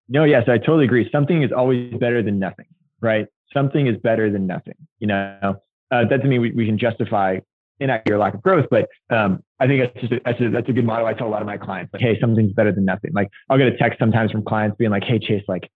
No, 0.09 0.24
yes, 0.24 0.44
I 0.48 0.59
totally 0.59 0.85
agree. 0.85 1.09
Something 1.11 1.42
is 1.42 1.50
always 1.52 1.94
better 1.94 2.22
than 2.22 2.38
nothing, 2.38 2.66
right? 3.00 3.26
Something 3.52 3.86
is 3.86 3.96
better 3.98 4.30
than 4.30 4.46
nothing. 4.46 4.74
You 4.98 5.08
know, 5.08 5.38
uh, 5.42 5.54
that 5.90 6.08
doesn't 6.08 6.28
mean 6.28 6.40
we, 6.40 6.52
we 6.52 6.66
can 6.66 6.78
justify 6.78 7.38
inaccurate 7.80 8.18
lack 8.18 8.34
of 8.34 8.42
growth, 8.42 8.66
but 8.70 8.88
um, 9.10 9.42
I 9.58 9.66
think 9.66 9.82
that's 9.82 10.00
just 10.00 10.12
a, 10.12 10.20
that's, 10.24 10.40
a, 10.40 10.50
that's 10.50 10.68
a 10.68 10.72
good 10.72 10.84
motto. 10.84 11.04
I 11.04 11.14
tell 11.14 11.26
a 11.26 11.30
lot 11.30 11.42
of 11.42 11.46
my 11.46 11.58
clients, 11.58 11.92
like, 11.92 12.02
hey, 12.02 12.18
something's 12.20 12.52
better 12.52 12.72
than 12.72 12.84
nothing. 12.84 13.12
Like 13.12 13.28
I'll 13.50 13.58
get 13.58 13.66
a 13.66 13.76
text 13.76 13.98
sometimes 13.98 14.30
from 14.30 14.44
clients 14.44 14.76
being 14.76 14.90
like, 14.90 15.04
hey, 15.04 15.18
Chase, 15.18 15.42
like 15.48 15.70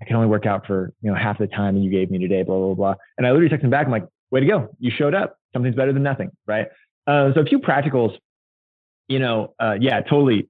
I 0.00 0.04
can 0.04 0.16
only 0.16 0.28
work 0.28 0.46
out 0.46 0.66
for 0.66 0.92
you 1.00 1.10
know 1.10 1.16
half 1.16 1.38
the 1.38 1.46
time 1.46 1.76
you 1.76 1.90
gave 1.90 2.10
me 2.10 2.18
today, 2.18 2.42
blah 2.42 2.58
blah 2.58 2.74
blah. 2.74 2.94
And 3.16 3.26
I 3.26 3.30
literally 3.30 3.48
text 3.48 3.62
them 3.62 3.70
back, 3.70 3.86
I'm 3.86 3.92
like, 3.92 4.06
way 4.30 4.40
to 4.40 4.46
go, 4.46 4.68
you 4.80 4.90
showed 4.90 5.14
up. 5.14 5.38
Something's 5.52 5.76
better 5.76 5.92
than 5.92 6.02
nothing, 6.02 6.30
right? 6.46 6.66
Uh, 7.06 7.32
so 7.34 7.40
a 7.40 7.44
few 7.44 7.58
practicals, 7.58 8.16
you 9.08 9.18
know, 9.18 9.54
uh, 9.60 9.76
yeah, 9.80 10.00
totally. 10.00 10.48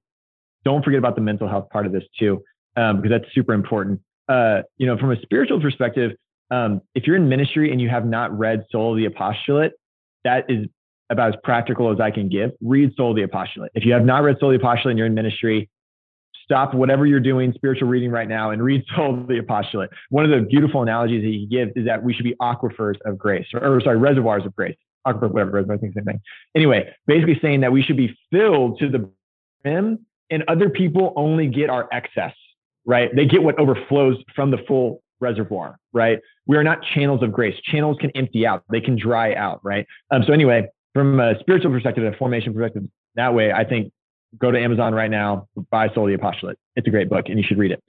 Don't 0.65 0.83
forget 0.83 0.97
about 0.97 1.15
the 1.15 1.21
mental 1.21 1.47
health 1.47 1.69
part 1.69 1.85
of 1.85 1.91
this 1.91 2.03
too, 2.17 2.41
um, 2.77 3.01
because 3.01 3.19
that's 3.21 3.33
super 3.35 3.53
important. 3.53 3.99
Uh, 4.29 4.61
you 4.77 4.87
know, 4.87 4.97
from 4.97 5.11
a 5.11 5.21
spiritual 5.21 5.59
perspective, 5.59 6.11
um, 6.53 6.81
if 6.93 7.07
you're 7.07 7.15
in 7.15 7.27
ministry 7.27 7.71
and 7.71 7.81
you 7.81 7.89
have 7.89 8.05
not 8.05 8.37
read 8.37 8.63
Soul 8.69 8.91
of 8.91 8.97
the 8.97 9.05
Apostolate, 9.05 9.73
that 10.23 10.45
is 10.49 10.67
about 11.09 11.29
as 11.29 11.35
practical 11.43 11.91
as 11.91 11.99
I 11.99 12.11
can 12.11 12.29
give. 12.29 12.51
Read 12.61 12.93
Soul 12.95 13.11
of 13.11 13.15
the 13.15 13.23
Apostolate. 13.23 13.71
If 13.73 13.85
you 13.85 13.93
have 13.93 14.05
not 14.05 14.23
read 14.23 14.37
Soul 14.39 14.53
of 14.53 14.59
the 14.59 14.63
Apostolate 14.63 14.91
and 14.91 14.97
you're 14.99 15.07
in 15.07 15.15
ministry, 15.15 15.69
stop 16.43 16.75
whatever 16.75 17.07
you're 17.07 17.19
doing, 17.19 17.53
spiritual 17.53 17.87
reading 17.87 18.11
right 18.11 18.27
now, 18.27 18.51
and 18.51 18.61
read 18.61 18.83
Soul 18.95 19.21
of 19.21 19.27
the 19.27 19.39
Apostolate. 19.39 19.89
One 20.09 20.25
of 20.25 20.31
the 20.31 20.45
beautiful 20.45 20.83
analogies 20.83 21.23
that 21.23 21.27
he 21.27 21.47
gives 21.47 21.71
is 21.75 21.85
that 21.85 22.03
we 22.03 22.13
should 22.13 22.25
be 22.25 22.35
aquifers 22.39 22.95
of 23.05 23.17
grace, 23.17 23.47
or, 23.53 23.77
or 23.77 23.81
sorry, 23.81 23.97
reservoirs 23.97 24.45
of 24.45 24.55
grace. 24.55 24.75
Aquifer, 25.07 25.31
whatever, 25.31 25.59
I 25.59 25.77
think 25.77 25.95
same 25.95 26.05
thing. 26.05 26.21
Anyway, 26.55 26.93
basically 27.07 27.37
saying 27.41 27.61
that 27.61 27.71
we 27.71 27.81
should 27.81 27.97
be 27.97 28.15
filled 28.31 28.79
to 28.79 28.89
the 28.89 29.09
brim, 29.63 30.05
and 30.29 30.43
other 30.47 30.69
people 30.69 31.13
only 31.15 31.47
get 31.47 31.69
our 31.69 31.89
excess, 31.91 32.33
right? 32.85 33.13
They 33.13 33.25
get 33.25 33.43
what 33.43 33.59
overflows 33.59 34.17
from 34.35 34.51
the 34.51 34.59
full 34.65 35.02
reservoir, 35.23 35.77
right? 35.93 36.19
We 36.45 36.57
are 36.57 36.63
not 36.63 36.79
channels 36.93 37.23
of 37.23 37.31
grace. 37.31 37.55
Channels 37.63 37.97
can 37.99 38.11
empty 38.11 38.45
out, 38.45 38.63
they 38.71 38.81
can 38.81 38.95
dry 38.95 39.33
out, 39.33 39.59
right? 39.63 39.87
Um, 40.11 40.23
so, 40.27 40.33
anyway, 40.33 40.67
from 40.93 41.19
a 41.19 41.39
spiritual 41.39 41.71
perspective, 41.71 42.03
a 42.03 42.15
formation 42.17 42.53
perspective, 42.53 42.83
that 43.15 43.33
way, 43.33 43.51
I 43.51 43.63
think 43.63 43.91
go 44.37 44.51
to 44.51 44.59
Amazon 44.59 44.93
right 44.93 45.11
now, 45.11 45.47
buy 45.71 45.89
Soul 45.93 46.07
the 46.07 46.13
Apostolate. 46.13 46.57
It's 46.75 46.87
a 46.87 46.91
great 46.91 47.09
book 47.09 47.25
and 47.27 47.37
you 47.37 47.45
should 47.47 47.57
read 47.57 47.71
it. 47.71 47.83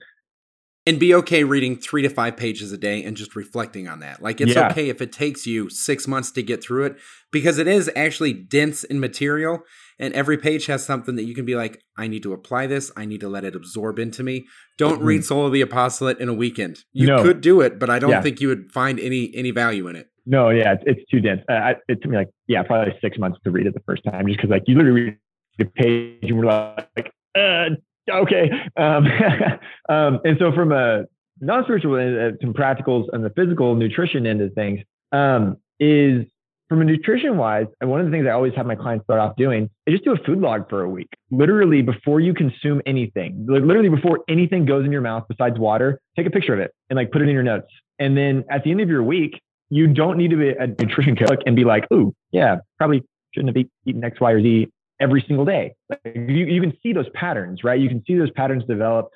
And 0.87 0.99
be 0.99 1.15
okay 1.15 1.43
reading 1.43 1.77
three 1.77 2.03
to 2.03 2.09
five 2.09 2.37
pages 2.37 2.71
a 2.71 2.77
day 2.77 3.03
and 3.03 3.17
just 3.17 3.35
reflecting 3.35 3.87
on 3.87 4.01
that. 4.01 4.21
Like, 4.21 4.39
it's 4.39 4.53
yeah. 4.53 4.69
okay 4.69 4.89
if 4.89 5.01
it 5.01 5.11
takes 5.11 5.47
you 5.47 5.67
six 5.67 6.07
months 6.07 6.29
to 6.33 6.43
get 6.43 6.63
through 6.63 6.85
it 6.85 6.97
because 7.31 7.57
it 7.57 7.67
is 7.67 7.89
actually 7.95 8.33
dense 8.33 8.83
in 8.83 8.99
material 8.99 9.63
and 9.99 10.13
every 10.13 10.37
page 10.37 10.65
has 10.65 10.85
something 10.85 11.15
that 11.15 11.23
you 11.23 11.33
can 11.33 11.45
be 11.45 11.55
like 11.55 11.83
i 11.97 12.07
need 12.07 12.23
to 12.23 12.33
apply 12.33 12.67
this 12.67 12.91
i 12.95 13.05
need 13.05 13.19
to 13.19 13.29
let 13.29 13.43
it 13.43 13.55
absorb 13.55 13.99
into 13.99 14.23
me 14.23 14.45
don't 14.77 14.97
mm-hmm. 14.97 15.05
read 15.05 15.25
soul 15.25 15.45
of 15.45 15.53
the 15.53 15.61
apostolate 15.61 16.19
in 16.19 16.29
a 16.29 16.33
weekend 16.33 16.83
you 16.93 17.07
no. 17.07 17.21
could 17.21 17.41
do 17.41 17.61
it 17.61 17.79
but 17.79 17.89
i 17.89 17.99
don't 17.99 18.11
yeah. 18.11 18.21
think 18.21 18.39
you 18.41 18.47
would 18.47 18.71
find 18.71 18.99
any 18.99 19.31
any 19.35 19.51
value 19.51 19.87
in 19.87 19.95
it 19.95 20.07
no 20.25 20.49
yeah 20.49 20.75
it's, 20.85 21.01
too 21.09 21.19
dense 21.19 21.41
uh, 21.49 21.73
it 21.87 22.01
took 22.01 22.11
me 22.11 22.17
like 22.17 22.29
yeah 22.47 22.63
probably 22.63 22.93
six 23.01 23.17
months 23.17 23.37
to 23.43 23.51
read 23.51 23.67
it 23.67 23.73
the 23.73 23.83
first 23.85 24.03
time 24.03 24.25
just 24.27 24.37
because 24.37 24.49
like 24.49 24.63
you 24.67 24.75
literally 24.75 25.01
read 25.01 25.17
the 25.57 25.65
page 25.65 26.17
and 26.23 26.37
we're 26.37 26.45
like 26.45 27.11
uh, 27.37 27.69
okay 28.11 28.49
um, 28.77 29.07
um, 29.89 30.19
and 30.23 30.37
so 30.39 30.51
from 30.53 30.71
a 30.71 31.05
non-spiritual 31.41 31.95
uh, 31.95 32.31
some 32.41 32.53
practicals 32.53 33.05
and 33.13 33.23
the 33.23 33.29
physical 33.31 33.75
nutrition 33.75 34.25
end 34.25 34.41
of 34.41 34.53
things 34.53 34.79
um, 35.11 35.57
is 35.79 36.25
from 36.67 36.81
a 36.81 36.85
nutrition 36.85 37.37
wise, 37.37 37.67
and 37.79 37.89
one 37.89 37.99
of 37.99 38.07
the 38.07 38.11
things 38.11 38.25
I 38.27 38.31
always 38.31 38.53
have 38.55 38.65
my 38.65 38.75
clients 38.75 39.05
start 39.05 39.19
off 39.19 39.35
doing 39.35 39.69
is 39.85 39.93
just 39.93 40.05
do 40.05 40.13
a 40.13 40.17
food 40.17 40.39
log 40.39 40.67
for 40.69 40.81
a 40.81 40.89
week. 40.89 41.09
Literally 41.29 41.81
before 41.81 42.19
you 42.19 42.33
consume 42.33 42.81
anything, 42.85 43.45
like 43.47 43.61
literally 43.61 43.89
before 43.89 44.21
anything 44.27 44.65
goes 44.65 44.85
in 44.85 44.91
your 44.91 45.01
mouth 45.01 45.25
besides 45.29 45.59
water, 45.59 45.99
take 46.15 46.25
a 46.25 46.31
picture 46.31 46.53
of 46.53 46.59
it 46.59 46.73
and 46.89 46.97
like 46.97 47.11
put 47.11 47.21
it 47.21 47.25
in 47.27 47.33
your 47.33 47.43
notes. 47.43 47.67
And 47.99 48.17
then 48.17 48.43
at 48.49 48.63
the 48.63 48.71
end 48.71 48.81
of 48.81 48.89
your 48.89 49.03
week, 49.03 49.39
you 49.69 49.87
don't 49.87 50.17
need 50.17 50.31
to 50.31 50.37
be 50.37 50.49
a 50.49 50.67
nutrition 50.67 51.15
cook 51.15 51.39
and 51.45 51.55
be 51.55 51.63
like, 51.63 51.85
oh, 51.91 52.13
yeah, 52.31 52.57
probably 52.77 53.03
shouldn't 53.33 53.55
have 53.55 53.65
eaten 53.85 54.03
X, 54.03 54.19
Y, 54.19 54.31
or 54.31 54.41
Z 54.41 54.67
every 54.99 55.23
single 55.27 55.45
day. 55.45 55.75
Like 55.89 56.01
you, 56.05 56.45
you 56.45 56.61
can 56.61 56.77
see 56.81 56.93
those 56.93 57.09
patterns, 57.13 57.63
right? 57.63 57.79
You 57.79 57.89
can 57.89 58.03
see 58.05 58.15
those 58.15 58.31
patterns 58.31 58.63
develop 58.65 59.09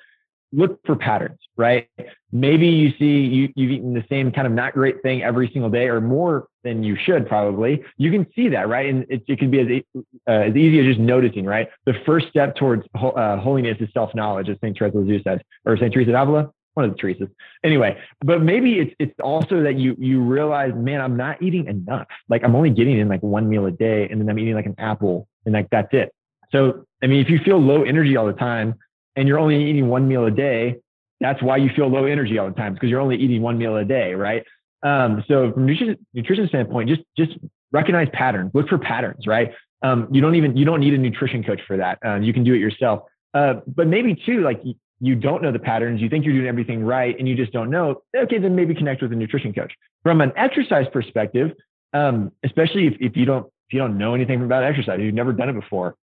look 0.52 0.80
for 0.84 0.96
patterns, 0.96 1.38
right? 1.56 1.88
Maybe 2.32 2.66
you 2.66 2.90
see 2.98 3.20
you, 3.20 3.52
you've 3.54 3.70
eaten 3.70 3.94
the 3.94 4.04
same 4.08 4.32
kind 4.32 4.46
of 4.46 4.52
not 4.52 4.72
great 4.72 5.02
thing 5.02 5.22
every 5.22 5.48
single 5.52 5.70
day 5.70 5.88
or 5.88 6.00
more 6.00 6.48
than 6.64 6.82
you 6.82 6.96
should 6.96 7.28
probably. 7.28 7.84
You 7.96 8.10
can 8.10 8.26
see 8.34 8.48
that, 8.48 8.68
right? 8.68 8.88
And 8.88 9.06
it, 9.08 9.22
it 9.28 9.38
can 9.38 9.50
be 9.50 9.60
as, 9.60 10.02
uh, 10.28 10.48
as 10.48 10.56
easy 10.56 10.80
as 10.80 10.86
just 10.86 11.00
noticing, 11.00 11.44
right? 11.44 11.68
The 11.86 11.94
first 12.04 12.28
step 12.28 12.56
towards 12.56 12.84
uh, 12.94 13.36
holiness 13.38 13.76
is 13.80 13.88
self-knowledge, 13.94 14.48
as 14.48 14.56
St. 14.62 14.76
Teresa 14.76 14.98
of 14.98 15.22
says, 15.22 15.40
or 15.64 15.76
St. 15.76 15.92
Teresa 15.92 16.10
of 16.10 16.16
Avila. 16.16 16.50
one 16.74 16.84
of 16.84 16.92
the 16.92 16.98
Teresa's. 16.98 17.28
Anyway, 17.64 17.98
but 18.24 18.42
maybe 18.42 18.78
it's 18.78 18.94
it's 18.98 19.18
also 19.22 19.62
that 19.62 19.76
you 19.76 19.96
you 19.98 20.20
realize, 20.20 20.72
man, 20.74 21.00
I'm 21.00 21.16
not 21.16 21.42
eating 21.42 21.66
enough. 21.66 22.08
Like 22.28 22.42
I'm 22.44 22.54
only 22.54 22.70
getting 22.70 22.98
in 22.98 23.08
like 23.08 23.22
one 23.22 23.48
meal 23.48 23.66
a 23.66 23.70
day, 23.70 24.08
and 24.08 24.20
then 24.20 24.28
I'm 24.28 24.38
eating 24.38 24.54
like 24.54 24.66
an 24.66 24.76
apple, 24.78 25.28
and 25.44 25.54
like 25.54 25.68
that's 25.70 25.92
it. 25.92 26.12
So 26.52 26.84
I 27.02 27.06
mean, 27.06 27.20
if 27.20 27.30
you 27.30 27.38
feel 27.44 27.58
low 27.58 27.82
energy 27.82 28.16
all 28.16 28.26
the 28.26 28.32
time, 28.32 28.74
and 29.16 29.28
you're 29.28 29.38
only 29.38 29.68
eating 29.68 29.88
one 29.88 30.08
meal 30.08 30.24
a 30.24 30.30
day, 30.30 30.76
that's 31.20 31.42
why 31.42 31.56
you 31.56 31.70
feel 31.74 31.88
low 31.88 32.06
energy 32.06 32.38
all 32.38 32.48
the 32.48 32.54
time 32.54 32.74
because 32.74 32.88
you're 32.88 33.00
only 33.00 33.16
eating 33.16 33.42
one 33.42 33.58
meal 33.58 33.76
a 33.76 33.84
day, 33.84 34.14
right? 34.14 34.44
Um, 34.82 35.22
so 35.28 35.52
from 35.52 35.66
nutrition 35.66 36.06
nutrition 36.14 36.48
standpoint, 36.48 36.88
just 36.88 37.02
just 37.16 37.32
recognize 37.72 38.08
patterns. 38.12 38.50
Look 38.54 38.68
for 38.68 38.78
patterns, 38.78 39.26
right? 39.26 39.52
Um, 39.82 40.08
you 40.10 40.20
don't 40.20 40.34
even 40.34 40.56
you 40.56 40.64
don't 40.64 40.80
need 40.80 40.94
a 40.94 40.98
nutrition 40.98 41.44
coach 41.44 41.60
for 41.66 41.76
that. 41.76 41.98
Um, 42.04 42.22
you 42.22 42.32
can 42.32 42.44
do 42.44 42.54
it 42.54 42.58
yourself. 42.58 43.02
Uh, 43.34 43.54
but 43.66 43.86
maybe 43.86 44.14
too, 44.26 44.40
like 44.40 44.62
you 45.00 45.14
don't 45.14 45.42
know 45.42 45.52
the 45.52 45.58
patterns, 45.58 46.00
you 46.00 46.08
think 46.08 46.24
you're 46.24 46.34
doing 46.34 46.46
everything 46.46 46.84
right, 46.84 47.18
and 47.18 47.28
you 47.28 47.36
just 47.36 47.52
don't 47.52 47.70
know. 47.70 48.02
Okay, 48.16 48.38
then 48.38 48.54
maybe 48.56 48.74
connect 48.74 49.02
with 49.02 49.12
a 49.12 49.16
nutrition 49.16 49.52
coach. 49.52 49.72
From 50.02 50.20
an 50.20 50.32
exercise 50.36 50.86
perspective, 50.92 51.52
um, 51.92 52.32
especially 52.44 52.86
if, 52.86 52.94
if 53.00 53.16
you 53.16 53.24
don't 53.24 53.50
if 53.70 53.74
you 53.74 53.78
don't 53.78 53.96
know 53.96 54.14
anything 54.14 54.42
about 54.42 54.64
exercise, 54.64 54.98
you've 55.00 55.14
never 55.14 55.32
done 55.32 55.48
it 55.48 55.52
before, 55.52 55.94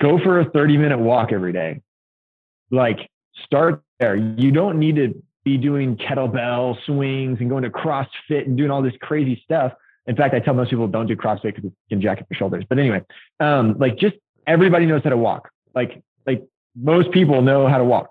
go 0.00 0.18
for 0.18 0.40
a 0.40 0.50
30 0.50 0.78
minute 0.78 0.98
walk 0.98 1.32
every 1.32 1.52
day. 1.52 1.82
Like 2.70 3.10
start 3.44 3.82
there. 4.00 4.16
You 4.16 4.50
don't 4.50 4.78
need 4.78 4.96
to 4.96 5.22
be 5.44 5.58
doing 5.58 5.98
kettlebell 5.98 6.82
swings 6.86 7.40
and 7.40 7.50
going 7.50 7.62
to 7.62 7.68
CrossFit 7.68 8.46
and 8.46 8.56
doing 8.56 8.70
all 8.70 8.80
this 8.80 8.94
crazy 9.02 9.38
stuff. 9.44 9.74
In 10.06 10.16
fact, 10.16 10.34
I 10.34 10.40
tell 10.40 10.54
most 10.54 10.70
people 10.70 10.88
don't 10.88 11.06
do 11.06 11.14
CrossFit 11.14 11.54
because 11.54 11.64
it 11.66 11.72
can 11.90 12.00
jack 12.00 12.22
up 12.22 12.26
your 12.30 12.38
shoulders. 12.38 12.64
But 12.66 12.78
anyway, 12.78 13.02
um, 13.38 13.76
like 13.78 13.98
just 13.98 14.16
everybody 14.46 14.86
knows 14.86 15.02
how 15.04 15.10
to 15.10 15.18
walk. 15.18 15.50
Like 15.74 16.02
like 16.26 16.42
most 16.74 17.10
people 17.10 17.42
know 17.42 17.68
how 17.68 17.76
to 17.76 17.84
walk. 17.84 18.08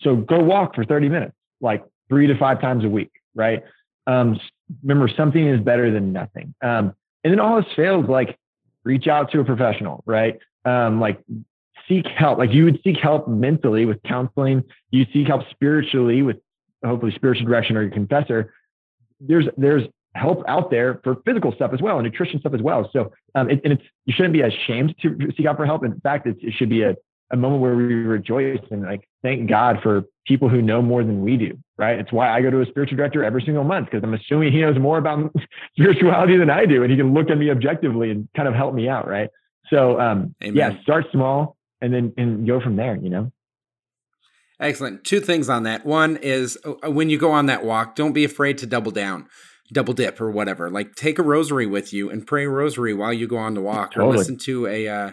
So 0.00 0.14
go 0.14 0.40
walk 0.40 0.74
for 0.74 0.84
30 0.84 1.08
minutes, 1.08 1.34
like 1.62 1.82
three 2.10 2.26
to 2.26 2.36
five 2.36 2.60
times 2.60 2.84
a 2.84 2.88
week, 2.88 3.12
right? 3.34 3.64
Um, 4.06 4.38
remember, 4.82 5.08
something 5.08 5.48
is 5.48 5.58
better 5.60 5.90
than 5.90 6.12
nothing. 6.12 6.54
Um, 6.60 6.94
and 7.26 7.32
then 7.32 7.40
all 7.40 7.56
this 7.56 7.72
fails, 7.74 8.08
like 8.08 8.38
reach 8.84 9.08
out 9.08 9.32
to 9.32 9.40
a 9.40 9.44
professional, 9.44 10.04
right? 10.06 10.38
Um, 10.64 11.00
like 11.00 11.18
seek 11.88 12.06
help. 12.06 12.38
Like 12.38 12.52
you 12.52 12.64
would 12.66 12.78
seek 12.84 12.98
help 12.98 13.26
mentally 13.26 13.84
with 13.84 14.00
counseling. 14.04 14.62
You 14.92 15.06
seek 15.12 15.26
help 15.26 15.42
spiritually 15.50 16.22
with 16.22 16.36
hopefully 16.84 17.10
spiritual 17.16 17.44
direction 17.44 17.76
or 17.76 17.82
your 17.82 17.90
confessor. 17.90 18.54
There's 19.18 19.46
there's 19.56 19.82
help 20.14 20.44
out 20.46 20.70
there 20.70 21.00
for 21.02 21.16
physical 21.24 21.52
stuff 21.52 21.72
as 21.74 21.82
well, 21.82 21.98
and 21.98 22.04
nutrition 22.04 22.38
stuff 22.38 22.54
as 22.54 22.62
well. 22.62 22.88
So, 22.92 23.10
um, 23.34 23.50
it, 23.50 23.60
and 23.64 23.72
it's 23.72 23.82
you 24.04 24.14
shouldn't 24.16 24.32
be 24.32 24.42
ashamed 24.42 24.94
to 25.02 25.18
seek 25.36 25.46
out 25.46 25.56
for 25.56 25.66
help. 25.66 25.84
In 25.84 25.98
fact, 25.98 26.28
it, 26.28 26.36
it 26.40 26.54
should 26.56 26.68
be 26.70 26.82
a, 26.82 26.94
a 27.32 27.36
moment 27.36 27.60
where 27.62 27.74
we 27.74 27.94
rejoice 27.94 28.60
and 28.70 28.82
like 28.82 29.08
thank 29.22 29.48
God 29.48 29.78
for 29.82 30.02
people 30.26 30.48
who 30.48 30.62
know 30.62 30.82
more 30.82 31.02
than 31.02 31.22
we 31.22 31.36
do. 31.36 31.58
Right? 31.78 31.98
It's 31.98 32.12
why 32.12 32.30
I 32.30 32.40
go 32.40 32.50
to 32.50 32.62
a 32.62 32.66
spiritual 32.66 32.96
director 32.96 33.22
every 33.22 33.42
single 33.44 33.64
month 33.64 33.86
because 33.90 34.02
I'm 34.02 34.14
assuming 34.14 34.52
he 34.52 34.60
knows 34.60 34.78
more 34.78 34.98
about 34.98 35.34
spirituality 35.78 36.38
than 36.38 36.50
I 36.50 36.64
do, 36.64 36.82
and 36.82 36.90
he 36.90 36.96
can 36.96 37.12
look 37.12 37.30
at 37.30 37.36
me 37.36 37.50
objectively 37.50 38.10
and 38.10 38.28
kind 38.34 38.48
of 38.48 38.54
help 38.54 38.74
me 38.74 38.88
out. 38.88 39.06
Right? 39.06 39.28
So, 39.68 40.00
um, 40.00 40.34
yeah, 40.40 40.80
start 40.82 41.06
small 41.12 41.56
and 41.80 41.92
then 41.92 42.12
and 42.16 42.46
go 42.46 42.60
from 42.60 42.76
there. 42.76 42.96
You 42.96 43.10
know. 43.10 43.32
Excellent. 44.58 45.04
Two 45.04 45.20
things 45.20 45.50
on 45.50 45.64
that. 45.64 45.84
One 45.84 46.16
is 46.16 46.56
uh, 46.64 46.90
when 46.90 47.10
you 47.10 47.18
go 47.18 47.30
on 47.30 47.46
that 47.46 47.62
walk, 47.62 47.94
don't 47.94 48.12
be 48.12 48.24
afraid 48.24 48.58
to 48.58 48.66
double 48.66 48.92
down 48.92 49.28
double 49.72 49.94
dip 49.94 50.20
or 50.20 50.30
whatever. 50.30 50.70
Like 50.70 50.94
take 50.94 51.18
a 51.18 51.22
rosary 51.22 51.66
with 51.66 51.92
you 51.92 52.10
and 52.10 52.26
pray 52.26 52.44
a 52.44 52.48
rosary 52.48 52.94
while 52.94 53.12
you 53.12 53.26
go 53.26 53.36
on 53.36 53.54
the 53.54 53.60
walk, 53.60 53.92
totally. 53.92 54.14
or 54.14 54.18
listen 54.18 54.38
to 54.38 54.66
a, 54.66 54.88
uh, 54.88 55.10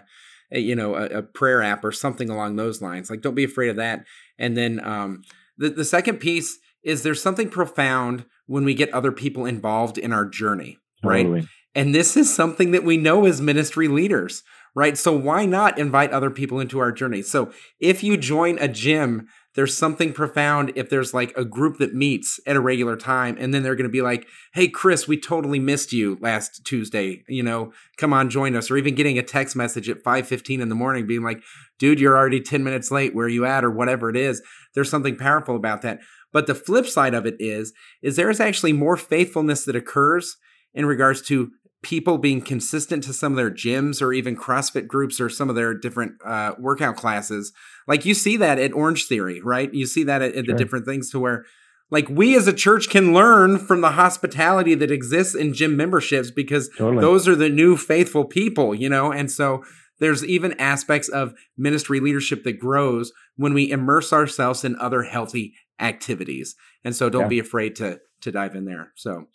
a 0.54 0.60
you 0.60 0.76
know 0.76 0.96
a, 0.96 1.06
a, 1.06 1.22
prayer 1.24 1.62
app 1.62 1.84
or 1.84 1.92
something 1.92 2.30
along 2.30 2.56
those 2.56 2.82
lines. 2.82 3.10
Like 3.10 3.22
don't 3.22 3.36
be 3.36 3.44
afraid 3.44 3.70
of 3.70 3.76
that. 3.78 4.06
And 4.38 4.56
then 4.56 4.80
um, 4.86 5.24
the 5.58 5.70
the 5.70 5.86
second 5.86 6.18
piece 6.18 6.58
is 6.84 7.04
there's 7.04 7.22
something 7.22 7.50
profound 7.50 8.26
when 8.46 8.64
we 8.64 8.74
get 8.74 8.94
other 8.94 9.12
people 9.12 9.46
involved 9.46 9.98
in 9.98 10.14
our 10.14 10.26
journey, 10.26 10.78
right? 11.04 11.24
Totally. 11.24 11.48
And 11.76 11.96
this 11.96 12.16
is 12.16 12.34
something 12.34 12.72
that 12.72 12.84
we 12.84 12.98
know 12.98 13.26
as 13.26 13.42
ministry 13.42 13.88
leaders, 13.88 14.44
right? 14.76 14.98
So 14.98 15.16
why 15.16 15.46
not 15.46 15.80
invite 15.80 16.12
other 16.12 16.30
people 16.30 16.60
into 16.60 16.80
our 16.80 16.92
journey? 16.92 17.22
So 17.22 17.52
if 17.80 18.04
you 18.04 18.16
join 18.18 18.60
a 18.60 18.68
gym 18.68 19.28
there's 19.56 19.76
something 19.76 20.14
profound 20.14 20.72
if 20.76 20.90
there's 20.90 21.14
like 21.14 21.36
a 21.38 21.46
group 21.46 21.78
that 21.78 21.94
meets 21.94 22.40
at 22.46 22.56
a 22.56 22.62
regular 22.62 22.96
time 22.96 23.36
and 23.40 23.54
then 23.54 23.64
they're 23.64 23.76
going 23.76 23.90
to 23.90 23.90
be 23.90 24.02
like 24.02 24.28
hey 24.54 24.68
chris 24.68 25.08
we 25.08 25.20
totally 25.20 25.60
missed 25.60 25.92
you 25.92 26.18
last 26.22 26.64
tuesday 26.66 27.24
you 27.28 27.44
know 27.44 27.72
come 27.98 28.14
on 28.14 28.30
join 28.30 28.56
us 28.56 28.70
or 28.70 28.78
even 28.78 28.96
getting 28.96 29.18
a 29.18 29.24
text 29.24 29.56
message 29.56 29.90
at 29.90 30.04
5.15 30.04 30.60
in 30.60 30.70
the 30.70 30.76
morning 30.76 31.08
being 31.08 31.24
like 31.24 31.42
dude 31.80 32.00
you're 32.00 32.18
already 32.18 32.40
10 32.40 32.64
minutes 32.64 32.92
late 32.92 33.16
where 33.16 33.26
are 33.26 33.30
you 33.30 33.46
at? 33.46 33.64
or 33.64 33.72
whatever 33.72 34.10
it 34.10 34.16
is. 34.16 34.42
There's 34.74 34.90
something 34.90 35.16
powerful 35.16 35.56
about 35.56 35.82
that. 35.82 36.00
But 36.32 36.48
the 36.48 36.56
flip 36.56 36.88
side 36.88 37.14
of 37.14 37.26
it 37.26 37.36
is 37.40 37.74
is 38.02 38.16
there 38.16 38.30
is 38.30 38.40
actually 38.40 38.74
more 38.74 38.98
faithfulness 38.98 39.66
that 39.66 39.76
occurs 39.76 40.38
in 40.74 40.86
regards 40.86 41.22
to 41.24 41.52
people 41.84 42.18
being 42.18 42.42
consistent 42.42 43.04
to 43.04 43.14
some 43.14 43.34
of 43.34 43.38
their 43.38 43.52
gyms 43.52 44.02
or 44.02 44.14
even 44.14 44.36
CrossFit 44.36 44.88
groups 44.88 45.20
or 45.20 45.30
some 45.30 45.50
of 45.50 45.56
their 45.56 45.74
different 45.74 46.14
uh, 46.26 46.54
workout 46.58 46.96
classes. 46.96 47.54
Like 47.88 48.06
you 48.06 48.14
see 48.14 48.38
that 48.38 48.58
at 48.58 48.74
Orange 48.74 49.06
Theory, 49.06 49.42
right? 49.42 49.72
You 49.74 49.86
see 49.86 50.04
that 50.06 50.22
at, 50.22 50.30
at 50.30 50.46
sure. 50.46 50.54
the 50.54 50.54
different 50.54 50.86
things 50.86 51.12
to 51.12 51.20
where 51.20 51.46
like 51.92 52.10
we 52.10 52.36
as 52.36 52.48
a 52.48 52.54
church 52.54 52.90
can 52.90 53.14
learn 53.14 53.60
from 53.60 53.82
the 53.82 53.92
hospitality 53.92 54.74
that 54.74 54.90
exists 54.90 55.36
in 55.36 55.54
gym 55.54 55.78
memberships 55.78 56.32
because 56.32 56.70
totally. 56.78 57.02
those 57.02 57.28
are 57.28 57.36
the 57.36 57.50
new 57.50 57.78
faithful 57.78 58.26
people, 58.26 58.74
you 58.74 58.90
know? 58.90 59.12
And 59.12 59.30
so 59.30 59.64
there's 60.00 60.26
even 60.26 60.60
aspects 60.60 61.08
of 61.08 61.34
ministry 61.56 62.00
leadership 62.00 62.44
that 62.46 62.60
grows 62.60 63.12
when 63.36 63.54
we 63.54 63.70
immerse 63.70 64.12
ourselves 64.12 64.64
in 64.64 64.76
other 64.78 65.04
healthy 65.04 65.54
activities. 65.80 66.56
And 66.84 66.96
so 66.96 67.10
don't 67.10 67.24
yeah. 67.24 67.28
be 67.28 67.40
afraid 67.40 67.76
to 67.76 68.00
to 68.22 68.32
dive 68.32 68.56
in 68.56 68.66
there. 68.66 68.94
So 68.96 69.28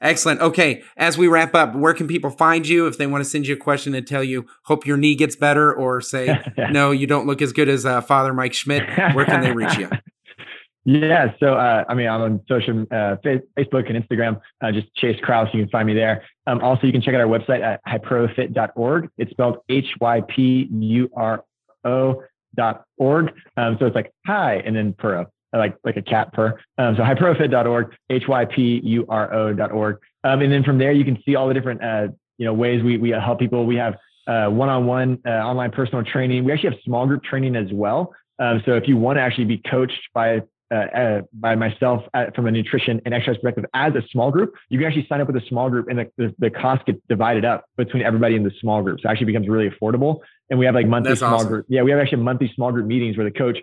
Excellent. 0.00 0.40
Okay, 0.40 0.82
as 0.96 1.18
we 1.18 1.26
wrap 1.26 1.54
up, 1.54 1.74
where 1.74 1.92
can 1.92 2.06
people 2.06 2.30
find 2.30 2.68
you 2.68 2.86
if 2.86 2.98
they 2.98 3.06
want 3.06 3.24
to 3.24 3.28
send 3.28 3.46
you 3.46 3.54
a 3.54 3.58
question 3.58 3.94
and 3.94 4.06
tell 4.06 4.22
you, 4.22 4.46
hope 4.64 4.86
your 4.86 4.96
knee 4.96 5.16
gets 5.16 5.34
better, 5.34 5.72
or 5.72 6.00
say, 6.00 6.38
no, 6.70 6.92
you 6.92 7.06
don't 7.06 7.26
look 7.26 7.42
as 7.42 7.52
good 7.52 7.68
as 7.68 7.84
uh, 7.84 8.00
Father 8.00 8.32
Mike 8.32 8.54
Schmitz? 8.54 8.86
Where 9.14 9.24
can 9.24 9.40
they 9.40 9.52
reach 9.52 9.76
you? 9.76 9.90
Yeah, 10.84 11.34
so 11.38 11.52
uh, 11.52 11.84
I 11.86 11.92
mean, 11.92 12.08
I'm 12.08 12.22
on 12.22 12.40
social, 12.48 12.80
uh, 12.90 13.16
Facebook 13.58 13.92
and 13.92 14.02
Instagram. 14.02 14.40
Uh, 14.62 14.72
just 14.72 14.86
Chase 14.94 15.18
Kraus, 15.22 15.50
you 15.52 15.60
can 15.60 15.68
find 15.68 15.86
me 15.86 15.92
there. 15.92 16.24
Um, 16.46 16.60
also, 16.60 16.86
you 16.86 16.92
can 16.92 17.02
check 17.02 17.14
out 17.14 17.20
our 17.20 17.26
website 17.26 17.60
at 17.60 17.80
hypurofit.org. 17.86 19.10
It's 19.18 19.30
spelled 19.30 19.58
H 19.68 19.84
Y 20.00 20.22
P 20.34 20.66
U 20.70 21.10
R 21.14 21.44
O 21.84 22.22
dot 22.56 22.84
org. 22.96 23.32
Um, 23.58 23.76
so 23.78 23.84
it's 23.84 23.94
like 23.94 24.10
hi 24.26 24.62
and 24.64 24.74
then 24.74 24.94
pro 24.94 25.26
like 25.52 25.76
like 25.84 25.96
a 25.96 26.02
cat 26.02 26.32
purr. 26.32 26.58
Um, 26.76 26.96
so 26.96 27.02
hypurofit.org, 27.02 27.94
H-Y-P-U-R-O.org. 28.10 29.98
Um, 30.24 30.40
and 30.40 30.52
then 30.52 30.64
from 30.64 30.78
there, 30.78 30.92
you 30.92 31.04
can 31.04 31.22
see 31.24 31.36
all 31.36 31.48
the 31.48 31.54
different, 31.54 31.82
uh, 31.82 32.08
you 32.38 32.44
know, 32.44 32.52
ways 32.52 32.82
we, 32.82 32.98
we 32.98 33.10
help 33.10 33.38
people. 33.38 33.66
We 33.66 33.76
have 33.76 33.94
uh, 34.26 34.48
one-on-one 34.48 35.20
uh, 35.26 35.30
online 35.30 35.70
personal 35.70 36.04
training. 36.04 36.44
We 36.44 36.52
actually 36.52 36.70
have 36.70 36.78
small 36.84 37.06
group 37.06 37.22
training 37.24 37.56
as 37.56 37.68
well. 37.72 38.14
Um, 38.38 38.62
so 38.66 38.74
if 38.74 38.86
you 38.86 38.96
want 38.96 39.16
to 39.16 39.22
actually 39.22 39.46
be 39.46 39.58
coached 39.58 40.00
by 40.14 40.42
uh, 40.70 40.74
uh, 40.74 41.20
by 41.32 41.54
myself 41.54 42.02
at, 42.12 42.36
from 42.36 42.46
a 42.46 42.50
nutrition 42.50 43.00
and 43.06 43.14
exercise 43.14 43.36
perspective 43.36 43.64
as 43.72 43.94
a 43.94 44.02
small 44.10 44.30
group, 44.30 44.52
you 44.68 44.78
can 44.78 44.86
actually 44.86 45.06
sign 45.08 45.18
up 45.18 45.26
with 45.26 45.36
a 45.42 45.46
small 45.48 45.70
group 45.70 45.88
and 45.88 45.98
the, 45.98 46.10
the, 46.18 46.34
the 46.38 46.50
cost 46.50 46.84
gets 46.84 46.98
divided 47.08 47.42
up 47.42 47.64
between 47.78 48.02
everybody 48.02 48.36
in 48.36 48.44
the 48.44 48.52
small 48.60 48.82
group. 48.82 49.00
So 49.00 49.08
it 49.08 49.12
actually 49.12 49.26
becomes 49.26 49.48
really 49.48 49.70
affordable. 49.70 50.18
And 50.50 50.58
we 50.58 50.66
have 50.66 50.74
like 50.74 50.86
monthly 50.86 51.12
That's 51.12 51.20
small 51.20 51.36
awesome. 51.36 51.48
group. 51.48 51.66
Yeah, 51.70 51.82
we 51.82 51.90
have 51.90 52.00
actually 52.00 52.22
monthly 52.22 52.52
small 52.54 52.70
group 52.70 52.86
meetings 52.86 53.16
where 53.16 53.24
the 53.24 53.36
coach 53.36 53.56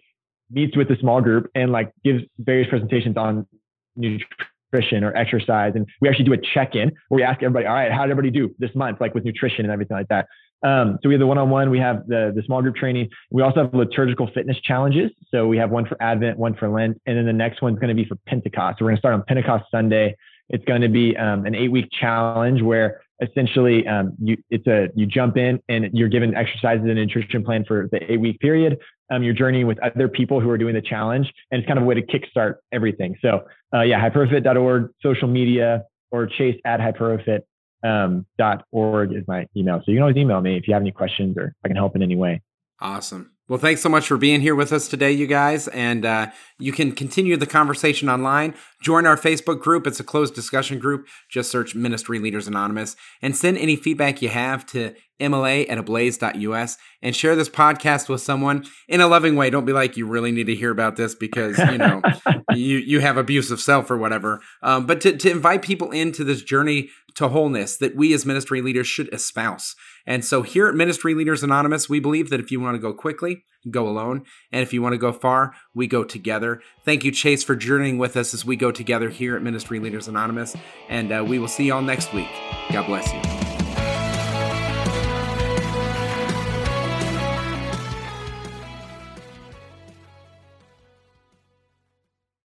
meets 0.52 0.76
with 0.78 0.88
the 0.88 0.96
small 1.00 1.22
group 1.22 1.50
and 1.56 1.72
like 1.72 1.92
gives 2.04 2.24
various 2.40 2.70
presentations 2.70 3.18
on 3.18 3.48
nutrition 3.96 5.04
or 5.04 5.16
exercise. 5.16 5.74
And 5.76 5.88
we 6.02 6.10
actually 6.10 6.26
do 6.26 6.34
a 6.34 6.38
check-in 6.38 6.92
where 7.10 7.18
we 7.18 7.24
ask 7.24 7.42
everybody, 7.42 7.66
all 7.66 7.74
right, 7.74 7.92
how 7.92 8.04
did 8.04 8.12
everybody 8.12 8.32
do 8.32 8.54
this 8.60 8.74
month, 8.76 9.00
like 9.02 9.14
with 9.14 9.26
nutrition 9.26 9.66
and 9.66 9.72
everything 9.72 9.98
like 9.98 10.08
that. 10.10 10.28
Um, 10.64 10.98
so 11.04 11.10
we 11.10 11.16
have 11.16 11.20
the 11.20 11.28
one-on-one, 11.28 11.70
we 11.70 11.80
have 11.80 12.08
the, 12.08 12.32
the 12.36 12.42
small 12.44 12.62
group 12.62 12.76
training. 12.76 13.10
We 13.30 13.44
also 13.44 13.64
have 13.64 13.74
liturgical 13.74 14.30
fitness 14.34 14.58
challenges. 14.62 15.12
So 15.30 15.48
we 15.48 15.58
have 15.58 15.70
one 15.70 15.86
for 15.86 16.02
Advent, 16.02 16.40
one 16.40 16.56
for 16.56 16.70
Lent, 16.70 17.00
and 17.06 17.18
then 17.18 17.26
the 17.26 17.34
next 17.34 17.62
one's 17.62 17.78
going 17.78 17.90
to 17.90 17.96
be 17.96 18.06
for 18.06 18.16
Pentecost. 18.26 18.80
So 18.80 18.86
we're 18.86 18.92
going 18.92 18.98
to 18.98 19.02
start 19.02 19.14
on 19.14 19.24
Pentecost 19.28 19.66
Sunday. 19.70 20.16
It's 20.50 20.66
going 20.66 20.82
to 20.82 20.90
be 20.90 21.16
um, 21.18 21.46
an 21.46 21.56
eight-week 21.56 21.90
challenge 21.92 22.62
where 22.62 23.02
essentially 23.22 23.88
um, 23.88 24.14
you 24.22 24.38
it's 24.50 24.68
a 24.68 24.90
you 24.96 25.06
jump 25.06 25.38
in 25.38 25.60
and 25.70 25.90
you're 25.94 26.10
given 26.10 26.36
exercises 26.36 26.86
and 26.86 26.96
nutrition 26.96 27.44
plan 27.44 27.64
for 27.66 27.88
the 27.92 28.12
eight 28.12 28.20
week 28.20 28.40
period 28.40 28.78
um, 29.12 29.24
you're 29.24 29.34
journeying 29.34 29.68
with 29.68 29.80
other 29.80 30.08
people 30.08 30.40
who 30.40 30.50
are 30.50 30.58
doing 30.58 30.76
the 30.76 30.82
challenge 30.82 31.32
and 31.52 31.60
it's 31.60 31.68
kind 31.68 31.78
of 31.78 31.84
a 31.84 31.86
way 31.86 31.96
to 31.96 32.02
kickstart 32.02 32.56
everything. 32.72 33.16
So 33.22 33.46
uh, 33.74 33.82
yeah 33.82 34.00
hypurofit.org 34.00 34.90
social 35.02 35.28
media 35.28 35.84
or 36.12 36.28
chase 36.28 36.60
at 36.66 36.80
hypurofit 36.80 37.42
um, 37.84 38.26
.org 38.72 39.14
is 39.14 39.24
my 39.28 39.46
email. 39.56 39.82
So 39.86 39.92
you 39.92 39.98
can 39.98 40.04
always 40.04 40.18
email 40.18 40.42
me 40.42 40.58
if 40.58 40.68
you 40.68 40.74
have 40.74 40.82
any 40.82 40.92
questions 40.92 41.38
or 41.38 41.54
i 41.64 41.68
can 41.68 41.78
help 41.78 41.96
in 41.96 42.02
any 42.02 42.16
way. 42.16 42.42
Awesome 42.80 43.35
Well, 43.48 43.60
thanks 43.60 43.82
so 43.82 43.90
much 43.90 44.08
for 44.08 44.18
being 44.18 44.42
here 44.42 44.56
with 44.56 44.74
us 44.74 44.88
today, 44.88 45.12
you 45.12 45.28
guys. 45.28 45.68
And 45.68 46.04
uh, 46.04 46.32
you 46.58 46.72
can 46.72 46.92
continue 46.94 47.38
the 47.38 47.46
conversation 47.46 48.10
online. 48.10 48.56
Join 48.82 49.06
our 49.06 49.18
Facebook 49.18 49.62
group. 49.62 49.86
It's 49.86 50.00
a 50.00 50.04
closed 50.04 50.34
discussion 50.34 50.80
group. 50.80 51.06
Just 51.30 51.52
search 51.52 51.76
Ministry 51.76 52.18
Leaders 52.18 52.48
Anonymous 52.48 52.96
and 53.22 53.38
send 53.38 53.60
any 53.60 53.76
feedback 53.76 54.24
you 54.24 54.30
have 54.30 54.66
to 54.68 54.96
MLA 55.20 55.70
at 55.70 55.78
ablaze.us 55.78 56.78
and 57.04 57.16
share 57.16 57.36
this 57.36 57.48
podcast 57.48 58.10
with 58.10 58.22
someone 58.22 58.66
in 58.88 59.00
a 59.00 59.08
loving 59.08 59.36
way. 59.36 59.52
Don't 59.52 59.66
be 59.66 59.74
like, 59.74 59.96
you 59.96 60.08
really 60.08 60.32
need 60.32 60.48
to 60.48 60.56
hear 60.56 60.72
about 60.72 60.96
this 60.96 61.14
because, 61.14 61.60
you 61.60 61.78
know, 61.78 62.02
you, 62.52 62.80
you 62.80 63.00
have 63.00 63.16
abuse 63.16 63.52
of 63.52 63.62
self 63.62 63.92
or 63.92 63.98
whatever. 63.98 64.42
Um, 64.64 64.88
but 64.88 65.02
to, 65.02 65.16
to 65.18 65.30
invite 65.30 65.62
people 65.62 65.92
into 65.92 66.24
this 66.24 66.42
journey 66.42 66.90
to 67.16 67.28
wholeness 67.28 67.78
that 67.78 67.96
we 67.96 68.12
as 68.14 68.26
ministry 68.26 68.62
leaders 68.62 68.88
should 68.88 69.14
espouse. 69.14 69.76
And 70.08 70.24
so 70.24 70.42
here 70.42 70.68
at 70.68 70.76
Ministry 70.76 71.14
Leaders 71.14 71.44
Anonymous, 71.44 71.90
we 71.90 72.00
believe 72.00 72.30
that 72.30 72.40
if 72.40 72.52
you 72.52 72.60
want 72.60 72.76
to 72.76 72.80
go 72.80 72.94
quickly, 72.94 73.44
go 73.70 73.88
alone. 73.88 74.24
And 74.52 74.62
if 74.62 74.74
you 74.74 74.82
want 74.82 74.94
to 74.94 74.98
go 74.98 75.12
far, 75.12 75.54
we 75.74 75.88
go 75.88 76.04
together. 76.04 76.62
Thank 76.84 77.04
you, 77.04 77.12
Chase, 77.12 77.44
for 77.44 77.56
journeying 77.56 77.98
with 77.98 78.16
us 78.16 78.34
as 78.34 78.46
we 78.46 78.56
go 78.56 78.72
together 78.72 79.10
here 79.10 79.36
at 79.36 79.42
Ministry 79.42 79.80
Leaders 79.80 80.08
Anonymous. 80.08 80.56
And 80.90 81.12
uh, 81.12 81.26
we 81.28 81.40
will 81.40 81.48
see 81.48 81.66
you 81.66 81.74
all 81.74 81.82
next 81.82 82.14
week. 82.14 82.30
God 82.72 82.86
bless 82.86 83.12
you. 83.12 83.45